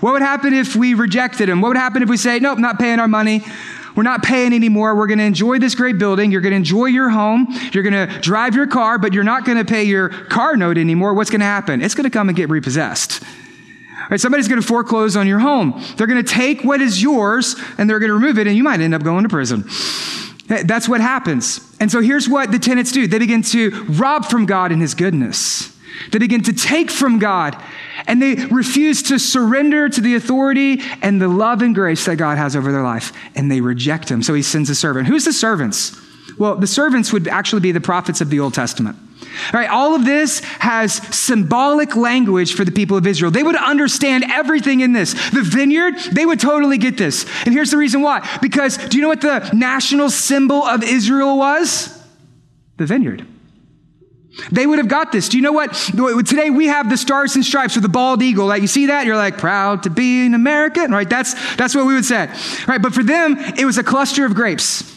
what 0.03 0.11
would 0.11 0.21
happen 0.21 0.53
if 0.53 0.75
we 0.75 0.95
rejected 0.95 1.47
him? 1.47 1.61
What 1.61 1.69
would 1.69 1.77
happen 1.77 2.03
if 2.03 2.09
we 2.09 2.17
say, 2.17 2.37
nope, 2.37 2.59
not 2.59 2.77
paying 2.77 2.99
our 2.99 3.07
money? 3.07 3.41
We're 3.95 4.03
not 4.03 4.21
paying 4.21 4.51
anymore. 4.51 4.97
We're 4.97 5.07
going 5.07 5.19
to 5.19 5.23
enjoy 5.23 5.59
this 5.59 5.75
great 5.75 5.97
building. 5.97 6.29
You're 6.29 6.41
going 6.41 6.51
to 6.51 6.57
enjoy 6.57 6.87
your 6.87 7.09
home. 7.09 7.47
You're 7.71 7.83
going 7.83 8.09
to 8.09 8.19
drive 8.19 8.53
your 8.53 8.67
car, 8.67 8.97
but 8.97 9.13
you're 9.13 9.23
not 9.23 9.45
going 9.45 9.57
to 9.57 9.63
pay 9.63 9.85
your 9.85 10.09
car 10.09 10.57
note 10.57 10.77
anymore. 10.77 11.13
What's 11.13 11.29
going 11.29 11.39
to 11.39 11.45
happen? 11.45 11.81
It's 11.81 11.95
going 11.95 12.03
to 12.03 12.09
come 12.09 12.27
and 12.27 12.35
get 12.35 12.49
repossessed. 12.49 13.23
Right, 14.11 14.19
somebody's 14.19 14.49
going 14.49 14.59
to 14.59 14.67
foreclose 14.67 15.15
on 15.15 15.25
your 15.25 15.39
home. 15.39 15.81
They're 15.95 16.07
going 16.07 16.21
to 16.21 16.29
take 16.29 16.65
what 16.65 16.81
is 16.81 17.01
yours 17.01 17.55
and 17.77 17.89
they're 17.89 17.99
going 17.99 18.09
to 18.09 18.15
remove 18.15 18.37
it, 18.37 18.45
and 18.45 18.57
you 18.57 18.63
might 18.63 18.81
end 18.81 18.93
up 18.93 19.03
going 19.03 19.23
to 19.23 19.29
prison. 19.29 19.63
That's 20.47 20.89
what 20.89 20.99
happens. 20.99 21.61
And 21.79 21.89
so 21.89 22.01
here's 22.01 22.27
what 22.27 22.51
the 22.51 22.59
tenants 22.59 22.91
do 22.91 23.07
they 23.07 23.19
begin 23.19 23.41
to 23.43 23.69
rob 23.85 24.25
from 24.25 24.47
God 24.47 24.73
in 24.73 24.81
His 24.81 24.95
goodness. 24.95 25.72
They 26.12 26.19
begin 26.19 26.43
to 26.43 26.53
take 26.53 26.91
from 26.91 27.19
God 27.19 27.62
and 28.08 28.21
they 28.21 28.36
refuse 28.45 29.03
to 29.03 29.19
surrender 29.19 29.89
to 29.89 30.01
the 30.01 30.15
authority 30.15 30.82
and 31.01 31.21
the 31.21 31.27
love 31.27 31.62
and 31.62 31.73
grace 31.73 32.06
that 32.06 32.17
God 32.17 32.38
has 32.38 32.56
over 32.56 32.71
their 32.71 32.84
life. 32.84 33.13
And 33.36 33.51
they 33.51 33.62
reject 33.62 34.10
him. 34.10 34.23
So 34.23 34.34
he 34.34 34.41
sends 34.41 34.69
a 34.69 34.75
servant. 34.75 35.08
Who's 35.08 35.25
the 35.25 35.34
servants? 35.34 35.99
Well, 36.38 36.56
the 36.56 36.67
servants 36.67 37.13
would 37.13 37.27
actually 37.27 37.62
be 37.62 37.71
the 37.71 37.82
prophets 37.82 38.21
of 38.21 38.29
the 38.29 38.39
Old 38.39 38.53
Testament. 38.53 38.97
All 39.51 39.60
right, 39.60 39.69
all 39.69 39.95
of 39.95 40.06
this 40.06 40.41
has 40.60 40.93
symbolic 41.15 41.95
language 41.95 42.53
for 42.53 42.65
the 42.65 42.71
people 42.71 42.97
of 42.97 43.08
Israel. 43.08 43.32
They 43.32 43.43
would 43.43 43.56
understand 43.56 44.25
everything 44.29 44.82
in 44.82 44.93
this. 44.93 45.13
The 45.32 45.41
vineyard, 45.41 45.95
they 46.12 46.25
would 46.25 46.39
totally 46.39 46.77
get 46.77 46.97
this. 46.97 47.25
And 47.45 47.53
here's 47.53 47.71
the 47.71 47.77
reason 47.77 48.01
why. 48.01 48.27
Because 48.41 48.77
do 48.77 48.97
you 48.97 49.01
know 49.01 49.10
what 49.10 49.21
the 49.21 49.49
national 49.53 50.10
symbol 50.10 50.63
of 50.63 50.84
Israel 50.84 51.38
was? 51.38 52.00
The 52.77 52.85
vineyard. 52.85 53.25
They 54.52 54.65
would 54.65 54.79
have 54.79 54.88
got 54.88 55.12
this. 55.12 55.29
Do 55.29 55.38
you 55.38 55.44
know 55.44 55.52
what? 55.52 55.73
Today 55.73 56.50
we 56.50 56.67
have 56.67 56.90
the 56.90 56.98
stars 56.98 57.36
and 57.36 57.46
stripes 57.46 57.75
with 57.75 57.84
the 57.84 57.90
bald 57.90 58.23
eagle. 58.23 58.48
Like 58.48 58.62
you 58.62 58.67
see 58.67 58.88
that, 58.88 59.06
you're 59.06 59.15
like 59.15 59.38
proud 59.38 59.84
to 59.84 59.90
be 59.90 60.25
an 60.25 60.34
American, 60.34 60.92
right? 60.92 61.10
That's 61.10 61.34
that's 61.56 61.75
what 61.75 61.86
we 61.86 61.94
would 61.94 62.06
say, 62.06 62.34
right? 62.67 62.81
But 62.81 62.94
for 62.94 63.04
them, 63.04 63.38
it 63.58 63.65
was 63.65 63.77
a 63.77 63.84
cluster 63.84 64.25
of 64.25 64.34
grapes. 64.34 64.92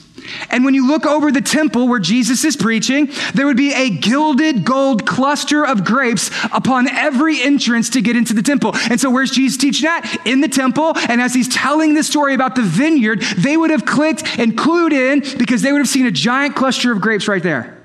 And 0.51 0.64
when 0.64 0.74
you 0.74 0.89
look 0.89 1.07
over 1.07 1.30
the 1.30 1.41
temple 1.41 1.87
where 1.87 2.01
Jesus 2.01 2.45
is 2.45 2.57
preaching, 2.57 3.11
there 3.34 3.47
would 3.47 3.57
be 3.57 3.72
a 3.72 3.91
gilded 3.91 4.64
gold 4.64 5.07
cluster 5.07 5.64
of 5.64 5.84
grapes 5.84 6.30
upon 6.53 6.89
every 6.89 7.41
entrance 7.43 7.91
to 7.91 8.01
get 8.01 8.16
into 8.16 8.34
the 8.34 8.43
temple. 8.43 8.72
And 8.91 9.01
so, 9.01 9.11
where's 9.11 9.30
Jesus 9.30 9.59
teaching 9.59 9.84
that? 9.84 10.22
In 10.24 10.41
the 10.41 10.49
temple. 10.49 10.95
And 11.09 11.20
as 11.20 11.34
he's 11.34 11.49
telling 11.49 11.95
the 11.95 12.03
story 12.03 12.34
about 12.34 12.55
the 12.55 12.62
vineyard, 12.62 13.20
they 13.39 13.57
would 13.57 13.70
have 13.70 13.84
clicked 13.84 14.39
and 14.39 14.57
clued 14.57 14.93
in 14.93 15.39
because 15.39 15.62
they 15.62 15.72
would 15.72 15.78
have 15.78 15.89
seen 15.89 16.07
a 16.07 16.11
giant 16.11 16.57
cluster 16.57 16.91
of 16.91 17.01
grapes 17.01 17.28
right 17.28 17.43
there. 17.43 17.76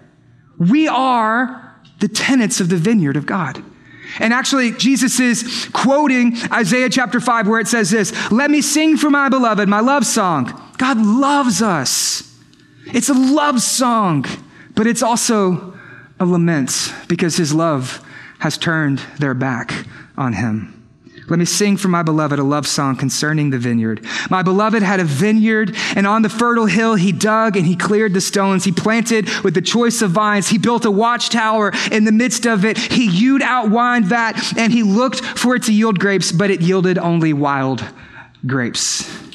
We 0.62 0.88
are 0.88 1.76
the 2.00 2.08
tenants 2.08 2.62
of 2.62 2.70
the 2.70 2.78
vineyard 2.78 3.18
of 3.18 3.26
God. 3.26 3.64
And 4.20 4.32
actually, 4.32 4.72
Jesus 4.74 5.20
is 5.20 5.68
quoting 5.74 6.38
Isaiah 6.52 6.90
chapter 6.90 7.20
5, 7.20 7.48
where 7.48 7.60
it 7.60 7.68
says 7.68 7.90
this 7.90 8.32
Let 8.32 8.52
me 8.52 8.62
sing 8.62 8.96
for 8.96 9.10
my 9.10 9.28
beloved, 9.30 9.68
my 9.68 9.80
love 9.80 10.06
song. 10.06 10.54
God 10.78 10.98
loves 10.98 11.64
us. 11.64 12.32
It's 12.86 13.10
a 13.10 13.14
love 13.14 13.60
song, 13.60 14.26
but 14.76 14.86
it's 14.86 15.02
also 15.02 15.74
a 16.20 16.26
lament 16.26 16.94
because 17.08 17.38
his 17.38 17.54
love 17.54 18.06
has 18.40 18.56
turned 18.58 19.00
their 19.18 19.34
back 19.34 19.88
on 20.16 20.34
him. 20.34 20.81
Let 21.32 21.40
me 21.40 21.46
sing 21.46 21.78
for 21.78 21.88
my 21.88 22.04
beloved 22.04 22.40
a 22.40 22.44
love 22.44 22.68
song 22.68 22.98
concerning 22.98 23.52
the 23.52 23.58
vineyard. 23.58 24.06
My 24.30 24.42
beloved 24.42 24.84
had 24.84 25.00
a 25.00 25.06
vineyard, 25.06 25.78
and 25.96 26.06
on 26.06 26.24
the 26.24 26.30
fertile 26.30 26.66
hill 26.66 26.96
he 26.96 27.14
dug 27.14 27.56
and 27.56 27.66
he 27.66 27.78
cleared 27.78 28.14
the 28.14 28.20
stones. 28.20 28.66
He 28.66 28.74
planted 28.74 29.30
with 29.42 29.54
the 29.54 29.62
choice 29.62 30.02
of 30.02 30.12
vines. 30.12 30.50
He 30.50 30.58
built 30.58 30.84
a 30.84 30.92
watchtower 30.92 31.72
in 31.90 32.04
the 32.04 32.12
midst 32.12 32.46
of 32.46 32.66
it. 32.66 32.78
He 32.78 33.08
hewed 33.08 33.42
out 33.42 33.70
wine 33.70 34.04
vat, 34.04 34.58
and 34.58 34.74
he 34.74 34.84
looked 34.84 35.22
for 35.22 35.56
it 35.56 35.64
to 35.64 35.74
yield 35.74 36.00
grapes, 36.00 36.34
but 36.34 36.52
it 36.52 36.60
yielded 36.60 36.98
only 36.98 37.32
wild 37.32 37.82
grapes. 38.46 39.31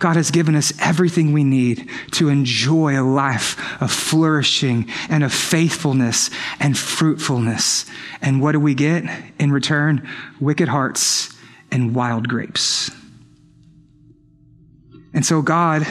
God 0.00 0.16
has 0.16 0.30
given 0.30 0.56
us 0.56 0.72
everything 0.80 1.32
we 1.32 1.44
need 1.44 1.88
to 2.12 2.28
enjoy 2.28 2.98
a 2.98 3.04
life 3.04 3.80
of 3.80 3.92
flourishing 3.92 4.90
and 5.08 5.22
of 5.22 5.32
faithfulness 5.32 6.30
and 6.58 6.76
fruitfulness. 6.76 7.86
And 8.20 8.42
what 8.42 8.52
do 8.52 8.60
we 8.60 8.74
get 8.74 9.04
in 9.38 9.52
return? 9.52 10.08
Wicked 10.40 10.68
hearts 10.68 11.32
and 11.70 11.94
wild 11.94 12.28
grapes. 12.28 12.90
And 15.12 15.24
so 15.24 15.42
God, 15.42 15.86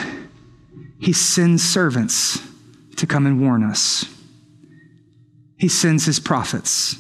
He 1.00 1.14
sends 1.14 1.64
servants 1.64 2.40
to 2.98 3.06
come 3.06 3.26
and 3.26 3.40
warn 3.40 3.64
us. 3.64 4.06
He 5.58 5.68
sends 5.68 6.06
His 6.06 6.20
prophets, 6.20 6.96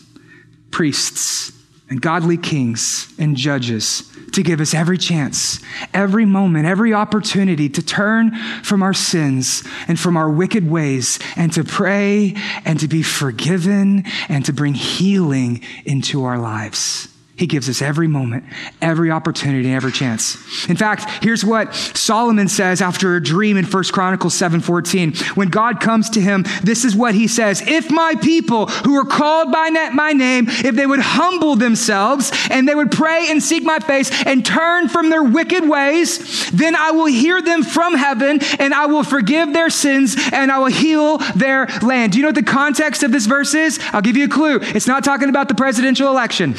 priests, 0.69 1.51
and 1.89 2.01
godly 2.01 2.37
kings 2.37 3.13
and 3.17 3.35
judges 3.35 4.09
to 4.33 4.43
give 4.43 4.61
us 4.61 4.73
every 4.73 4.97
chance, 4.97 5.59
every 5.93 6.25
moment, 6.25 6.65
every 6.65 6.93
opportunity 6.93 7.67
to 7.67 7.81
turn 7.81 8.35
from 8.63 8.83
our 8.83 8.93
sins 8.93 9.63
and 9.87 9.99
from 9.99 10.15
our 10.15 10.29
wicked 10.29 10.69
ways 10.69 11.19
and 11.35 11.51
to 11.53 11.63
pray 11.63 12.35
and 12.63 12.79
to 12.79 12.87
be 12.87 13.01
forgiven 13.01 14.05
and 14.29 14.45
to 14.45 14.53
bring 14.53 14.73
healing 14.75 15.61
into 15.83 16.23
our 16.23 16.37
lives. 16.37 17.08
He 17.39 17.47
gives 17.47 17.69
us 17.69 17.81
every 17.81 18.09
moment, 18.09 18.43
every 18.81 19.09
opportunity, 19.11 19.71
every 19.71 19.93
chance. 19.93 20.35
In 20.67 20.75
fact, 20.75 21.23
here's 21.23 21.45
what 21.45 21.73
Solomon 21.73 22.49
says 22.49 22.81
after 22.81 23.15
a 23.15 23.23
dream 23.23 23.55
in 23.55 23.63
1 23.63 23.93
Chronicles 23.93 24.33
7:14. 24.33 25.15
When 25.35 25.47
God 25.47 25.79
comes 25.79 26.09
to 26.09 26.19
him, 26.19 26.43
this 26.63 26.83
is 26.83 26.97
what 26.97 27.15
he 27.15 27.27
says: 27.27 27.63
"If 27.65 27.89
my 27.89 28.15
people 28.15 28.65
who 28.65 28.93
are 28.97 29.05
called 29.05 29.53
by 29.53 29.69
my 29.93 30.11
name, 30.11 30.47
if 30.49 30.75
they 30.75 30.85
would 30.85 30.99
humble 30.99 31.55
themselves 31.55 32.29
and 32.51 32.67
they 32.67 32.75
would 32.75 32.91
pray 32.91 33.27
and 33.29 33.41
seek 33.41 33.63
my 33.63 33.79
face 33.79 34.11
and 34.25 34.45
turn 34.45 34.89
from 34.89 35.09
their 35.09 35.23
wicked 35.23 35.65
ways, 35.65 36.49
then 36.51 36.75
I 36.75 36.91
will 36.91 37.05
hear 37.05 37.41
them 37.41 37.63
from 37.63 37.95
heaven 37.95 38.41
and 38.59 38.73
I 38.73 38.87
will 38.87 39.03
forgive 39.03 39.53
their 39.53 39.69
sins 39.69 40.17
and 40.33 40.51
I 40.51 40.59
will 40.59 40.65
heal 40.65 41.19
their 41.37 41.69
land." 41.81 42.11
Do 42.11 42.17
you 42.17 42.23
know 42.23 42.29
what 42.29 42.35
the 42.35 42.43
context 42.43 43.01
of 43.01 43.13
this 43.13 43.27
verse 43.27 43.53
is? 43.53 43.79
I'll 43.93 44.01
give 44.01 44.17
you 44.17 44.25
a 44.25 44.27
clue. 44.27 44.59
It's 44.61 44.87
not 44.87 45.05
talking 45.05 45.29
about 45.29 45.47
the 45.47 45.55
presidential 45.55 46.09
election. 46.09 46.55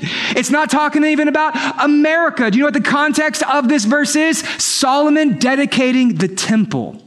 It's 0.00 0.50
not 0.50 0.70
talking 0.70 1.04
even 1.04 1.28
about 1.28 1.54
America. 1.82 2.50
Do 2.50 2.58
you 2.58 2.62
know 2.62 2.68
what 2.68 2.74
the 2.74 2.80
context 2.80 3.42
of 3.42 3.68
this 3.68 3.84
verse 3.84 4.16
is? 4.16 4.40
Solomon 4.62 5.38
dedicating 5.38 6.14
the 6.16 6.28
temple 6.28 7.02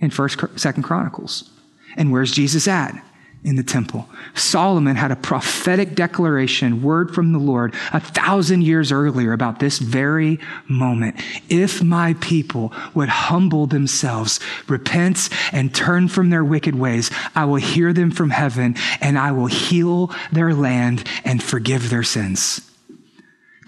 in 0.00 0.10
First, 0.10 0.38
Second 0.56 0.82
Chronicles. 0.82 1.50
And 1.96 2.12
where's 2.12 2.30
Jesus 2.30 2.68
at? 2.68 2.94
In 3.42 3.56
the 3.56 3.62
temple. 3.62 4.08
Solomon 4.34 4.96
had 4.96 5.10
a 5.10 5.16
prophetic 5.16 5.94
declaration, 5.94 6.82
word 6.82 7.14
from 7.14 7.32
the 7.32 7.38
Lord, 7.38 7.74
a 7.92 8.00
thousand 8.00 8.62
years 8.62 8.92
earlier 8.92 9.32
about 9.32 9.60
this 9.60 9.78
very 9.78 10.38
moment. 10.68 11.16
If 11.48 11.82
my 11.82 12.14
people 12.20 12.72
would 12.94 13.08
humble 13.08 13.66
themselves, 13.66 14.40
repent, 14.68 15.30
and 15.52 15.74
turn 15.74 16.08
from 16.08 16.30
their 16.30 16.44
wicked 16.44 16.74
ways, 16.74 17.10
I 17.34 17.46
will 17.46 17.56
hear 17.56 17.92
them 17.92 18.10
from 18.10 18.30
heaven 18.30 18.76
and 19.00 19.18
I 19.18 19.32
will 19.32 19.46
heal 19.46 20.14
their 20.32 20.54
land 20.54 21.08
and 21.24 21.42
forgive 21.42 21.88
their 21.88 22.02
sins. 22.02 22.69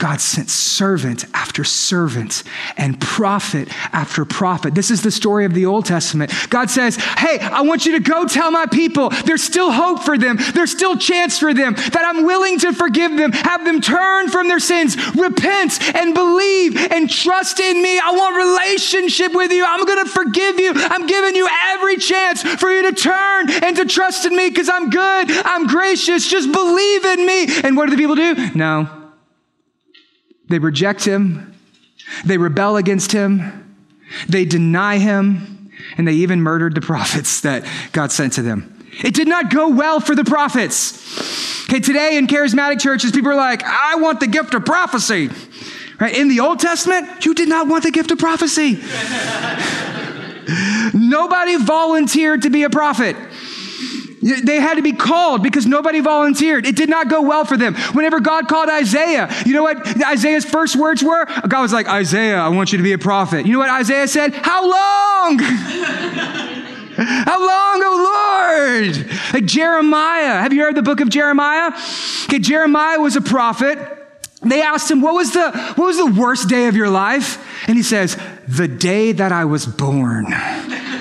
God 0.02 0.20
sent 0.20 0.50
servant 0.50 1.26
after 1.32 1.62
servant 1.62 2.42
and 2.76 3.00
prophet 3.00 3.68
after 3.94 4.24
prophet. 4.24 4.74
This 4.74 4.90
is 4.90 5.00
the 5.00 5.12
story 5.12 5.44
of 5.44 5.54
the 5.54 5.64
Old 5.64 5.86
Testament. 5.86 6.32
God 6.50 6.70
says, 6.70 6.96
Hey, 6.96 7.38
I 7.38 7.60
want 7.60 7.86
you 7.86 7.92
to 7.92 8.00
go 8.00 8.26
tell 8.26 8.50
my 8.50 8.66
people 8.66 9.10
there's 9.10 9.44
still 9.44 9.70
hope 9.70 10.02
for 10.02 10.18
them. 10.18 10.38
There's 10.54 10.72
still 10.72 10.96
chance 10.96 11.38
for 11.38 11.54
them, 11.54 11.74
that 11.74 12.02
I'm 12.04 12.24
willing 12.24 12.58
to 12.58 12.72
forgive 12.72 13.16
them, 13.16 13.30
have 13.30 13.64
them 13.64 13.80
turn 13.80 14.28
from 14.28 14.48
their 14.48 14.58
sins, 14.58 14.96
repent 15.14 15.80
and 15.94 16.14
believe 16.14 16.76
and 16.76 17.08
trust 17.08 17.60
in 17.60 17.80
me. 17.80 18.00
I 18.00 18.10
want 18.10 18.34
relationship 18.34 19.32
with 19.32 19.52
you. 19.52 19.64
I'm 19.64 19.84
going 19.84 20.04
to 20.04 20.10
forgive 20.10 20.58
you. 20.58 20.72
I'm 20.74 21.06
giving 21.06 21.36
you 21.36 21.48
every 21.74 21.98
chance 21.98 22.42
for 22.42 22.72
you 22.72 22.90
to 22.90 23.00
turn 23.00 23.52
and 23.62 23.76
to 23.76 23.84
trust 23.84 24.24
in 24.24 24.34
me 24.34 24.48
because 24.48 24.68
I'm 24.68 24.90
good. 24.90 25.30
I'm 25.44 25.68
gracious. 25.68 26.26
Just 26.26 26.50
believe 26.50 27.04
in 27.04 27.24
me. 27.24 27.60
And 27.62 27.76
what 27.76 27.84
do 27.88 27.92
the 27.94 28.02
people 28.02 28.16
do? 28.16 28.50
No. 28.56 29.01
They 30.52 30.58
reject 30.58 31.06
him, 31.06 31.54
they 32.26 32.36
rebel 32.36 32.76
against 32.76 33.10
him, 33.10 33.74
they 34.28 34.44
deny 34.44 34.98
him, 34.98 35.70
and 35.96 36.06
they 36.06 36.12
even 36.12 36.42
murdered 36.42 36.74
the 36.74 36.80
prophets 36.82 37.40
that 37.40 37.66
God 37.92 38.12
sent 38.12 38.34
to 38.34 38.42
them. 38.42 38.86
It 39.02 39.14
did 39.14 39.28
not 39.28 39.50
go 39.50 39.70
well 39.70 39.98
for 39.98 40.14
the 40.14 40.24
prophets. 40.24 41.70
Okay, 41.70 41.80
today 41.80 42.18
in 42.18 42.26
charismatic 42.26 42.82
churches, 42.82 43.12
people 43.12 43.30
are 43.30 43.34
like, 43.34 43.64
I 43.64 43.94
want 43.94 44.20
the 44.20 44.26
gift 44.26 44.52
of 44.52 44.66
prophecy. 44.66 45.30
Right? 45.98 46.14
In 46.14 46.28
the 46.28 46.40
Old 46.40 46.60
Testament, 46.60 47.24
you 47.24 47.32
did 47.32 47.48
not 47.48 47.66
want 47.66 47.84
the 47.84 47.90
gift 47.90 48.10
of 48.10 48.18
prophecy. 48.18 48.74
Nobody 50.92 51.56
volunteered 51.56 52.42
to 52.42 52.50
be 52.50 52.64
a 52.64 52.68
prophet. 52.68 53.16
They 54.22 54.60
had 54.60 54.74
to 54.74 54.82
be 54.82 54.92
called 54.92 55.42
because 55.42 55.66
nobody 55.66 55.98
volunteered. 55.98 56.64
It 56.64 56.76
did 56.76 56.88
not 56.88 57.08
go 57.08 57.22
well 57.22 57.44
for 57.44 57.56
them. 57.56 57.74
Whenever 57.74 58.20
God 58.20 58.46
called 58.46 58.68
Isaiah, 58.68 59.28
you 59.44 59.52
know 59.52 59.64
what 59.64 60.00
Isaiah's 60.00 60.44
first 60.44 60.76
words 60.76 61.02
were? 61.02 61.24
God 61.48 61.60
was 61.60 61.72
like, 61.72 61.88
Isaiah, 61.88 62.38
I 62.38 62.48
want 62.48 62.70
you 62.70 62.78
to 62.78 62.84
be 62.84 62.92
a 62.92 62.98
prophet. 62.98 63.46
You 63.46 63.52
know 63.52 63.58
what 63.58 63.70
Isaiah 63.70 64.06
said? 64.06 64.32
How 64.34 64.62
long? 64.62 65.38
How 66.94 67.40
long, 67.40 67.82
oh 67.84 68.90
Lord? 68.94 69.10
Like 69.32 69.44
Jeremiah. 69.44 70.40
Have 70.40 70.52
you 70.52 70.62
heard 70.62 70.76
the 70.76 70.82
book 70.82 71.00
of 71.00 71.08
Jeremiah? 71.08 71.72
Okay, 72.24 72.38
Jeremiah 72.38 73.00
was 73.00 73.16
a 73.16 73.22
prophet. 73.22 73.78
They 74.42 74.62
asked 74.62 74.90
him, 74.90 75.00
what 75.00 75.14
was 75.14 75.32
the, 75.32 75.50
what 75.50 75.86
was 75.86 75.96
the 75.96 76.20
worst 76.20 76.48
day 76.48 76.66
of 76.68 76.76
your 76.76 76.90
life? 76.90 77.44
And 77.68 77.76
he 77.76 77.82
says, 77.82 78.16
the 78.46 78.68
day 78.68 79.12
that 79.12 79.32
I 79.32 79.46
was 79.46 79.66
born. 79.66 80.26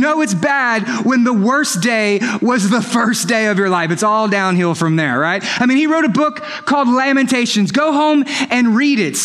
Know 0.00 0.22
it's 0.22 0.34
bad 0.34 1.04
when 1.04 1.24
the 1.24 1.32
worst 1.32 1.82
day 1.82 2.20
was 2.40 2.70
the 2.70 2.82
first 2.82 3.28
day 3.28 3.46
of 3.46 3.58
your 3.58 3.68
life. 3.68 3.90
It's 3.90 4.02
all 4.02 4.28
downhill 4.28 4.74
from 4.74 4.96
there, 4.96 5.18
right? 5.18 5.42
I 5.60 5.66
mean, 5.66 5.76
he 5.76 5.86
wrote 5.86 6.04
a 6.04 6.10
book 6.10 6.36
called 6.64 6.88
Lamentations. 6.88 7.72
Go 7.72 7.92
home 7.92 8.24
and 8.50 8.76
read 8.76 8.98
it. 8.98 9.18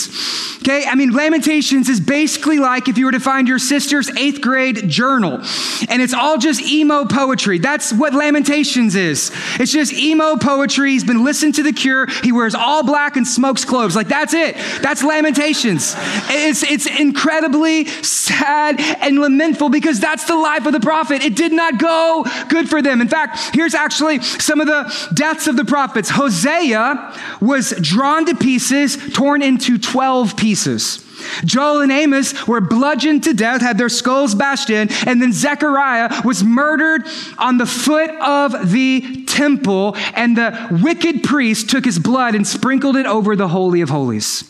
Okay? 0.63 0.86
I 0.86 0.95
mean, 0.95 1.11
Lamentations 1.11 1.89
is 1.89 1.99
basically 1.99 2.57
like 2.57 2.88
if 2.88 2.97
you 2.97 3.05
were 3.05 3.11
to 3.11 3.19
find 3.19 3.47
your 3.49 3.59
sister's 3.59 4.09
eighth 4.17 4.41
grade 4.41 4.88
journal, 4.89 5.41
and 5.89 6.01
it's 6.01 6.13
all 6.13 6.38
just 6.38 6.61
emo 6.61 7.05
poetry. 7.05 7.57
That's 7.57 7.91
what 7.91 8.13
Lamentations 8.13 8.95
is. 8.95 9.32
It's 9.59 9.74
just 9.74 9.91
emo 9.91 10.38
poetry. 10.38 10.91
He's 10.91 11.03
been 11.03 11.24
listening 11.26 11.51
to 11.53 11.63
The 11.63 11.74
Cure. 11.74 12.07
He 12.24 12.32
wears 12.32 12.55
all 12.55 12.84
black 12.84 13.17
and 13.17 13.28
smokes 13.28 13.65
cloves. 13.65 13.95
Like, 13.95 14.07
that's 14.07 14.34
it. 14.34 14.55
That's 14.82 15.03
Lamentations. 15.03 15.95
It's, 16.30 16.63
it's 16.63 16.86
incredibly 16.86 17.86
sad 17.86 18.80
and 18.80 19.19
lamentful 19.19 19.69
because 19.69 19.99
that's 19.99 20.26
the 20.26 20.36
life 20.36 20.62
life 20.64 20.74
of 20.74 20.82
the 20.82 20.86
prophet. 20.86 21.22
It 21.22 21.36
did 21.36 21.51
not 21.51 21.78
go 21.78 22.26
good 22.47 22.70
for 22.70 22.82
them. 22.82 23.01
In 23.01 23.07
fact, 23.07 23.53
here's 23.53 23.74
actually 23.74 24.22
some 24.22 24.61
of 24.61 24.68
the 24.68 25.09
deaths 25.14 25.47
of 25.47 25.57
the 25.57 25.66
prophets. 25.66 26.09
Hosea 26.09 27.14
was 27.41 27.72
drawn 27.82 28.26
to 28.26 28.36
pieces, 28.36 28.97
torn 29.14 29.41
into 29.41 29.78
12 29.78 30.38
pieces. 30.38 30.99
Joel 31.45 31.82
and 31.82 31.91
Amos 31.91 32.47
were 32.47 32.59
bludgeoned 32.59 33.24
to 33.24 33.34
death, 33.34 33.61
had 33.61 33.78
their 33.78 33.89
skulls 33.89 34.36
bashed 34.36 34.70
in, 34.70 34.89
and 35.05 35.22
then 35.22 35.32
Zechariah 35.32 36.22
was 36.26 36.43
murdered 36.43 37.03
on 37.38 37.57
the 37.57 37.66
foot 37.66 38.09
of 38.22 38.72
the 38.72 39.26
temple, 39.26 39.95
and 40.16 40.38
the 40.38 40.80
wicked 40.84 41.24
priest 41.24 41.70
took 41.70 41.86
his 41.86 41.99
blood 41.99 42.36
and 42.36 42.45
sprinkled 42.45 42.97
it 42.97 43.05
over 43.05 43.36
the 43.36 43.47
Holy 43.47 43.82
of 43.82 43.89
Holies. 43.89 44.49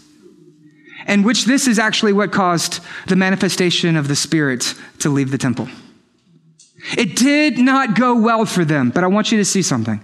And 1.06 1.26
which 1.26 1.46
this 1.46 1.68
is 1.68 1.80
actually 1.80 2.14
what 2.14 2.32
caused 2.32 2.80
the 3.08 3.18
manifestation 3.18 3.96
of 3.98 4.08
the 4.08 4.16
Spirit 4.16 4.74
to 5.00 5.10
leave 5.10 5.32
the 5.32 5.38
temple. 5.38 5.68
It 6.98 7.16
did 7.16 7.58
not 7.58 7.96
go 7.96 8.16
well 8.16 8.46
for 8.46 8.66
them, 8.66 8.90
but 8.90 9.04
I 9.04 9.08
want 9.08 9.32
you 9.32 9.38
to 9.38 9.46
see 9.46 9.62
something. 9.62 10.04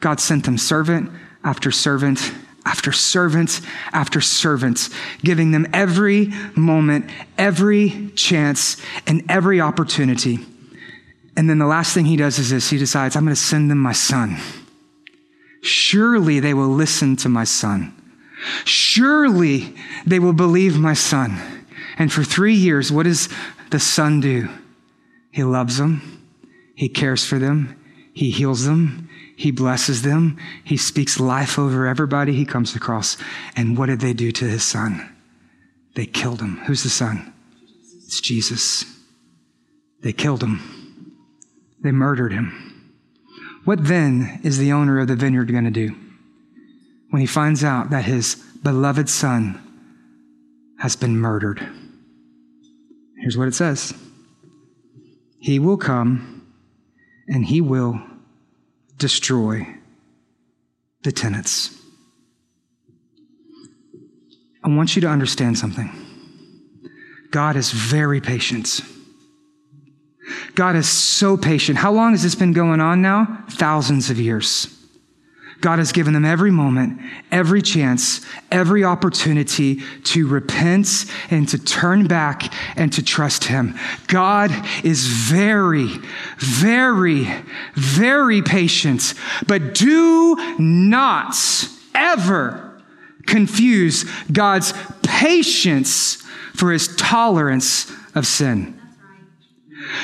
God 0.00 0.20
sent 0.20 0.44
them 0.44 0.58
servant 0.58 1.10
after 1.42 1.70
servant 1.70 2.32
after 2.66 2.92
servant 2.92 3.60
after 3.92 4.20
servant, 4.20 4.88
giving 5.22 5.50
them 5.50 5.66
every 5.72 6.32
moment, 6.56 7.10
every 7.36 8.10
chance, 8.16 8.80
and 9.06 9.22
every 9.28 9.60
opportunity. 9.60 10.38
And 11.36 11.50
then 11.50 11.58
the 11.58 11.66
last 11.66 11.92
thing 11.92 12.06
he 12.06 12.16
does 12.16 12.38
is 12.38 12.50
this 12.50 12.70
he 12.70 12.78
decides, 12.78 13.16
I'm 13.16 13.24
going 13.24 13.34
to 13.34 13.40
send 13.40 13.70
them 13.70 13.78
my 13.78 13.92
son. 13.92 14.38
Surely 15.60 16.40
they 16.40 16.54
will 16.54 16.68
listen 16.68 17.16
to 17.16 17.28
my 17.28 17.44
son. 17.44 17.94
Surely 18.64 19.74
they 20.06 20.18
will 20.18 20.32
believe 20.32 20.78
my 20.78 20.94
son. 20.94 21.38
And 21.96 22.12
for 22.12 22.24
three 22.24 22.54
years, 22.54 22.90
what 22.90 23.04
does 23.04 23.28
the 23.70 23.80
son 23.80 24.20
do? 24.20 24.48
He 25.34 25.42
loves 25.42 25.78
them. 25.78 26.00
He 26.76 26.88
cares 26.88 27.26
for 27.26 27.40
them. 27.40 27.76
He 28.12 28.30
heals 28.30 28.66
them. 28.66 29.08
He 29.36 29.50
blesses 29.50 30.02
them. 30.02 30.38
He 30.62 30.76
speaks 30.76 31.18
life 31.18 31.58
over 31.58 31.88
everybody 31.88 32.32
he 32.32 32.44
comes 32.44 32.76
across. 32.76 33.16
And 33.56 33.76
what 33.76 33.86
did 33.86 33.98
they 33.98 34.12
do 34.12 34.30
to 34.30 34.44
his 34.44 34.62
son? 34.62 35.12
They 35.96 36.06
killed 36.06 36.40
him. 36.40 36.58
Who's 36.66 36.84
the 36.84 36.88
son? 36.88 37.32
It's 38.04 38.20
Jesus. 38.20 38.84
They 40.02 40.12
killed 40.12 40.40
him. 40.40 40.60
They 41.82 41.90
murdered 41.90 42.32
him. 42.32 42.92
What 43.64 43.88
then 43.88 44.40
is 44.44 44.58
the 44.58 44.70
owner 44.70 45.00
of 45.00 45.08
the 45.08 45.16
vineyard 45.16 45.50
going 45.50 45.64
to 45.64 45.70
do 45.72 45.96
when 47.10 47.20
he 47.20 47.26
finds 47.26 47.64
out 47.64 47.90
that 47.90 48.04
his 48.04 48.36
beloved 48.62 49.08
son 49.08 49.60
has 50.78 50.94
been 50.94 51.18
murdered? 51.18 51.66
Here's 53.18 53.36
what 53.36 53.48
it 53.48 53.54
says 53.54 53.94
he 55.44 55.58
will 55.58 55.76
come 55.76 56.42
and 57.28 57.44
he 57.44 57.60
will 57.60 58.00
destroy 58.96 59.66
the 61.02 61.12
tenants. 61.12 61.78
I 64.64 64.70
want 64.70 64.96
you 64.96 65.02
to 65.02 65.08
understand 65.08 65.58
something. 65.58 65.90
God 67.30 67.56
is 67.56 67.70
very 67.72 68.22
patient. 68.22 68.80
God 70.54 70.76
is 70.76 70.88
so 70.88 71.36
patient. 71.36 71.76
How 71.76 71.92
long 71.92 72.12
has 72.12 72.22
this 72.22 72.34
been 72.34 72.54
going 72.54 72.80
on 72.80 73.02
now? 73.02 73.44
Thousands 73.50 74.08
of 74.08 74.18
years. 74.18 74.74
God 75.64 75.78
has 75.78 75.92
given 75.92 76.12
them 76.12 76.26
every 76.26 76.50
moment, 76.50 77.00
every 77.32 77.62
chance, 77.62 78.20
every 78.52 78.84
opportunity 78.84 79.80
to 80.02 80.26
repent 80.26 81.06
and 81.30 81.48
to 81.48 81.58
turn 81.58 82.06
back 82.06 82.52
and 82.76 82.92
to 82.92 83.02
trust 83.02 83.44
Him. 83.44 83.74
God 84.06 84.50
is 84.84 85.06
very, 85.06 85.88
very, 86.36 87.26
very 87.72 88.42
patient, 88.42 89.14
but 89.46 89.74
do 89.74 90.36
not 90.58 91.34
ever 91.94 92.78
confuse 93.24 94.04
God's 94.30 94.74
patience 95.02 96.16
for 96.52 96.72
His 96.72 96.94
tolerance 96.96 97.90
of 98.14 98.26
sin. 98.26 98.78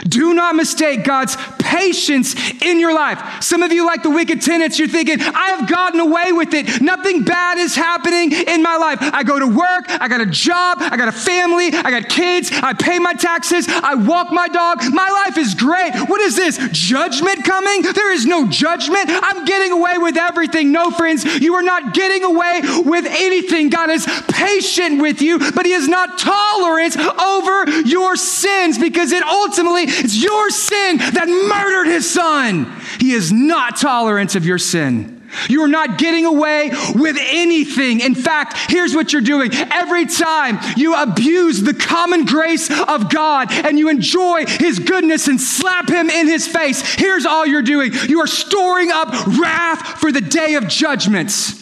Do 0.08 0.34
not 0.34 0.54
mistake 0.54 1.04
God's 1.04 1.36
patience 1.58 2.34
in 2.62 2.80
your 2.80 2.92
life. 2.92 3.42
Some 3.42 3.62
of 3.62 3.72
you, 3.72 3.86
like 3.86 4.02
the 4.02 4.10
wicked 4.10 4.42
tenants, 4.42 4.78
you're 4.78 4.88
thinking, 4.88 5.20
I 5.20 5.56
have 5.56 5.68
gotten 5.68 6.00
away 6.00 6.32
with 6.32 6.52
it. 6.54 6.80
Nothing 6.82 7.22
bad 7.22 7.58
is 7.58 7.74
happening 7.74 8.32
in 8.32 8.62
my 8.62 8.76
life. 8.76 8.98
I 9.00 9.22
go 9.22 9.38
to 9.38 9.46
work, 9.46 9.88
I 9.88 10.08
got 10.08 10.20
a 10.20 10.26
job, 10.26 10.78
I 10.80 10.96
got 10.96 11.08
a 11.08 11.12
family, 11.12 11.68
I 11.72 11.90
got 11.90 12.08
kids, 12.08 12.50
I 12.52 12.72
pay 12.72 12.98
my 12.98 13.14
taxes, 13.14 13.66
I 13.68 13.94
walk 13.94 14.32
my 14.32 14.48
dog. 14.48 14.82
My 14.92 15.24
life 15.26 15.38
is 15.38 15.54
great. 15.54 15.94
What 16.08 16.20
is 16.20 16.36
this? 16.36 16.58
Judgment 16.72 17.44
coming? 17.44 17.82
There 17.82 18.12
is 18.12 18.26
no 18.26 18.48
judgment. 18.48 19.04
I'm 19.08 19.44
getting 19.44 19.72
away 19.72 19.98
with 19.98 20.16
everything. 20.16 20.72
No, 20.72 20.90
friends, 20.90 21.24
you 21.24 21.54
are 21.54 21.62
not 21.62 21.94
getting 21.94 22.24
away 22.24 22.60
with 22.84 23.06
anything. 23.06 23.70
God 23.70 23.90
is 23.90 24.06
patient 24.28 25.00
with 25.00 25.22
you, 25.22 25.38
but 25.38 25.66
He 25.66 25.72
is 25.72 25.88
not 25.88 26.18
tolerant 26.18 26.96
over 26.96 27.70
your 27.82 28.16
sins 28.16 28.78
because 28.78 29.12
it 29.12 29.22
ultimately 29.22 29.69
it's 29.76 30.22
your 30.22 30.50
sin 30.50 30.98
that 30.98 31.28
murdered 31.28 31.90
his 31.90 32.10
son. 32.10 32.70
He 32.98 33.12
is 33.12 33.32
not 33.32 33.76
tolerant 33.76 34.34
of 34.34 34.44
your 34.44 34.58
sin. 34.58 35.20
You 35.48 35.62
are 35.62 35.68
not 35.68 35.98
getting 35.98 36.26
away 36.26 36.70
with 36.94 37.16
anything. 37.20 38.00
In 38.00 38.14
fact, 38.14 38.56
here's 38.70 38.94
what 38.94 39.12
you're 39.12 39.22
doing. 39.22 39.52
Every 39.52 40.06
time 40.06 40.58
you 40.76 40.94
abuse 40.94 41.62
the 41.62 41.74
common 41.74 42.24
grace 42.24 42.70
of 42.70 43.10
God 43.10 43.52
and 43.52 43.78
you 43.78 43.88
enjoy 43.88 44.46
his 44.46 44.78
goodness 44.78 45.28
and 45.28 45.40
slap 45.40 45.88
him 45.88 46.10
in 46.10 46.26
his 46.26 46.48
face, 46.48 46.82
here's 46.94 47.26
all 47.26 47.46
you're 47.46 47.62
doing. 47.62 47.92
You 48.08 48.20
are 48.20 48.26
storing 48.26 48.90
up 48.90 49.12
wrath 49.38 50.00
for 50.00 50.10
the 50.10 50.20
day 50.20 50.54
of 50.54 50.68
judgments. 50.68 51.59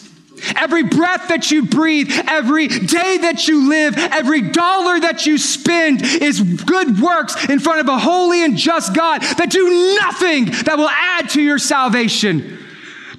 Every 0.55 0.83
breath 0.83 1.29
that 1.29 1.51
you 1.51 1.65
breathe, 1.65 2.11
every 2.27 2.67
day 2.67 3.17
that 3.19 3.47
you 3.47 3.69
live, 3.69 3.97
every 3.97 4.41
dollar 4.41 4.99
that 4.99 5.25
you 5.25 5.37
spend 5.37 6.01
is 6.03 6.41
good 6.41 6.99
works 6.99 7.49
in 7.49 7.59
front 7.59 7.79
of 7.79 7.87
a 7.87 7.97
holy 7.97 8.43
and 8.43 8.57
just 8.57 8.93
God 8.93 9.21
that 9.21 9.49
do 9.49 9.95
nothing 10.01 10.45
that 10.45 10.77
will 10.77 10.89
add 10.89 11.29
to 11.31 11.41
your 11.41 11.57
salvation. 11.57 12.58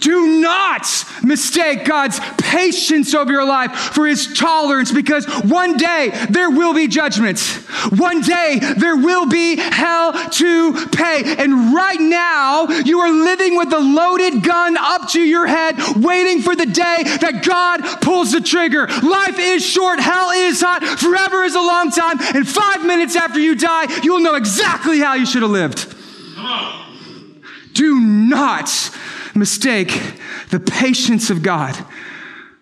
Do 0.00 0.40
not 0.40 0.86
mistake 1.22 1.84
God's 1.84 2.18
patience 2.38 3.14
over 3.14 3.30
your 3.30 3.44
life 3.44 3.76
for 3.76 4.06
his 4.06 4.32
tolerance 4.32 4.90
because 4.90 5.26
one 5.44 5.76
day 5.76 6.10
there 6.30 6.50
will 6.50 6.74
be 6.74 6.88
judgment. 6.88 7.40
One 7.96 8.22
day 8.22 8.58
there 8.78 8.96
will 8.96 9.26
be 9.26 9.56
hell 9.56 10.12
to 10.30 10.86
pay. 10.86 11.36
And 11.38 11.74
right 11.74 12.00
now 12.00 12.66
you 12.68 13.00
are 13.00 13.10
living 13.10 13.56
with 13.56 13.72
a 13.72 13.78
loaded 13.78 14.42
gun 14.42 14.76
up 14.78 15.10
to 15.10 15.20
your 15.20 15.46
head, 15.46 15.76
waiting 15.96 16.40
for 16.40 16.56
the 16.56 16.66
day 16.66 17.02
that 17.20 17.44
God 17.46 17.82
pulls 18.00 18.32
the 18.32 18.40
trigger. 18.40 18.86
Life 18.86 19.38
is 19.38 19.64
short, 19.64 20.00
hell 20.00 20.30
is 20.30 20.60
hot, 20.60 20.82
forever 20.82 21.42
is 21.44 21.54
a 21.54 21.60
long 21.60 21.90
time, 21.90 22.18
and 22.34 22.48
five 22.48 22.84
minutes 22.86 23.16
after 23.16 23.38
you 23.38 23.54
die, 23.54 24.00
you 24.02 24.14
will 24.14 24.20
know 24.20 24.34
exactly 24.34 24.98
how 24.98 25.14
you 25.14 25.26
should 25.26 25.42
have 25.42 25.50
lived. 25.50 25.94
Do 27.74 28.00
not 28.00 28.68
mistake 29.40 30.00
the 30.50 30.60
patience 30.60 31.30
of 31.30 31.42
God 31.42 31.76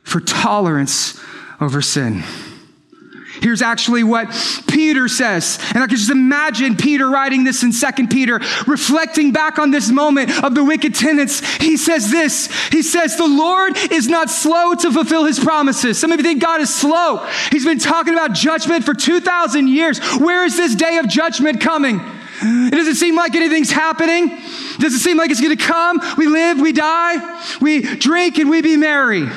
for 0.03 0.21
tolerance 0.21 1.21
over 1.61 1.83
sin. 1.83 2.23
Here's 3.43 3.63
actually 3.63 4.03
what 4.03 4.29
Peter 4.69 5.07
says. 5.07 5.59
And 5.75 5.83
I 5.83 5.87
can 5.87 5.97
just 5.97 6.11
imagine 6.11 6.77
Peter 6.77 7.09
writing 7.09 7.45
this 7.45 7.63
in 7.63 7.73
Second 7.73 8.09
Peter, 8.09 8.41
reflecting 8.67 9.33
back 9.33 9.59
on 9.59 9.71
this 9.71 9.91
moment 9.91 10.43
of 10.43 10.55
the 10.55 10.65
wicked 10.65 10.95
tenants. 10.95 11.41
He 11.57 11.77
says 11.77 12.11
this. 12.11 12.47
He 12.71 12.83
says, 12.83 13.17
The 13.17 13.29
Lord 13.29 13.77
is 13.93 14.09
not 14.09 14.31
slow 14.31 14.75
to 14.75 14.93
fulfill 14.93 15.25
his 15.25 15.39
promises. 15.39 15.99
Some 15.99 16.11
of 16.11 16.19
you 16.19 16.25
think 16.25 16.43
God 16.43 16.61
is 16.61 16.75
slow. 16.75 17.29
He's 17.53 17.65
been 17.65 17.79
talking 17.79 18.15
about 18.15 18.33
judgment 18.33 18.85
for 18.85 18.95
2,000 18.95 19.69
years. 19.69 20.01
Where 20.17 20.45
is 20.45 20.57
this 20.57 20.75
day 20.75 20.99
of 20.99 21.09
judgment 21.09 21.61
coming? 21.61 22.01
It 22.41 22.73
doesn't 22.73 22.97
seem 22.97 23.17
like 23.17 23.35
anything's 23.35 23.71
happening. 23.71 24.31
It 24.31 24.81
doesn't 24.81 25.01
seem 25.01 25.17
like 25.17 25.31
it's 25.31 25.41
going 25.41 25.57
to 25.57 25.65
come. 25.65 26.01
We 26.17 26.27
live, 26.27 26.61
we 26.61 26.73
die, 26.73 27.43
we 27.61 27.83
drink, 27.83 28.39
and 28.39 28.49
we 28.49 28.63
be 28.63 28.77
merry. 28.77 29.29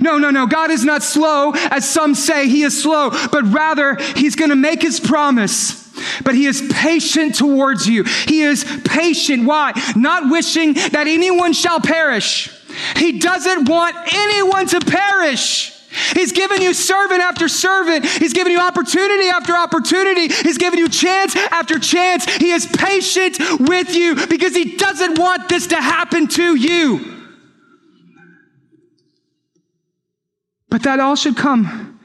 No, 0.00 0.18
no, 0.18 0.30
no. 0.30 0.46
God 0.46 0.70
is 0.70 0.84
not 0.84 1.02
slow, 1.02 1.52
as 1.54 1.88
some 1.88 2.14
say 2.14 2.48
he 2.48 2.62
is 2.62 2.82
slow, 2.82 3.10
but 3.10 3.44
rather 3.52 3.96
he's 4.16 4.36
going 4.36 4.50
to 4.50 4.56
make 4.56 4.82
his 4.82 4.98
promise. 4.98 5.80
But 6.24 6.34
he 6.34 6.46
is 6.46 6.68
patient 6.72 7.36
towards 7.36 7.86
you. 7.86 8.04
He 8.04 8.42
is 8.42 8.64
patient. 8.84 9.44
Why? 9.46 9.72
Not 9.94 10.30
wishing 10.30 10.74
that 10.74 11.06
anyone 11.06 11.52
shall 11.52 11.80
perish. 11.80 12.50
He 12.96 13.18
doesn't 13.18 13.68
want 13.68 13.94
anyone 14.12 14.66
to 14.68 14.80
perish. 14.80 15.71
He's 16.14 16.32
given 16.32 16.62
you 16.62 16.74
servant 16.74 17.20
after 17.20 17.48
servant. 17.48 18.04
He's 18.04 18.32
given 18.32 18.52
you 18.52 18.60
opportunity 18.60 19.28
after 19.28 19.54
opportunity. 19.54 20.28
He's 20.28 20.58
given 20.58 20.78
you 20.78 20.88
chance 20.88 21.36
after 21.36 21.78
chance. 21.78 22.24
He 22.36 22.50
is 22.50 22.66
patient 22.66 23.38
with 23.60 23.94
you 23.94 24.26
because 24.26 24.54
he 24.54 24.76
doesn't 24.76 25.18
want 25.18 25.48
this 25.48 25.68
to 25.68 25.76
happen 25.76 26.28
to 26.28 26.56
you. 26.56 27.08
But 30.68 30.84
that 30.84 31.00
all 31.00 31.16
should 31.16 31.36
come 31.36 32.00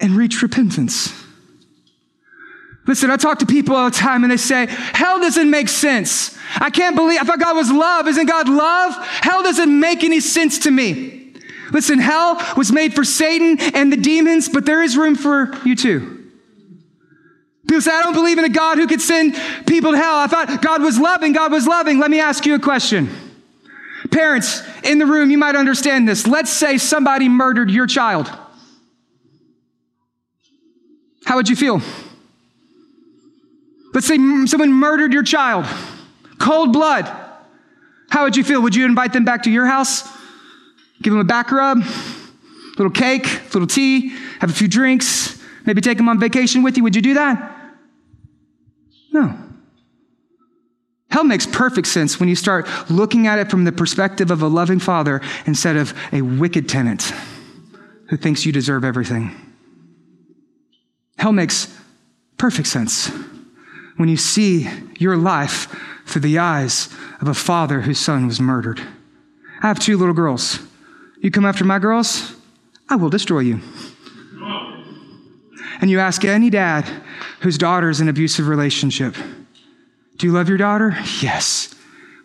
and 0.00 0.16
reach 0.16 0.42
repentance. 0.42 1.12
Listen, 2.88 3.12
I 3.12 3.16
talk 3.16 3.38
to 3.38 3.46
people 3.46 3.76
all 3.76 3.88
the 3.88 3.96
time 3.96 4.24
and 4.24 4.32
they 4.32 4.36
say, 4.36 4.66
hell 4.66 5.20
doesn't 5.20 5.48
make 5.48 5.68
sense. 5.68 6.36
I 6.56 6.70
can't 6.70 6.96
believe, 6.96 7.20
I 7.20 7.22
thought 7.22 7.38
God 7.38 7.54
was 7.54 7.70
love. 7.70 8.08
Isn't 8.08 8.26
God 8.26 8.48
love? 8.48 8.96
Hell 9.22 9.44
doesn't 9.44 9.78
make 9.78 10.02
any 10.02 10.18
sense 10.18 10.58
to 10.60 10.70
me. 10.72 11.21
Listen, 11.72 11.98
hell 11.98 12.40
was 12.56 12.70
made 12.70 12.94
for 12.94 13.02
Satan 13.02 13.58
and 13.74 13.92
the 13.92 13.96
demons, 13.96 14.48
but 14.48 14.66
there 14.66 14.82
is 14.82 14.96
room 14.96 15.14
for 15.14 15.52
you 15.64 15.74
too. 15.74 16.30
People 17.66 17.80
say, 17.80 17.92
I 17.92 18.02
don't 18.02 18.12
believe 18.12 18.38
in 18.38 18.44
a 18.44 18.50
God 18.50 18.76
who 18.76 18.86
could 18.86 19.00
send 19.00 19.34
people 19.66 19.92
to 19.92 19.96
hell. 19.96 20.16
I 20.16 20.26
thought 20.26 20.60
God 20.60 20.82
was 20.82 20.98
loving. 20.98 21.32
God 21.32 21.50
was 21.50 21.66
loving. 21.66 21.98
Let 21.98 22.10
me 22.10 22.20
ask 22.20 22.44
you 22.44 22.54
a 22.54 22.58
question. 22.58 23.08
Parents 24.10 24.62
in 24.84 24.98
the 24.98 25.06
room, 25.06 25.30
you 25.30 25.38
might 25.38 25.56
understand 25.56 26.06
this. 26.06 26.26
Let's 26.26 26.50
say 26.50 26.76
somebody 26.76 27.30
murdered 27.30 27.70
your 27.70 27.86
child. 27.86 28.30
How 31.24 31.36
would 31.36 31.48
you 31.48 31.56
feel? 31.56 31.80
Let's 33.94 34.06
say 34.06 34.16
someone 34.46 34.72
murdered 34.72 35.14
your 35.14 35.22
child, 35.22 35.64
cold 36.38 36.72
blood. 36.72 37.10
How 38.10 38.24
would 38.24 38.36
you 38.36 38.44
feel? 38.44 38.60
Would 38.60 38.74
you 38.74 38.84
invite 38.84 39.14
them 39.14 39.24
back 39.24 39.44
to 39.44 39.50
your 39.50 39.64
house? 39.64 40.06
Give 41.02 41.12
them 41.12 41.20
a 41.20 41.24
back 41.24 41.50
rub, 41.50 41.78
a 41.78 42.78
little 42.78 42.90
cake, 42.90 43.26
a 43.26 43.44
little 43.52 43.66
tea, 43.66 44.10
have 44.40 44.50
a 44.50 44.54
few 44.54 44.68
drinks, 44.68 45.40
maybe 45.66 45.80
take 45.80 45.98
them 45.98 46.08
on 46.08 46.18
vacation 46.18 46.62
with 46.62 46.76
you? 46.76 46.82
Would 46.84 46.96
you 46.96 47.02
do 47.02 47.14
that? 47.14 47.58
No. 49.12 49.36
Hell 51.10 51.24
makes 51.24 51.46
perfect 51.46 51.88
sense 51.88 52.18
when 52.18 52.28
you 52.28 52.34
start 52.34 52.66
looking 52.88 53.26
at 53.26 53.38
it 53.38 53.50
from 53.50 53.64
the 53.64 53.72
perspective 53.72 54.30
of 54.30 54.40
a 54.40 54.48
loving 54.48 54.78
father 54.78 55.20
instead 55.44 55.76
of 55.76 55.92
a 56.10 56.22
wicked 56.22 56.68
tenant 56.68 57.12
who 58.08 58.16
thinks 58.16 58.46
you 58.46 58.52
deserve 58.52 58.84
everything. 58.84 59.34
Hell 61.18 61.32
makes 61.32 61.68
perfect 62.38 62.68
sense 62.68 63.10
when 63.96 64.08
you 64.08 64.16
see 64.16 64.68
your 64.98 65.16
life 65.16 65.74
through 66.06 66.22
the 66.22 66.38
eyes 66.38 66.88
of 67.20 67.28
a 67.28 67.34
father 67.34 67.82
whose 67.82 67.98
son 67.98 68.26
was 68.26 68.40
murdered. 68.40 68.80
I 69.62 69.68
have 69.68 69.78
two 69.78 69.98
little 69.98 70.14
girls. 70.14 70.60
You 71.22 71.30
come 71.30 71.46
after 71.46 71.64
my 71.64 71.78
girls, 71.78 72.34
I 72.88 72.96
will 72.96 73.08
destroy 73.08 73.40
you. 73.40 73.60
And 75.80 75.88
you 75.88 76.00
ask 76.00 76.24
any 76.24 76.50
dad 76.50 76.84
whose 77.40 77.56
daughter 77.56 77.88
is 77.88 78.00
in 78.00 78.08
an 78.08 78.10
abusive 78.10 78.48
relationship, 78.48 79.14
do 80.16 80.26
you 80.26 80.32
love 80.32 80.48
your 80.48 80.58
daughter? 80.58 80.96
Yes. 81.20 81.74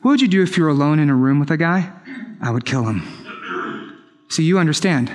What 0.02 0.12
would 0.12 0.22
you 0.22 0.28
do 0.28 0.42
if 0.42 0.58
you 0.58 0.64
were 0.64 0.70
alone 0.70 1.00
in 1.00 1.10
a 1.10 1.16
room 1.16 1.40
with 1.40 1.52
a 1.52 1.58
guy? 1.58 1.92
I 2.42 2.50
would 2.50 2.66
kill 2.66 2.86
him. 2.86 3.04
So 4.30 4.42
you 4.42 4.58
understand. 4.58 5.12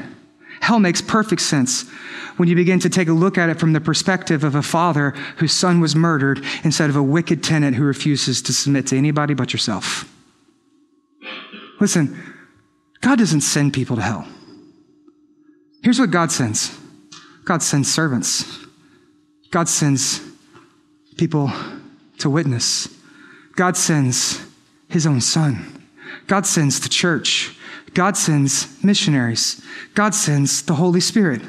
Hell 0.60 0.78
makes 0.78 1.00
perfect 1.00 1.42
sense 1.42 1.88
when 2.36 2.48
you 2.48 2.54
begin 2.54 2.78
to 2.80 2.88
take 2.88 3.08
a 3.08 3.12
look 3.12 3.36
at 3.36 3.50
it 3.50 3.58
from 3.58 3.72
the 3.72 3.80
perspective 3.80 4.44
of 4.44 4.54
a 4.54 4.62
father 4.62 5.10
whose 5.38 5.52
son 5.52 5.80
was 5.80 5.96
murdered 5.96 6.44
instead 6.62 6.88
of 6.88 6.94
a 6.94 7.02
wicked 7.02 7.42
tenant 7.42 7.76
who 7.76 7.82
refuses 7.82 8.40
to 8.42 8.52
submit 8.52 8.86
to 8.88 8.96
anybody 8.96 9.34
but 9.34 9.52
yourself. 9.52 10.08
Listen, 11.80 12.31
God 13.02 13.18
doesn't 13.18 13.42
send 13.42 13.74
people 13.74 13.96
to 13.96 14.02
hell. 14.02 14.26
Here's 15.82 16.00
what 16.00 16.10
God 16.10 16.32
sends 16.32 16.76
God 17.44 17.62
sends 17.62 17.92
servants, 17.92 18.64
God 19.50 19.68
sends 19.68 20.20
people 21.18 21.52
to 22.18 22.30
witness. 22.30 22.88
God 23.54 23.76
sends 23.76 24.42
his 24.88 25.06
own 25.06 25.20
son. 25.20 25.86
God 26.26 26.46
sends 26.46 26.80
the 26.80 26.88
church. 26.88 27.54
God 27.92 28.16
sends 28.16 28.82
missionaries. 28.82 29.60
God 29.94 30.14
sends 30.14 30.62
the 30.62 30.74
Holy 30.74 31.00
Spirit. 31.00 31.42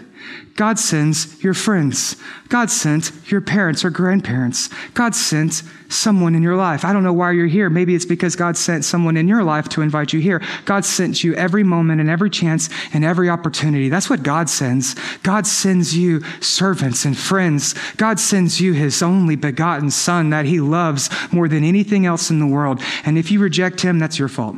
God 0.55 0.77
sends 0.77 1.43
your 1.43 1.55
friends. 1.55 2.15
God 2.49 2.69
sent 2.69 3.11
your 3.25 3.41
parents 3.41 3.83
or 3.83 3.89
grandparents. 3.89 4.69
God 4.93 5.15
sent 5.15 5.63
someone 5.89 6.35
in 6.35 6.43
your 6.43 6.55
life. 6.55 6.85
I 6.85 6.93
don't 6.93 7.03
know 7.03 7.13
why 7.13 7.31
you're 7.31 7.47
here. 7.47 7.69
Maybe 7.69 7.95
it's 7.95 8.05
because 8.05 8.35
God 8.35 8.55
sent 8.55 8.85
someone 8.85 9.17
in 9.17 9.27
your 9.27 9.43
life 9.43 9.67
to 9.69 9.81
invite 9.81 10.13
you 10.13 10.19
here. 10.19 10.41
God 10.65 10.85
sent 10.85 11.23
you 11.23 11.33
every 11.35 11.63
moment 11.63 12.01
and 12.01 12.09
every 12.09 12.29
chance 12.29 12.69
and 12.93 13.03
every 13.03 13.29
opportunity. 13.29 13.89
That's 13.89 14.09
what 14.09 14.21
God 14.21 14.49
sends. 14.49 14.95
God 15.19 15.47
sends 15.47 15.95
you 15.95 16.23
servants 16.39 17.05
and 17.05 17.17
friends. 17.17 17.73
God 17.97 18.19
sends 18.19 18.61
you 18.61 18.73
his 18.73 19.01
only 19.01 19.35
begotten 19.35 19.89
son 19.89 20.29
that 20.29 20.45
he 20.45 20.59
loves 20.59 21.09
more 21.31 21.47
than 21.47 21.63
anything 21.63 22.05
else 22.05 22.29
in 22.29 22.39
the 22.39 22.47
world. 22.47 22.81
And 23.05 23.17
if 23.17 23.31
you 23.31 23.39
reject 23.39 23.81
him, 23.81 23.97
that's 23.97 24.19
your 24.19 24.29
fault. 24.29 24.57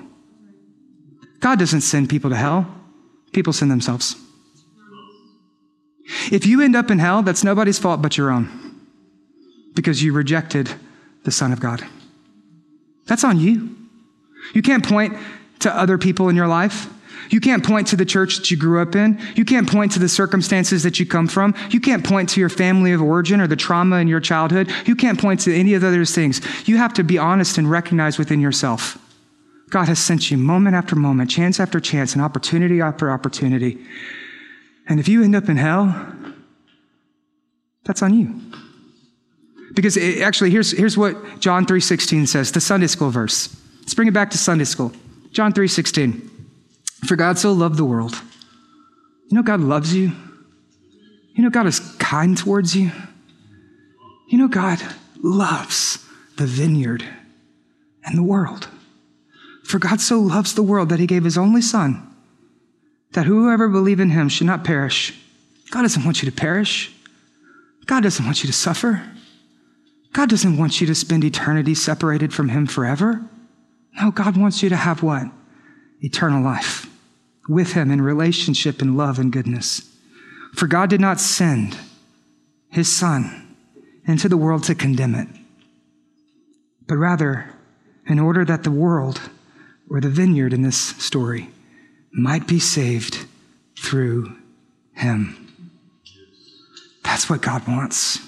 God 1.40 1.60
doesn't 1.60 1.82
send 1.82 2.10
people 2.10 2.32
to 2.32 2.36
hell. 2.36 2.68
People 3.32 3.54
send 3.54 3.72
themselves. 3.72 4.16
If 6.32 6.46
you 6.46 6.62
end 6.62 6.76
up 6.76 6.92
in 6.92 7.00
hell, 7.00 7.24
that's 7.24 7.44
nobody's 7.44 7.80
fault 7.80 8.02
but 8.02 8.18
your 8.18 8.32
own 8.32 8.76
because 9.74 10.02
you 10.02 10.14
rejected 10.14 10.70
the 11.24 11.32
Son 11.32 11.52
of 11.52 11.60
God. 11.60 11.84
That's 13.08 13.24
on 13.24 13.40
you. 13.40 13.76
You 14.54 14.62
can't 14.62 14.86
point 14.86 15.18
to 15.60 15.76
other 15.76 15.98
people 15.98 16.30
in 16.30 16.36
your 16.36 16.48
life. 16.48 16.90
You 17.30 17.40
can't 17.40 17.66
point 17.66 17.88
to 17.88 17.96
the 17.96 18.06
church 18.06 18.38
that 18.38 18.52
you 18.52 18.58
grew 18.58 18.80
up 18.82 18.96
in. 18.96 19.20
You 19.36 19.46
can't 19.46 19.70
point 19.70 19.94
to 19.94 20.00
the 20.00 20.08
circumstances 20.08 20.84
that 20.84 21.00
you 21.00 21.08
come 21.08 21.28
from. 21.28 21.56
You 21.72 21.80
can't 21.80 22.06
point 22.06 22.30
to 22.30 22.40
your 22.40 22.50
family 22.50 22.92
of 22.92 23.02
origin 23.02 23.42
or 23.42 23.48
the 23.48 23.56
trauma 23.56 23.98
in 23.98 24.08
your 24.08 24.20
childhood. 24.20 24.72
You 24.86 24.96
can't 24.96 25.20
point 25.20 25.40
to 25.42 25.56
any 25.56 25.74
of 25.74 25.82
those 25.82 26.14
things. 26.14 26.42
You 26.68 26.78
have 26.78 26.94
to 26.94 27.04
be 27.04 27.18
honest 27.18 27.58
and 27.58 27.70
recognize 27.70 28.20
within 28.20 28.40
yourself. 28.40 29.00
God 29.70 29.88
has 29.88 29.98
sent 29.98 30.30
you 30.30 30.38
moment 30.38 30.76
after 30.76 30.96
moment, 30.96 31.32
chance 31.32 31.60
after 31.60 31.80
chance, 31.80 32.14
and 32.14 32.22
opportunity 32.22 32.80
after 32.80 33.10
opportunity 33.12 33.84
and 34.88 35.00
if 35.00 35.08
you 35.08 35.24
end 35.24 35.36
up 35.36 35.50
in 35.50 35.58
hell, 35.58 36.14
that's 37.84 38.02
on 38.02 38.14
you. 38.14 38.42
Because 39.74 39.98
it, 39.98 40.22
actually, 40.22 40.52
here's, 40.52 40.72
here's 40.72 40.98
what 40.98 41.40
John 41.40 41.66
3.16 41.66 42.28
says, 42.28 42.52
the 42.52 42.62
Sunday 42.62 42.88
school 42.88 43.10
verse. 43.10 43.56
Let's 43.82 43.94
bring 43.94 44.08
it 44.08 44.14
back 44.14 44.32
to 44.32 44.38
Sunday 44.38 44.64
school. 44.64 44.92
John 45.32 45.54
3.16. 45.54 46.30
For 47.08 47.16
God 47.16 47.38
so 47.38 47.52
loved 47.52 47.78
the 47.78 47.86
world. 47.86 48.16
You 49.30 49.36
know 49.36 49.44
God 49.44 49.60
loves 49.60 49.94
you. 49.94 50.12
You 51.34 51.44
know 51.44 51.50
God 51.50 51.68
is 51.68 51.80
kind 51.98 52.38
towards 52.38 52.76
you. 52.76 52.92
You 54.28 54.38
know 54.38 54.48
God 54.48 54.82
loves 55.22 56.04
the 56.38 56.46
vineyard 56.46 57.04
and 58.06 58.18
the 58.18 58.24
world. 58.24 58.70
For 59.64 59.80
God 59.80 60.00
so 60.00 60.20
loves 60.20 60.54
the 60.54 60.64
world 60.64 60.90
that 60.90 61.00
he 61.00 61.08
gave 61.08 61.24
his 61.24 61.38
only 61.38 61.62
son 61.62 62.15
that 63.16 63.26
whoever 63.26 63.70
believe 63.70 64.02
in 64.02 64.10
him 64.10 64.28
should 64.28 64.46
not 64.46 64.66
perish. 64.66 65.18
God 65.72 65.84
doesn't 65.84 66.04
want 66.04 66.22
you 66.22 66.30
to 66.30 66.36
perish. 66.36 66.94
God 67.86 68.04
doesn't 68.04 68.26
want 68.26 68.44
you 68.44 68.48
to 68.48 68.54
suffer. 68.54 69.02
God 70.12 70.30
doesn't 70.30 70.58
want 70.58 70.82
you 70.82 70.88
to 70.88 70.96
spend 70.96 71.24
eternity 71.24 71.76
separated 71.76 72.34
from 72.34 72.50
him 72.50 72.68
forever. 72.68 73.24
No, 74.02 74.12
God 74.12 74.36
wants 74.36 74.62
you 74.62 74.68
to 74.68 74.76
have 74.76 75.02
what? 75.02 75.28
Eternal 76.02 76.44
life 76.44 76.90
with 77.48 77.72
him 77.72 77.90
in 77.90 78.02
relationship 78.02 78.82
and 78.82 78.98
love 78.98 79.18
and 79.18 79.32
goodness. 79.32 79.90
For 80.54 80.68
God 80.68 80.90
did 80.90 81.00
not 81.00 81.22
send 81.22 81.78
his 82.70 82.94
son 82.94 83.56
into 84.06 84.28
the 84.28 84.38
world 84.38 84.64
to 84.66 84.76
condemn 84.76 85.16
it, 85.16 85.30
but 86.86 86.98
rather 86.98 87.50
in 88.08 88.20
order 88.20 88.44
that 88.44 88.64
the 88.64 88.72
world, 88.72 89.22
or 89.90 90.02
the 90.02 90.10
vineyard 90.10 90.52
in 90.52 90.64
this 90.64 90.78
story, 90.78 91.50
might 92.16 92.48
be 92.48 92.60
saved 92.60 93.26
through 93.78 94.36
him. 94.94 95.42
That's 97.04 97.30
what 97.30 97.42
God 97.42 97.68
wants. 97.68 98.20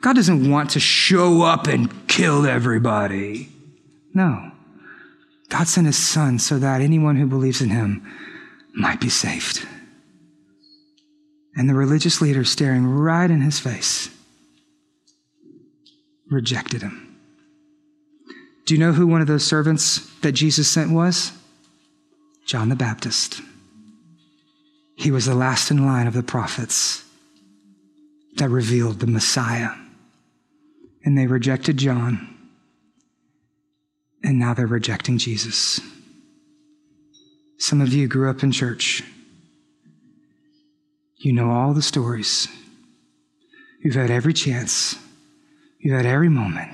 God 0.00 0.16
doesn't 0.16 0.50
want 0.50 0.70
to 0.70 0.80
show 0.80 1.42
up 1.42 1.66
and 1.66 2.08
kill 2.08 2.46
everybody. 2.46 3.50
No. 4.14 4.52
God 5.48 5.68
sent 5.68 5.86
his 5.86 5.98
son 5.98 6.38
so 6.38 6.58
that 6.58 6.80
anyone 6.80 7.16
who 7.16 7.26
believes 7.26 7.60
in 7.60 7.70
him 7.70 8.06
might 8.74 9.00
be 9.00 9.08
saved. 9.08 9.66
And 11.56 11.68
the 11.68 11.74
religious 11.74 12.20
leaders, 12.20 12.50
staring 12.50 12.86
right 12.86 13.30
in 13.30 13.40
his 13.40 13.58
face, 13.58 14.10
rejected 16.30 16.82
him. 16.82 17.16
Do 18.64 18.74
you 18.74 18.80
know 18.80 18.92
who 18.92 19.06
one 19.06 19.20
of 19.20 19.26
those 19.26 19.46
servants 19.46 20.08
that 20.20 20.32
Jesus 20.32 20.68
sent 20.68 20.92
was? 20.92 21.32
John 22.48 22.70
the 22.70 22.76
Baptist. 22.76 23.42
He 24.96 25.10
was 25.10 25.26
the 25.26 25.34
last 25.34 25.70
in 25.70 25.84
line 25.84 26.06
of 26.06 26.14
the 26.14 26.22
prophets 26.22 27.04
that 28.36 28.48
revealed 28.48 29.00
the 29.00 29.06
Messiah. 29.06 29.68
And 31.04 31.16
they 31.16 31.26
rejected 31.26 31.76
John, 31.76 32.36
and 34.24 34.38
now 34.38 34.54
they're 34.54 34.66
rejecting 34.66 35.18
Jesus. 35.18 35.78
Some 37.58 37.82
of 37.82 37.92
you 37.92 38.08
grew 38.08 38.30
up 38.30 38.42
in 38.42 38.50
church. 38.50 39.02
You 41.16 41.34
know 41.34 41.50
all 41.50 41.74
the 41.74 41.82
stories. 41.82 42.48
You've 43.84 43.94
had 43.94 44.10
every 44.10 44.32
chance. 44.32 44.96
You've 45.80 45.96
had 45.96 46.06
every 46.06 46.30
moment. 46.30 46.72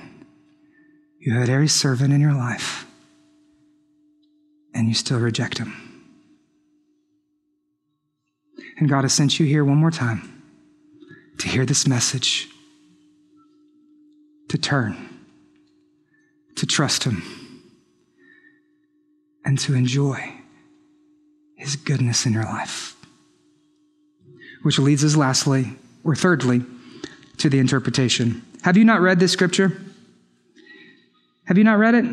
You 1.19 1.33
had 1.33 1.49
every 1.49 1.67
servant 1.67 2.13
in 2.13 2.21
your 2.21 2.33
life. 2.33 2.84
And 4.75 4.89
you 4.89 4.93
still 4.93 5.19
reject 5.19 5.57
him. 5.57 5.73
And 8.77 8.89
God 8.89 9.03
has 9.03 9.13
sent 9.13 9.39
you 9.39 9.45
here 9.45 9.63
one 9.63 9.77
more 9.77 9.89
time 9.89 10.43
to 11.39 11.47
hear 11.47 11.65
this 11.65 11.87
message, 11.87 12.49
to 14.49 14.57
turn, 14.57 14.97
to 16.57 16.65
trust 16.65 17.05
him, 17.05 17.23
and 19.45 19.57
to 19.59 19.73
enjoy 19.73 20.33
his 21.55 21.77
goodness 21.77 22.25
in 22.25 22.33
your 22.33 22.43
life. 22.43 22.97
Which 24.63 24.77
leads 24.77 25.05
us 25.05 25.15
lastly, 25.15 25.77
or 26.03 26.15
thirdly, 26.15 26.63
to 27.37 27.49
the 27.49 27.59
interpretation. 27.59 28.41
Have 28.63 28.75
you 28.75 28.83
not 28.83 28.99
read 28.99 29.19
this 29.19 29.31
scripture? 29.31 29.81
Have 31.45 31.57
you 31.57 31.63
not 31.63 31.79
read 31.79 31.95
it? 31.95 32.05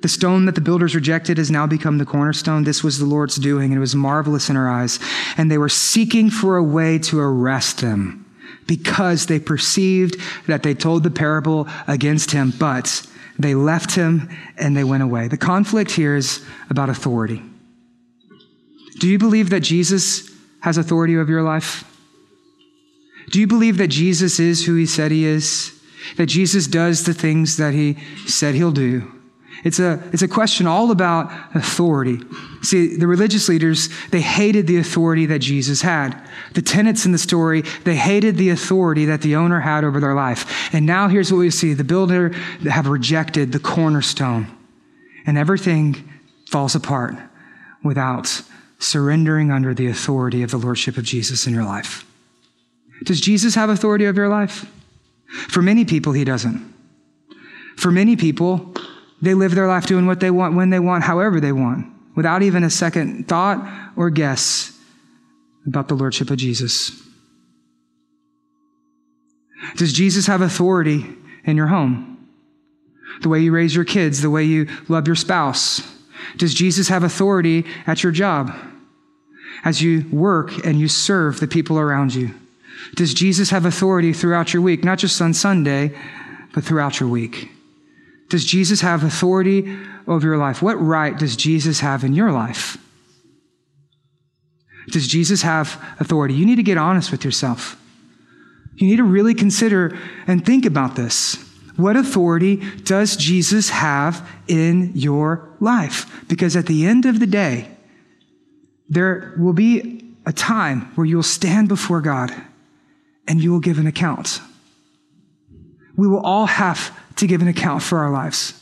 The 0.00 0.08
stone 0.08 0.44
that 0.46 0.54
the 0.54 0.60
builders 0.60 0.94
rejected 0.94 1.38
has 1.38 1.50
now 1.50 1.66
become 1.66 1.98
the 1.98 2.06
cornerstone. 2.06 2.64
This 2.64 2.84
was 2.84 2.98
the 2.98 3.04
Lord's 3.04 3.36
doing, 3.36 3.72
and 3.72 3.78
it 3.78 3.80
was 3.80 3.96
marvelous 3.96 4.48
in 4.48 4.56
our 4.56 4.70
eyes. 4.70 5.00
And 5.36 5.50
they 5.50 5.58
were 5.58 5.68
seeking 5.68 6.30
for 6.30 6.56
a 6.56 6.62
way 6.62 6.98
to 7.00 7.18
arrest 7.18 7.80
him 7.80 8.24
because 8.66 9.26
they 9.26 9.40
perceived 9.40 10.16
that 10.46 10.62
they 10.62 10.74
told 10.74 11.02
the 11.02 11.10
parable 11.10 11.66
against 11.88 12.30
him, 12.30 12.52
but 12.58 13.04
they 13.38 13.54
left 13.54 13.94
him 13.94 14.28
and 14.56 14.76
they 14.76 14.84
went 14.84 15.02
away. 15.02 15.26
The 15.26 15.36
conflict 15.36 15.90
here 15.90 16.14
is 16.14 16.44
about 16.70 16.90
authority. 16.90 17.42
Do 19.00 19.08
you 19.08 19.18
believe 19.18 19.50
that 19.50 19.60
Jesus 19.60 20.30
has 20.60 20.76
authority 20.76 21.16
over 21.16 21.30
your 21.30 21.42
life? 21.42 21.84
Do 23.30 23.40
you 23.40 23.46
believe 23.46 23.78
that 23.78 23.88
Jesus 23.88 24.38
is 24.40 24.66
who 24.66 24.74
he 24.74 24.86
said 24.86 25.10
he 25.10 25.24
is? 25.24 25.72
That 26.16 26.26
Jesus 26.26 26.66
does 26.66 27.04
the 27.04 27.14
things 27.14 27.56
that 27.58 27.74
he 27.74 27.96
said 28.26 28.54
he'll 28.54 28.72
do? 28.72 29.17
It's 29.64 29.80
a, 29.80 30.02
it's 30.12 30.22
a 30.22 30.28
question 30.28 30.66
all 30.66 30.90
about 30.90 31.32
authority. 31.54 32.20
See, 32.62 32.96
the 32.96 33.06
religious 33.06 33.48
leaders, 33.48 33.88
they 34.10 34.20
hated 34.20 34.66
the 34.66 34.78
authority 34.78 35.26
that 35.26 35.40
Jesus 35.40 35.82
had. 35.82 36.16
The 36.54 36.62
tenants 36.62 37.04
in 37.04 37.12
the 37.12 37.18
story, 37.18 37.62
they 37.84 37.96
hated 37.96 38.36
the 38.36 38.50
authority 38.50 39.06
that 39.06 39.22
the 39.22 39.36
owner 39.36 39.60
had 39.60 39.84
over 39.84 40.00
their 40.00 40.14
life. 40.14 40.72
And 40.72 40.86
now 40.86 41.08
here's 41.08 41.32
what 41.32 41.38
we 41.38 41.50
see 41.50 41.74
the 41.74 41.84
builder 41.84 42.30
have 42.70 42.86
rejected 42.86 43.52
the 43.52 43.58
cornerstone, 43.58 44.46
and 45.26 45.36
everything 45.36 46.08
falls 46.46 46.74
apart 46.74 47.16
without 47.82 48.42
surrendering 48.78 49.50
under 49.50 49.74
the 49.74 49.88
authority 49.88 50.42
of 50.42 50.50
the 50.50 50.56
Lordship 50.56 50.96
of 50.96 51.04
Jesus 51.04 51.46
in 51.46 51.54
your 51.54 51.64
life. 51.64 52.04
Does 53.04 53.20
Jesus 53.20 53.54
have 53.54 53.70
authority 53.70 54.06
over 54.06 54.20
your 54.20 54.28
life? 54.28 54.70
For 55.48 55.62
many 55.62 55.84
people, 55.84 56.12
he 56.12 56.24
doesn't. 56.24 56.74
For 57.76 57.90
many 57.90 58.16
people, 58.16 58.74
they 59.20 59.34
live 59.34 59.54
their 59.54 59.66
life 59.66 59.86
doing 59.86 60.06
what 60.06 60.20
they 60.20 60.30
want, 60.30 60.54
when 60.54 60.70
they 60.70 60.78
want, 60.78 61.04
however 61.04 61.40
they 61.40 61.52
want, 61.52 61.86
without 62.14 62.42
even 62.42 62.64
a 62.64 62.70
second 62.70 63.28
thought 63.28 63.66
or 63.96 64.10
guess 64.10 64.76
about 65.66 65.88
the 65.88 65.94
Lordship 65.94 66.30
of 66.30 66.36
Jesus. 66.36 67.02
Does 69.76 69.92
Jesus 69.92 70.26
have 70.26 70.40
authority 70.40 71.04
in 71.44 71.56
your 71.56 71.66
home? 71.66 72.28
The 73.22 73.28
way 73.28 73.40
you 73.40 73.52
raise 73.52 73.74
your 73.74 73.84
kids, 73.84 74.22
the 74.22 74.30
way 74.30 74.44
you 74.44 74.68
love 74.88 75.06
your 75.06 75.16
spouse? 75.16 75.82
Does 76.36 76.54
Jesus 76.54 76.88
have 76.88 77.02
authority 77.02 77.64
at 77.86 78.02
your 78.02 78.12
job 78.12 78.54
as 79.64 79.82
you 79.82 80.06
work 80.12 80.64
and 80.64 80.78
you 80.78 80.88
serve 80.88 81.40
the 81.40 81.48
people 81.48 81.78
around 81.78 82.14
you? 82.14 82.32
Does 82.94 83.12
Jesus 83.12 83.50
have 83.50 83.64
authority 83.64 84.12
throughout 84.12 84.54
your 84.54 84.62
week, 84.62 84.84
not 84.84 84.98
just 84.98 85.20
on 85.20 85.34
Sunday, 85.34 85.96
but 86.54 86.62
throughout 86.64 87.00
your 87.00 87.08
week? 87.08 87.50
Does 88.28 88.44
Jesus 88.44 88.80
have 88.82 89.04
authority 89.04 89.78
over 90.06 90.26
your 90.26 90.38
life? 90.38 90.62
What 90.62 90.74
right 90.74 91.18
does 91.18 91.36
Jesus 91.36 91.80
have 91.80 92.04
in 92.04 92.12
your 92.12 92.30
life? 92.32 92.76
Does 94.90 95.06
Jesus 95.06 95.42
have 95.42 95.82
authority? 96.00 96.34
You 96.34 96.46
need 96.46 96.56
to 96.56 96.62
get 96.62 96.78
honest 96.78 97.10
with 97.10 97.24
yourself. 97.24 97.80
You 98.76 98.86
need 98.86 98.96
to 98.96 99.04
really 99.04 99.34
consider 99.34 99.98
and 100.26 100.44
think 100.44 100.64
about 100.64 100.96
this. 100.96 101.36
What 101.76 101.96
authority 101.96 102.56
does 102.82 103.16
Jesus 103.16 103.70
have 103.70 104.28
in 104.48 104.92
your 104.94 105.48
life? 105.60 106.26
Because 106.28 106.56
at 106.56 106.66
the 106.66 106.86
end 106.86 107.06
of 107.06 107.20
the 107.20 107.26
day, 107.26 107.68
there 108.88 109.34
will 109.38 109.52
be 109.52 110.14
a 110.26 110.32
time 110.32 110.92
where 110.94 111.06
you 111.06 111.16
will 111.16 111.22
stand 111.22 111.68
before 111.68 112.00
God 112.00 112.34
and 113.26 113.42
you 113.42 113.52
will 113.52 113.60
give 113.60 113.78
an 113.78 113.86
account. 113.86 114.40
We 115.96 116.08
will 116.08 116.20
all 116.20 116.46
have 116.46 116.96
to 117.18 117.26
give 117.26 117.42
an 117.42 117.48
account 117.48 117.82
for 117.82 117.98
our 117.98 118.10
lives. 118.10 118.60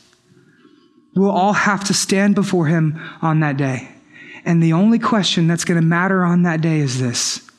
We'll 1.15 1.31
all 1.31 1.53
have 1.53 1.83
to 1.85 1.93
stand 1.93 2.35
before 2.35 2.67
Him 2.67 2.99
on 3.21 3.39
that 3.39 3.57
day. 3.57 3.89
And 4.45 4.61
the 4.61 4.73
only 4.73 4.99
question 4.99 5.47
that's 5.47 5.65
going 5.65 5.79
to 5.79 5.85
matter 5.85 6.23
on 6.23 6.43
that 6.43 6.61
day 6.61 6.79
is 6.79 6.99
this 6.99 7.49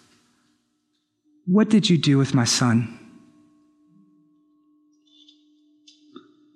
What 1.47 1.69
did 1.69 1.91
you 1.91 1.99
do 1.99 2.19
with 2.19 2.35
my 2.35 2.45
son? 2.45 2.95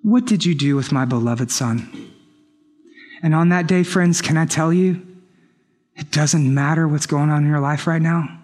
What 0.02 0.26
did 0.26 0.44
you 0.44 0.54
do 0.54 0.74
with 0.74 0.90
my 0.90 1.04
beloved 1.04 1.50
son? 1.50 2.12
And 3.22 3.34
on 3.34 3.50
that 3.50 3.68
day, 3.68 3.84
friends, 3.84 4.20
can 4.20 4.36
I 4.36 4.46
tell 4.46 4.72
you, 4.72 5.00
it 5.96 6.10
doesn't 6.10 6.52
matter 6.52 6.88
what's 6.88 7.06
going 7.06 7.30
on 7.30 7.44
in 7.44 7.48
your 7.48 7.60
life 7.60 7.86
right 7.86 8.02
now. 8.02 8.42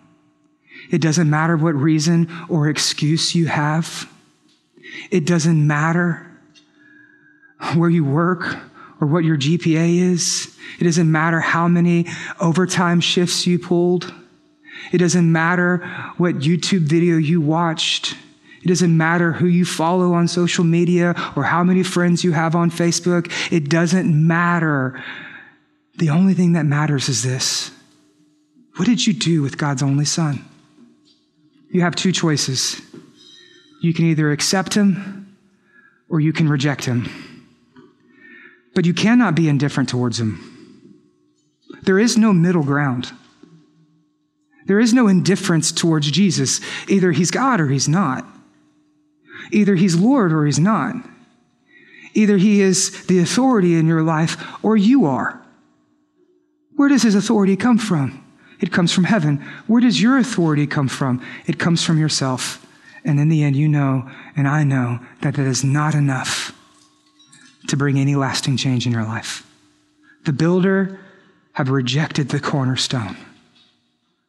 It 0.90 1.00
doesn't 1.00 1.28
matter 1.28 1.56
what 1.56 1.74
reason 1.74 2.28
or 2.48 2.68
excuse 2.68 3.34
you 3.34 3.46
have. 3.46 4.08
It 5.10 5.26
doesn't 5.26 5.66
matter 5.66 6.26
where 7.74 7.90
you 7.90 8.04
work 8.04 8.56
or 9.00 9.06
what 9.06 9.24
your 9.24 9.36
GPA 9.36 9.98
is. 9.98 10.56
It 10.80 10.84
doesn't 10.84 11.10
matter 11.10 11.40
how 11.40 11.68
many 11.68 12.06
overtime 12.40 13.00
shifts 13.00 13.46
you 13.46 13.58
pulled. 13.58 14.12
It 14.92 14.98
doesn't 14.98 15.30
matter 15.30 15.78
what 16.16 16.36
YouTube 16.36 16.80
video 16.80 17.16
you 17.16 17.40
watched. 17.40 18.16
It 18.62 18.68
doesn't 18.68 18.96
matter 18.96 19.32
who 19.32 19.46
you 19.46 19.64
follow 19.64 20.14
on 20.14 20.28
social 20.28 20.64
media 20.64 21.14
or 21.36 21.44
how 21.44 21.62
many 21.62 21.82
friends 21.82 22.24
you 22.24 22.32
have 22.32 22.54
on 22.54 22.70
Facebook. 22.70 23.32
It 23.52 23.68
doesn't 23.68 24.26
matter. 24.26 25.02
The 25.96 26.10
only 26.10 26.34
thing 26.34 26.52
that 26.52 26.64
matters 26.64 27.08
is 27.08 27.22
this 27.22 27.70
What 28.76 28.86
did 28.86 29.06
you 29.06 29.12
do 29.12 29.42
with 29.42 29.58
God's 29.58 29.82
only 29.82 30.04
Son? 30.04 30.44
you 31.70 31.82
have 31.82 31.94
two 31.94 32.12
choices. 32.12 32.80
You 33.80 33.94
can 33.94 34.06
either 34.06 34.30
accept 34.32 34.74
him 34.74 35.36
or 36.08 36.20
you 36.20 36.32
can 36.32 36.48
reject 36.48 36.84
him. 36.84 37.46
But 38.74 38.84
you 38.84 38.94
cannot 38.94 39.34
be 39.34 39.48
indifferent 39.48 39.88
towards 39.88 40.20
him. 40.20 40.44
There 41.82 41.98
is 41.98 42.16
no 42.16 42.32
middle 42.32 42.62
ground. 42.62 43.12
There 44.66 44.80
is 44.80 44.92
no 44.92 45.08
indifference 45.08 45.72
towards 45.72 46.10
Jesus. 46.10 46.60
Either 46.88 47.12
he's 47.12 47.30
God 47.30 47.60
or 47.60 47.68
he's 47.68 47.88
not. 47.88 48.26
Either 49.50 49.74
he's 49.74 49.96
Lord 49.96 50.32
or 50.32 50.44
he's 50.44 50.58
not. 50.58 50.94
Either 52.14 52.36
he 52.36 52.60
is 52.60 53.06
the 53.06 53.18
authority 53.18 53.76
in 53.76 53.86
your 53.86 54.02
life 54.02 54.36
or 54.62 54.76
you 54.76 55.06
are. 55.06 55.42
Where 56.76 56.88
does 56.88 57.02
his 57.02 57.14
authority 57.14 57.56
come 57.56 57.78
from? 57.78 58.24
It 58.60 58.72
comes 58.72 58.92
from 58.92 59.04
heaven. 59.04 59.36
Where 59.66 59.80
does 59.80 60.02
your 60.02 60.18
authority 60.18 60.66
come 60.66 60.88
from? 60.88 61.24
It 61.46 61.58
comes 61.58 61.84
from 61.84 61.98
yourself. 61.98 62.64
And 63.08 63.18
in 63.18 63.30
the 63.30 63.42
end, 63.42 63.56
you 63.56 63.68
know, 63.68 64.06
and 64.36 64.46
I 64.46 64.64
know, 64.64 65.00
that 65.22 65.34
that 65.36 65.46
is 65.46 65.64
not 65.64 65.94
enough 65.94 66.52
to 67.68 67.76
bring 67.76 67.98
any 67.98 68.14
lasting 68.14 68.58
change 68.58 68.84
in 68.84 68.92
your 68.92 69.04
life. 69.04 69.50
The 70.26 70.32
builder 70.34 71.00
have 71.54 71.70
rejected 71.70 72.28
the 72.28 72.38
cornerstone. 72.38 73.16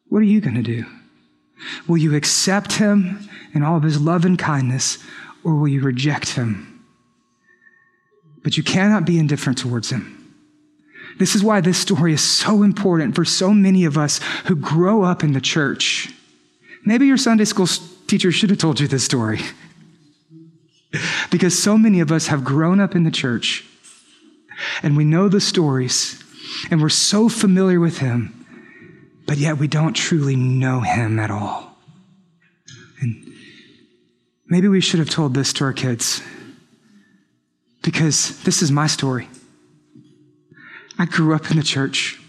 What 0.07 0.19
are 0.19 0.23
you 0.23 0.39
going 0.39 0.55
to 0.55 0.63
do? 0.63 0.85
Will 1.89 1.97
you 1.97 2.15
accept 2.15 2.71
him 2.71 3.29
in 3.53 3.63
all 3.63 3.75
of 3.75 3.83
his 3.83 3.99
love 3.99 4.23
and 4.23 4.39
kindness, 4.39 4.97
or 5.43 5.55
will 5.55 5.67
you 5.67 5.81
reject 5.81 6.29
him? 6.29 6.85
But 8.43 8.55
you 8.55 8.63
cannot 8.63 9.03
be 9.03 9.19
indifferent 9.19 9.57
towards 9.57 9.89
him. 9.89 10.15
This 11.17 11.35
is 11.35 11.43
why 11.43 11.59
this 11.59 11.77
story 11.77 12.13
is 12.13 12.23
so 12.23 12.63
important 12.63 13.13
for 13.13 13.25
so 13.25 13.53
many 13.53 13.83
of 13.83 13.97
us 13.97 14.21
who 14.45 14.55
grow 14.55 15.03
up 15.03 15.21
in 15.21 15.33
the 15.33 15.41
church. 15.41 16.13
Maybe 16.85 17.07
your 17.07 17.17
Sunday 17.17 17.43
school 17.43 17.67
teacher 18.09 18.31
should 18.31 18.49
have 18.49 18.59
told 18.59 18.79
you 18.79 18.87
this 18.87 19.03
story. 19.03 19.39
because 21.31 21.61
so 21.61 21.77
many 21.77 21.99
of 21.99 22.11
us 22.11 22.27
have 22.27 22.43
grown 22.43 22.79
up 22.79 22.95
in 22.95 23.03
the 23.03 23.11
church 23.11 23.63
and 24.81 24.97
we 24.97 25.05
know 25.05 25.29
the 25.29 25.39
stories 25.39 26.21
and 26.71 26.81
we're 26.81 26.89
so 26.89 27.29
familiar 27.29 27.79
with 27.79 27.99
him, 27.99 28.45
but 29.25 29.37
yet 29.37 29.57
we 29.57 29.67
don't 29.67 29.93
truly 29.93 30.35
know 30.35 30.81
him 30.81 31.19
at 31.19 31.29
all. 31.29 31.77
And 33.01 33.33
maybe 34.47 34.67
we 34.67 34.81
should 34.81 34.99
have 34.99 35.09
told 35.09 35.33
this 35.33 35.53
to 35.53 35.63
our 35.63 35.73
kids 35.73 36.21
because 37.83 38.41
this 38.43 38.61
is 38.61 38.71
my 38.71 38.87
story. 38.87 39.29
I 40.97 41.05
grew 41.05 41.33
up 41.33 41.49
in 41.49 41.57
the 41.57 41.63
church. 41.63 42.19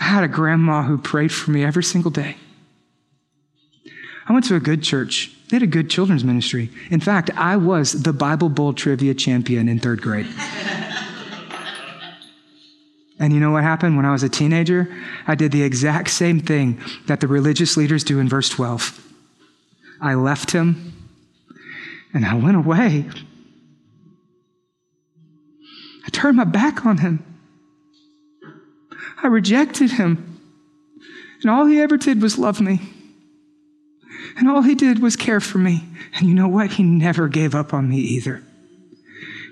I 0.00 0.04
had 0.04 0.24
a 0.24 0.28
grandma 0.28 0.82
who 0.82 0.98
prayed 0.98 1.32
for 1.32 1.52
me 1.52 1.64
every 1.64 1.84
single 1.84 2.10
day. 2.10 2.36
I 4.28 4.32
went 4.32 4.44
to 4.46 4.56
a 4.56 4.60
good 4.60 4.82
church. 4.82 5.30
They 5.48 5.56
had 5.56 5.62
a 5.62 5.68
good 5.68 5.88
children's 5.88 6.24
ministry. 6.24 6.70
In 6.90 6.98
fact, 7.00 7.30
I 7.36 7.56
was 7.56 8.02
the 8.02 8.12
Bible 8.12 8.48
Bowl 8.48 8.72
trivia 8.72 9.14
champion 9.14 9.68
in 9.68 9.78
third 9.78 10.02
grade. 10.02 10.26
and 13.20 13.32
you 13.32 13.38
know 13.38 13.52
what 13.52 13.62
happened 13.62 13.96
when 13.96 14.04
I 14.04 14.10
was 14.10 14.24
a 14.24 14.28
teenager? 14.28 14.92
I 15.28 15.36
did 15.36 15.52
the 15.52 15.62
exact 15.62 16.10
same 16.10 16.40
thing 16.40 16.80
that 17.06 17.20
the 17.20 17.28
religious 17.28 17.76
leaders 17.76 18.02
do 18.02 18.18
in 18.18 18.28
verse 18.28 18.48
12. 18.48 19.00
I 20.00 20.14
left 20.14 20.50
him 20.50 20.92
and 22.12 22.26
I 22.26 22.34
went 22.34 22.56
away. 22.56 23.04
I 26.04 26.08
turned 26.10 26.36
my 26.36 26.44
back 26.44 26.84
on 26.84 26.98
him. 26.98 27.24
I 29.22 29.28
rejected 29.28 29.92
him. 29.92 30.40
And 31.42 31.50
all 31.50 31.66
he 31.66 31.80
ever 31.80 31.96
did 31.96 32.20
was 32.20 32.38
love 32.38 32.60
me. 32.60 32.80
And 34.36 34.48
all 34.48 34.62
he 34.62 34.74
did 34.74 35.00
was 35.00 35.16
care 35.16 35.40
for 35.40 35.58
me. 35.58 35.84
And 36.14 36.28
you 36.28 36.34
know 36.34 36.48
what? 36.48 36.72
He 36.72 36.82
never 36.82 37.28
gave 37.28 37.54
up 37.54 37.72
on 37.72 37.88
me 37.88 37.98
either. 37.98 38.42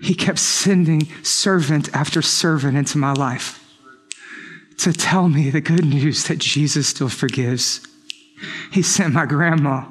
He 0.03 0.14
kept 0.14 0.39
sending 0.39 1.09
servant 1.22 1.95
after 1.95 2.20
servant 2.20 2.76
into 2.76 2.99
my 2.99 3.12
life 3.12 3.61
to 4.78 4.93
tell 4.93 5.28
me 5.28 5.51
the 5.51 5.61
good 5.61 5.85
news 5.85 6.24
that 6.24 6.39
Jesus 6.39 6.89
still 6.89 7.09
forgives. 7.09 7.80
He 8.70 8.82
sent 8.82 9.14
my 9.14 9.24
grandma, 9.24 9.87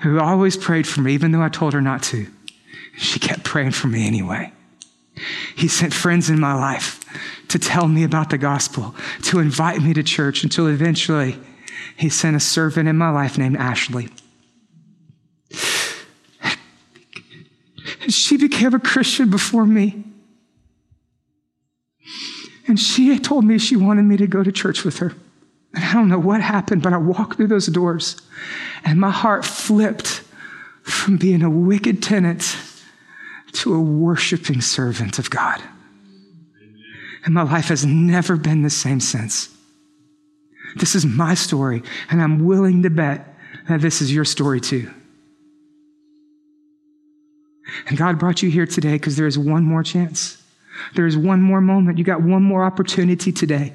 who 0.00 0.18
always 0.18 0.56
prayed 0.56 0.86
for 0.86 1.00
me, 1.00 1.12
even 1.12 1.32
though 1.32 1.42
I 1.42 1.48
told 1.48 1.74
her 1.74 1.82
not 1.82 2.02
to. 2.04 2.26
She 2.96 3.18
kept 3.18 3.44
praying 3.44 3.72
for 3.72 3.88
me 3.88 4.06
anyway. 4.06 4.52
He 5.56 5.68
sent 5.68 5.92
friends 5.92 6.30
in 6.30 6.40
my 6.40 6.54
life 6.54 7.00
to 7.48 7.58
tell 7.58 7.88
me 7.88 8.04
about 8.04 8.30
the 8.30 8.38
gospel, 8.38 8.94
to 9.24 9.38
invite 9.38 9.82
me 9.82 9.92
to 9.94 10.02
church 10.02 10.42
until 10.42 10.66
eventually 10.66 11.36
he 11.96 12.08
sent 12.08 12.36
a 12.36 12.40
servant 12.40 12.88
in 12.88 12.96
my 12.96 13.10
life 13.10 13.38
named 13.38 13.56
Ashley. 13.56 14.08
She 18.08 18.36
became 18.36 18.74
a 18.74 18.78
Christian 18.78 19.30
before 19.30 19.66
me. 19.66 20.04
And 22.66 22.78
she 22.80 23.18
told 23.18 23.44
me 23.44 23.58
she 23.58 23.76
wanted 23.76 24.04
me 24.04 24.16
to 24.16 24.26
go 24.26 24.42
to 24.42 24.50
church 24.50 24.84
with 24.84 24.98
her. 24.98 25.14
And 25.74 25.84
I 25.84 25.92
don't 25.92 26.08
know 26.08 26.18
what 26.18 26.40
happened, 26.40 26.82
but 26.82 26.92
I 26.92 26.96
walked 26.98 27.36
through 27.36 27.48
those 27.48 27.66
doors 27.66 28.20
and 28.84 29.00
my 29.00 29.10
heart 29.10 29.44
flipped 29.44 30.22
from 30.82 31.16
being 31.16 31.42
a 31.42 31.50
wicked 31.50 32.02
tenant 32.02 32.56
to 33.52 33.74
a 33.74 33.80
worshiping 33.80 34.60
servant 34.60 35.18
of 35.18 35.30
God. 35.30 35.62
And 37.24 37.32
my 37.32 37.42
life 37.42 37.68
has 37.68 37.86
never 37.86 38.36
been 38.36 38.62
the 38.62 38.70
same 38.70 39.00
since. 39.00 39.53
This 40.76 40.94
is 40.94 41.06
my 41.06 41.34
story, 41.34 41.82
and 42.10 42.20
I'm 42.20 42.44
willing 42.44 42.82
to 42.82 42.90
bet 42.90 43.36
that 43.68 43.80
this 43.80 44.00
is 44.02 44.12
your 44.12 44.24
story 44.24 44.60
too. 44.60 44.92
And 47.86 47.96
God 47.96 48.18
brought 48.18 48.42
you 48.42 48.50
here 48.50 48.66
today 48.66 48.92
because 48.92 49.16
there 49.16 49.26
is 49.26 49.38
one 49.38 49.64
more 49.64 49.82
chance. 49.82 50.42
There 50.94 51.06
is 51.06 51.16
one 51.16 51.40
more 51.40 51.60
moment. 51.60 51.98
You 51.98 52.04
got 52.04 52.22
one 52.22 52.42
more 52.42 52.64
opportunity 52.64 53.32
today. 53.32 53.72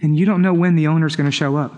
And 0.00 0.16
you 0.16 0.26
don't 0.26 0.42
know 0.42 0.54
when 0.54 0.74
the 0.74 0.86
owner 0.86 1.06
is 1.06 1.16
going 1.16 1.30
to 1.30 1.36
show 1.36 1.56
up. 1.56 1.74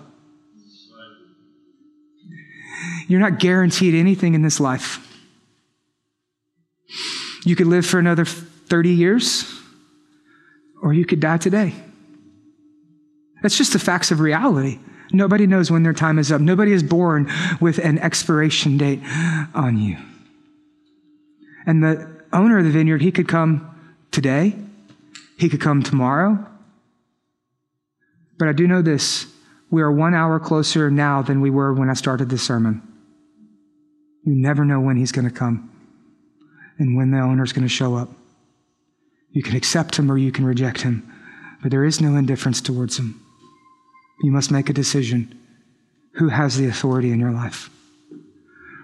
You're 3.06 3.20
not 3.20 3.38
guaranteed 3.38 3.94
anything 3.94 4.34
in 4.34 4.42
this 4.42 4.60
life. 4.60 5.00
You 7.44 7.54
could 7.54 7.66
live 7.66 7.84
for 7.84 7.98
another 7.98 8.24
30 8.24 8.90
years, 8.90 9.52
or 10.82 10.94
you 10.94 11.04
could 11.04 11.20
die 11.20 11.36
today. 11.36 11.74
That's 13.44 13.58
just 13.58 13.74
the 13.74 13.78
facts 13.78 14.10
of 14.10 14.20
reality. 14.20 14.78
Nobody 15.12 15.46
knows 15.46 15.70
when 15.70 15.82
their 15.82 15.92
time 15.92 16.18
is 16.18 16.32
up. 16.32 16.40
Nobody 16.40 16.72
is 16.72 16.82
born 16.82 17.30
with 17.60 17.76
an 17.76 17.98
expiration 17.98 18.78
date 18.78 19.00
on 19.54 19.76
you. 19.76 19.98
And 21.66 21.84
the 21.84 22.24
owner 22.32 22.56
of 22.56 22.64
the 22.64 22.70
vineyard, 22.70 23.02
he 23.02 23.12
could 23.12 23.28
come 23.28 23.70
today, 24.10 24.56
he 25.36 25.50
could 25.50 25.60
come 25.60 25.82
tomorrow. 25.82 26.38
But 28.38 28.48
I 28.48 28.52
do 28.52 28.66
know 28.66 28.80
this 28.80 29.26
we 29.70 29.82
are 29.82 29.92
one 29.92 30.14
hour 30.14 30.40
closer 30.40 30.90
now 30.90 31.20
than 31.20 31.42
we 31.42 31.50
were 31.50 31.74
when 31.74 31.90
I 31.90 31.94
started 31.94 32.30
this 32.30 32.42
sermon. 32.42 32.80
You 34.24 34.36
never 34.36 34.64
know 34.64 34.80
when 34.80 34.96
he's 34.96 35.12
going 35.12 35.28
to 35.28 35.34
come 35.34 35.70
and 36.78 36.96
when 36.96 37.10
the 37.10 37.18
owner's 37.18 37.52
going 37.52 37.68
to 37.68 37.68
show 37.68 37.94
up. 37.94 38.08
You 39.32 39.42
can 39.42 39.54
accept 39.54 39.98
him 39.98 40.10
or 40.10 40.16
you 40.16 40.32
can 40.32 40.46
reject 40.46 40.80
him, 40.80 41.12
but 41.60 41.70
there 41.70 41.84
is 41.84 42.00
no 42.00 42.16
indifference 42.16 42.62
towards 42.62 42.98
him. 42.98 43.20
You 44.22 44.30
must 44.30 44.50
make 44.50 44.70
a 44.70 44.72
decision. 44.72 45.38
Who 46.14 46.28
has 46.28 46.56
the 46.56 46.66
authority 46.66 47.10
in 47.10 47.20
your 47.20 47.32
life? 47.32 47.70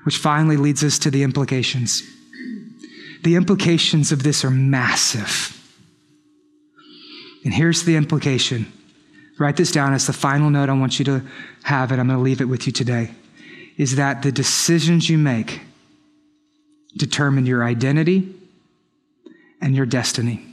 Which 0.05 0.17
finally 0.17 0.57
leads 0.57 0.83
us 0.83 0.99
to 1.01 1.11
the 1.11 1.23
implications. 1.23 2.03
The 3.23 3.37
implications 3.37 4.13
of 4.13 4.23
this 4.23 4.45
are 4.45 4.51
massive. 4.51 5.57
And 7.45 7.55
here's 7.55 7.85
the 7.85 7.97
implication. 7.97 8.73
Write 9.39 9.57
this 9.57 9.73
down 9.73 9.95
as 9.95 10.07
the 10.07 10.13
final 10.13 10.51
note 10.51 10.69
I 10.69 10.73
want 10.73 10.99
you 10.99 11.05
to 11.07 11.23
have, 11.63 11.93
and 11.93 12.01
I'm 12.01 12.09
going 12.09 12.19
to 12.19 12.23
leave 12.23 12.41
it 12.41 12.47
with 12.47 12.67
you 12.67 12.73
today. 12.73 13.11
Is 13.77 13.97
that 13.97 14.23
the 14.23 14.33
decisions 14.33 15.09
you 15.09 15.17
make 15.17 15.61
determine 16.97 17.47
your 17.47 17.65
identity 17.65 18.35
and 19.61 19.75
your 19.75 19.87
destiny. 19.87 20.45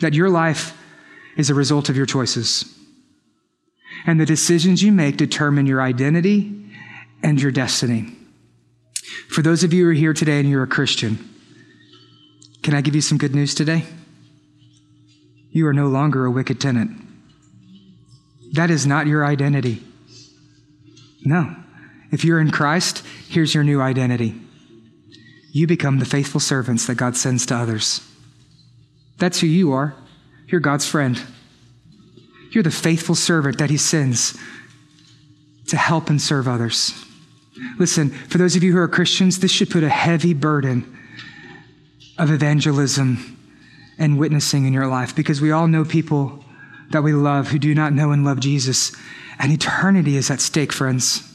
That 0.00 0.14
your 0.14 0.30
life 0.30 0.76
is 1.36 1.50
a 1.50 1.54
result 1.54 1.88
of 1.88 1.96
your 1.96 2.06
choices. 2.06 2.79
And 4.06 4.20
the 4.20 4.26
decisions 4.26 4.82
you 4.82 4.92
make 4.92 5.16
determine 5.16 5.66
your 5.66 5.82
identity 5.82 6.70
and 7.22 7.40
your 7.40 7.52
destiny. 7.52 8.16
For 9.28 9.42
those 9.42 9.64
of 9.64 9.72
you 9.72 9.84
who 9.84 9.90
are 9.90 9.94
here 9.94 10.14
today 10.14 10.40
and 10.40 10.48
you're 10.48 10.62
a 10.62 10.68
Christian, 10.68 11.28
can 12.62 12.74
I 12.74 12.80
give 12.80 12.94
you 12.94 13.00
some 13.00 13.18
good 13.18 13.34
news 13.34 13.54
today? 13.54 13.84
You 15.50 15.66
are 15.66 15.72
no 15.72 15.88
longer 15.88 16.24
a 16.24 16.30
wicked 16.30 16.60
tenant. 16.60 17.00
That 18.52 18.70
is 18.70 18.86
not 18.86 19.06
your 19.06 19.24
identity. 19.24 19.82
No. 21.24 21.54
If 22.10 22.24
you're 22.24 22.40
in 22.40 22.50
Christ, 22.50 23.04
here's 23.28 23.54
your 23.54 23.64
new 23.64 23.80
identity 23.80 24.40
you 25.52 25.66
become 25.66 25.98
the 25.98 26.04
faithful 26.04 26.40
servants 26.40 26.86
that 26.86 26.94
God 26.94 27.16
sends 27.16 27.44
to 27.46 27.56
others. 27.56 28.08
That's 29.18 29.40
who 29.40 29.48
you 29.48 29.72
are. 29.72 29.94
You're 30.46 30.60
God's 30.60 30.86
friend. 30.86 31.20
You're 32.50 32.62
the 32.62 32.70
faithful 32.70 33.14
servant 33.14 33.58
that 33.58 33.70
He 33.70 33.76
sends 33.76 34.38
to 35.68 35.76
help 35.76 36.10
and 36.10 36.20
serve 36.20 36.48
others. 36.48 36.92
Listen, 37.78 38.10
for 38.10 38.38
those 38.38 38.56
of 38.56 38.62
you 38.62 38.72
who 38.72 38.78
are 38.78 38.88
Christians, 38.88 39.38
this 39.38 39.50
should 39.50 39.70
put 39.70 39.84
a 39.84 39.88
heavy 39.88 40.34
burden 40.34 40.98
of 42.18 42.30
evangelism 42.30 43.36
and 43.98 44.18
witnessing 44.18 44.66
in 44.66 44.72
your 44.72 44.86
life 44.86 45.14
because 45.14 45.40
we 45.40 45.52
all 45.52 45.68
know 45.68 45.84
people 45.84 46.44
that 46.90 47.02
we 47.02 47.12
love 47.12 47.48
who 47.48 47.58
do 47.58 47.74
not 47.74 47.92
know 47.92 48.10
and 48.10 48.24
love 48.24 48.40
Jesus, 48.40 48.94
and 49.38 49.52
eternity 49.52 50.16
is 50.16 50.30
at 50.30 50.40
stake, 50.40 50.72
friends. 50.72 51.26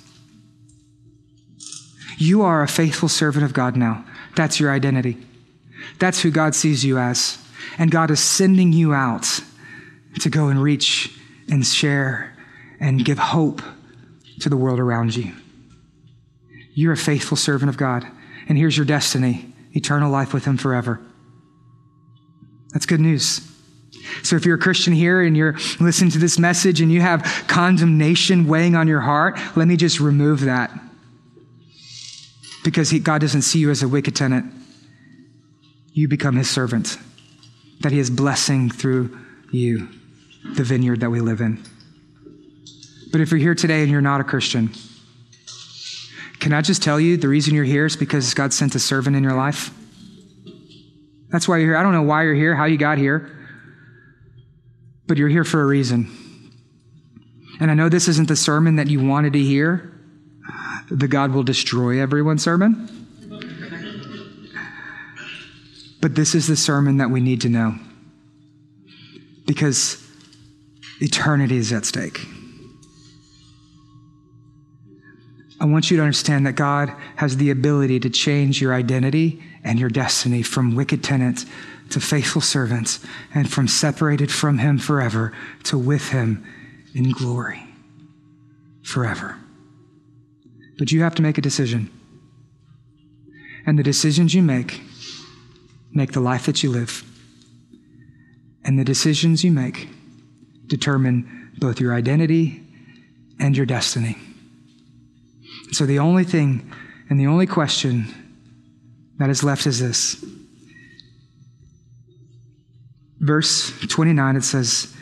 You 2.18 2.42
are 2.44 2.62
a 2.62 2.68
faithful 2.68 3.10
servant 3.10 3.46
of 3.46 3.54
God 3.54 3.76
now. 3.76 4.06
That's 4.36 4.60
your 4.60 4.72
identity. 4.72 5.18
That's 6.00 6.22
who 6.22 6.32
God 6.32 6.56
sees 6.56 6.84
you 6.84 6.98
as. 6.98 7.38
And 7.78 7.92
God 7.92 8.12
is 8.12 8.20
sending 8.20 8.74
you 8.74 8.94
out 8.94 9.42
to 10.22 10.30
go 10.30 10.48
and 10.48 10.62
reach 10.62 11.12
and 11.50 11.66
share 11.66 12.36
and 12.80 13.04
give 13.04 13.18
hope 13.18 13.62
to 14.40 14.50
the 14.50 14.58
world 14.58 14.80
around 14.80 15.16
you. 15.16 15.34
You're 16.74 16.94
a 16.94 16.98
faithful 16.98 17.38
servant 17.38 17.70
of 17.70 17.78
God. 17.78 18.06
And 18.48 18.58
here's 18.58 18.78
your 18.78 18.86
destiny 18.86 19.54
eternal 19.74 20.12
life 20.12 20.34
with 20.34 20.46
Him 20.46 20.58
forever. 20.58 21.02
That's 22.74 22.86
good 22.86 23.00
news. 23.00 23.42
So 24.24 24.36
if 24.36 24.46
you're 24.46 24.56
a 24.56 24.60
Christian 24.60 24.94
here 24.94 25.22
and 25.22 25.36
you're 25.36 25.58
listening 25.80 26.12
to 26.12 26.20
this 26.20 26.38
message 26.38 26.82
and 26.82 26.92
you 26.92 27.02
have 27.02 27.46
condemnation 27.48 28.48
weighing 28.48 28.76
on 28.76 28.88
your 28.88 29.02
heart, 29.02 29.40
let 29.56 29.68
me 29.68 29.78
just 29.78 30.00
remove 30.00 30.42
that. 30.42 30.72
Because 32.64 32.90
he, 32.90 33.00
God 33.00 33.22
doesn't 33.22 33.44
see 33.44 33.60
you 33.60 33.72
as 33.72 33.84
a 33.84 33.88
wicked 33.88 34.16
tenant. 34.16 34.52
You 35.94 36.08
become 36.08 36.36
his 36.36 36.50
servant, 36.50 36.98
that 37.82 37.92
he 37.92 38.00
is 38.00 38.10
blessing 38.10 38.70
through 38.70 39.18
you, 39.52 39.88
the 40.54 40.64
vineyard 40.64 41.02
that 41.02 41.10
we 41.10 41.20
live 41.20 41.42
in. 41.42 41.64
But 43.12 43.22
if 43.22 43.32
you're 43.32 43.40
here 43.40 43.56
today 43.56 43.82
and 43.82 43.92
you're 43.92 44.02
not 44.02 44.22
a 44.22 44.24
Christian, 44.24 44.72
can 46.40 46.54
I 46.54 46.62
just 46.62 46.84
tell 46.84 47.00
you 47.00 47.18
the 47.18 47.28
reason 47.28 47.56
you're 47.56 47.64
here 47.64 47.86
is 47.86 47.96
because 47.96 48.34
God 48.34 48.54
sent 48.54 48.76
a 48.76 48.80
servant 48.80 49.16
in 49.16 49.24
your 49.24 49.34
life? 49.34 49.72
That's 51.30 51.48
why 51.48 51.58
you're 51.58 51.70
here. 51.70 51.78
I 51.78 51.84
don't 51.84 51.94
know 51.94 52.04
why 52.04 52.24
you're 52.24 52.36
here, 52.36 52.56
how 52.56 52.66
you 52.66 52.78
got 52.78 52.98
here, 52.98 53.32
but 55.08 55.18
you're 55.18 55.30
here 55.30 55.44
for 55.44 55.62
a 55.62 55.66
reason. 55.66 56.10
And 57.60 57.72
I 57.72 57.74
know 57.74 57.90
this 57.90 58.08
isn't 58.08 58.28
the 58.28 58.36
sermon 58.36 58.76
that 58.76 58.88
you 58.88 59.04
wanted 59.04 59.34
to 59.34 59.40
hear, 59.40 59.92
the 60.90 61.08
God 61.08 61.32
will 61.32 61.44
destroy 61.44 62.00
everyone 62.00 62.38
sermon. 62.38 62.90
But 66.02 66.14
this 66.14 66.36
is 66.36 66.48
the 66.48 66.56
sermon 66.56 66.98
that 66.98 67.10
we 67.10 67.22
need 67.22 67.42
to 67.42 67.50
know 67.50 67.80
because 69.48 70.05
eternity 71.02 71.58
is 71.58 71.72
at 71.72 71.86
stake. 71.86 72.20
I 75.60 75.66
want 75.66 75.90
you 75.90 75.98
to 75.98 76.04
understand 76.04 76.46
that 76.46 76.54
God 76.54 76.94
has 77.16 77.38
the 77.38 77.50
ability 77.50 78.00
to 78.02 78.10
change 78.10 78.62
your 78.62 78.74
identity 78.74 79.42
and 79.64 79.80
your 79.80 79.90
destiny 79.90 80.44
from 80.44 80.76
wicked 80.76 81.04
tenants 81.04 81.46
to 81.92 82.00
faithful 82.00 82.42
servants 82.42 83.00
and 83.34 83.52
from 83.52 83.68
separated 83.68 84.32
from 84.32 84.58
Him 84.58 84.78
forever 84.78 85.34
to 85.64 85.78
with 85.78 86.10
Him 86.10 86.46
in 86.94 87.12
glory 87.12 87.64
forever. 88.84 89.38
But 90.78 90.92
you 90.92 91.04
have 91.04 91.16
to 91.16 91.22
make 91.22 91.38
a 91.38 91.42
decision. 91.42 91.90
And 93.66 93.80
the 93.80 93.84
decisions 93.84 94.34
you 94.34 94.44
make 94.44 94.82
make 95.92 96.12
the 96.12 96.20
life 96.20 96.46
that 96.46 96.62
you 96.62 96.70
live. 96.70 97.04
And 98.64 98.78
the 98.78 98.84
decisions 98.84 99.44
you 99.44 99.52
make 99.52 99.88
determine 100.68 101.52
both 101.58 101.80
your 101.80 101.94
identity 101.94 102.62
and 103.40 103.56
your 103.56 103.66
destiny. 103.66 104.18
So 105.72 105.86
the 105.86 106.00
only 106.00 106.24
thing 106.24 106.72
and 107.10 107.20
the 107.20 107.28
only 107.28 107.48
question 107.48 108.06
that 109.18 109.30
is 109.30 109.44
left 109.44 109.66
is 109.68 109.80
this. 109.80 110.24
Verse 113.20 113.72
29, 113.88 114.36
it 114.36 114.44
says, 114.44 114.94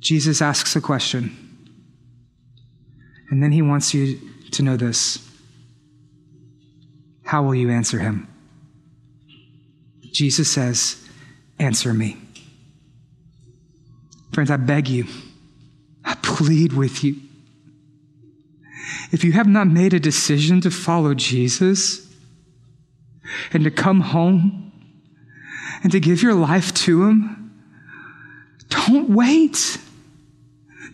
Jesus 0.00 0.40
asks 0.40 0.74
a 0.74 0.80
question. 0.80 1.36
And 3.30 3.42
then 3.42 3.52
he 3.52 3.62
wants 3.62 3.94
you 3.94 4.18
to 4.52 4.62
know 4.62 4.76
this. 4.76 5.18
How 7.24 7.42
will 7.42 7.54
you 7.54 7.70
answer 7.70 7.98
him? 7.98 8.26
Jesus 10.12 10.50
says, 10.50 10.96
Answer 11.58 11.92
me. 11.92 12.16
Friends, 14.40 14.50
I 14.50 14.56
beg 14.56 14.88
you, 14.88 15.06
I 16.02 16.14
plead 16.22 16.72
with 16.72 17.04
you 17.04 17.16
if 19.12 19.24
you 19.24 19.32
have 19.32 19.46
not 19.46 19.66
made 19.66 19.92
a 19.92 20.00
decision 20.00 20.60
to 20.62 20.70
follow 20.70 21.14
Jesus 21.14 22.06
and 23.52 23.64
to 23.64 23.70
come 23.70 24.00
home 24.00 24.72
and 25.82 25.92
to 25.92 26.00
give 26.00 26.22
your 26.22 26.34
life 26.34 26.72
to 26.74 27.04
Him, 27.04 27.60
don't 28.68 29.10
wait. 29.10 29.78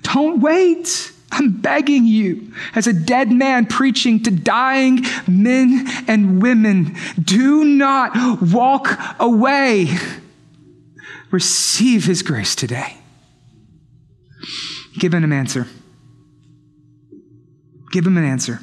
Don't 0.03 0.41
wait. 0.41 1.13
I'm 1.31 1.61
begging 1.61 2.07
you, 2.07 2.53
as 2.75 2.87
a 2.87 2.93
dead 2.93 3.31
man 3.31 3.67
preaching 3.67 4.23
to 4.23 4.31
dying 4.31 5.05
men 5.27 5.85
and 6.07 6.41
women, 6.41 6.97
do 7.23 7.65
not 7.65 8.41
walk 8.41 8.99
away. 9.19 9.89
Receive 11.31 12.05
His 12.05 12.23
grace 12.23 12.55
today. 12.55 12.97
Give 14.99 15.13
Him 15.15 15.25
an 15.25 15.33
answer. 15.33 15.67
Give 17.91 18.07
him 18.07 18.19
an 18.19 18.25
answer. 18.25 18.61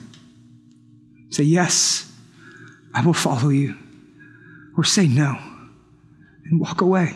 Say, 1.29 1.43
Yes, 1.43 2.11
I 2.93 3.03
will 3.03 3.13
follow 3.13 3.49
you. 3.49 3.75
Or 4.77 4.83
say 4.83 5.07
no 5.07 5.37
and 6.45 6.59
walk 6.59 6.81
away. 6.81 7.15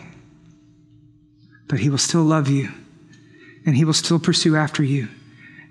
But 1.68 1.80
he 1.80 1.89
will 1.89 1.97
still 1.97 2.24
love 2.24 2.49
you 2.49 2.70
and 3.65 3.76
he 3.76 3.84
will 3.84 3.93
still 3.93 4.20
pursue 4.20 4.55
after 4.55 4.84
you. 4.84 5.09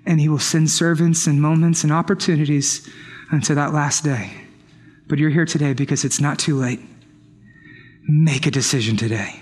And 0.05 0.21
he 0.21 0.29
will 0.29 0.39
send 0.39 0.69
servants 0.69 1.27
and 1.27 1.41
moments 1.41 1.83
and 1.83 1.91
opportunities 1.91 2.87
until 3.29 3.57
that 3.57 3.73
last 3.73 4.03
day. 4.05 4.31
But 5.07 5.19
you're 5.19 5.29
here 5.29 5.45
today 5.45 5.73
because 5.73 6.05
it's 6.05 6.21
not 6.21 6.39
too 6.39 6.55
late. 6.55 6.79
Make 8.07 8.45
a 8.45 8.51
decision 8.51 8.95
today. 8.95 9.41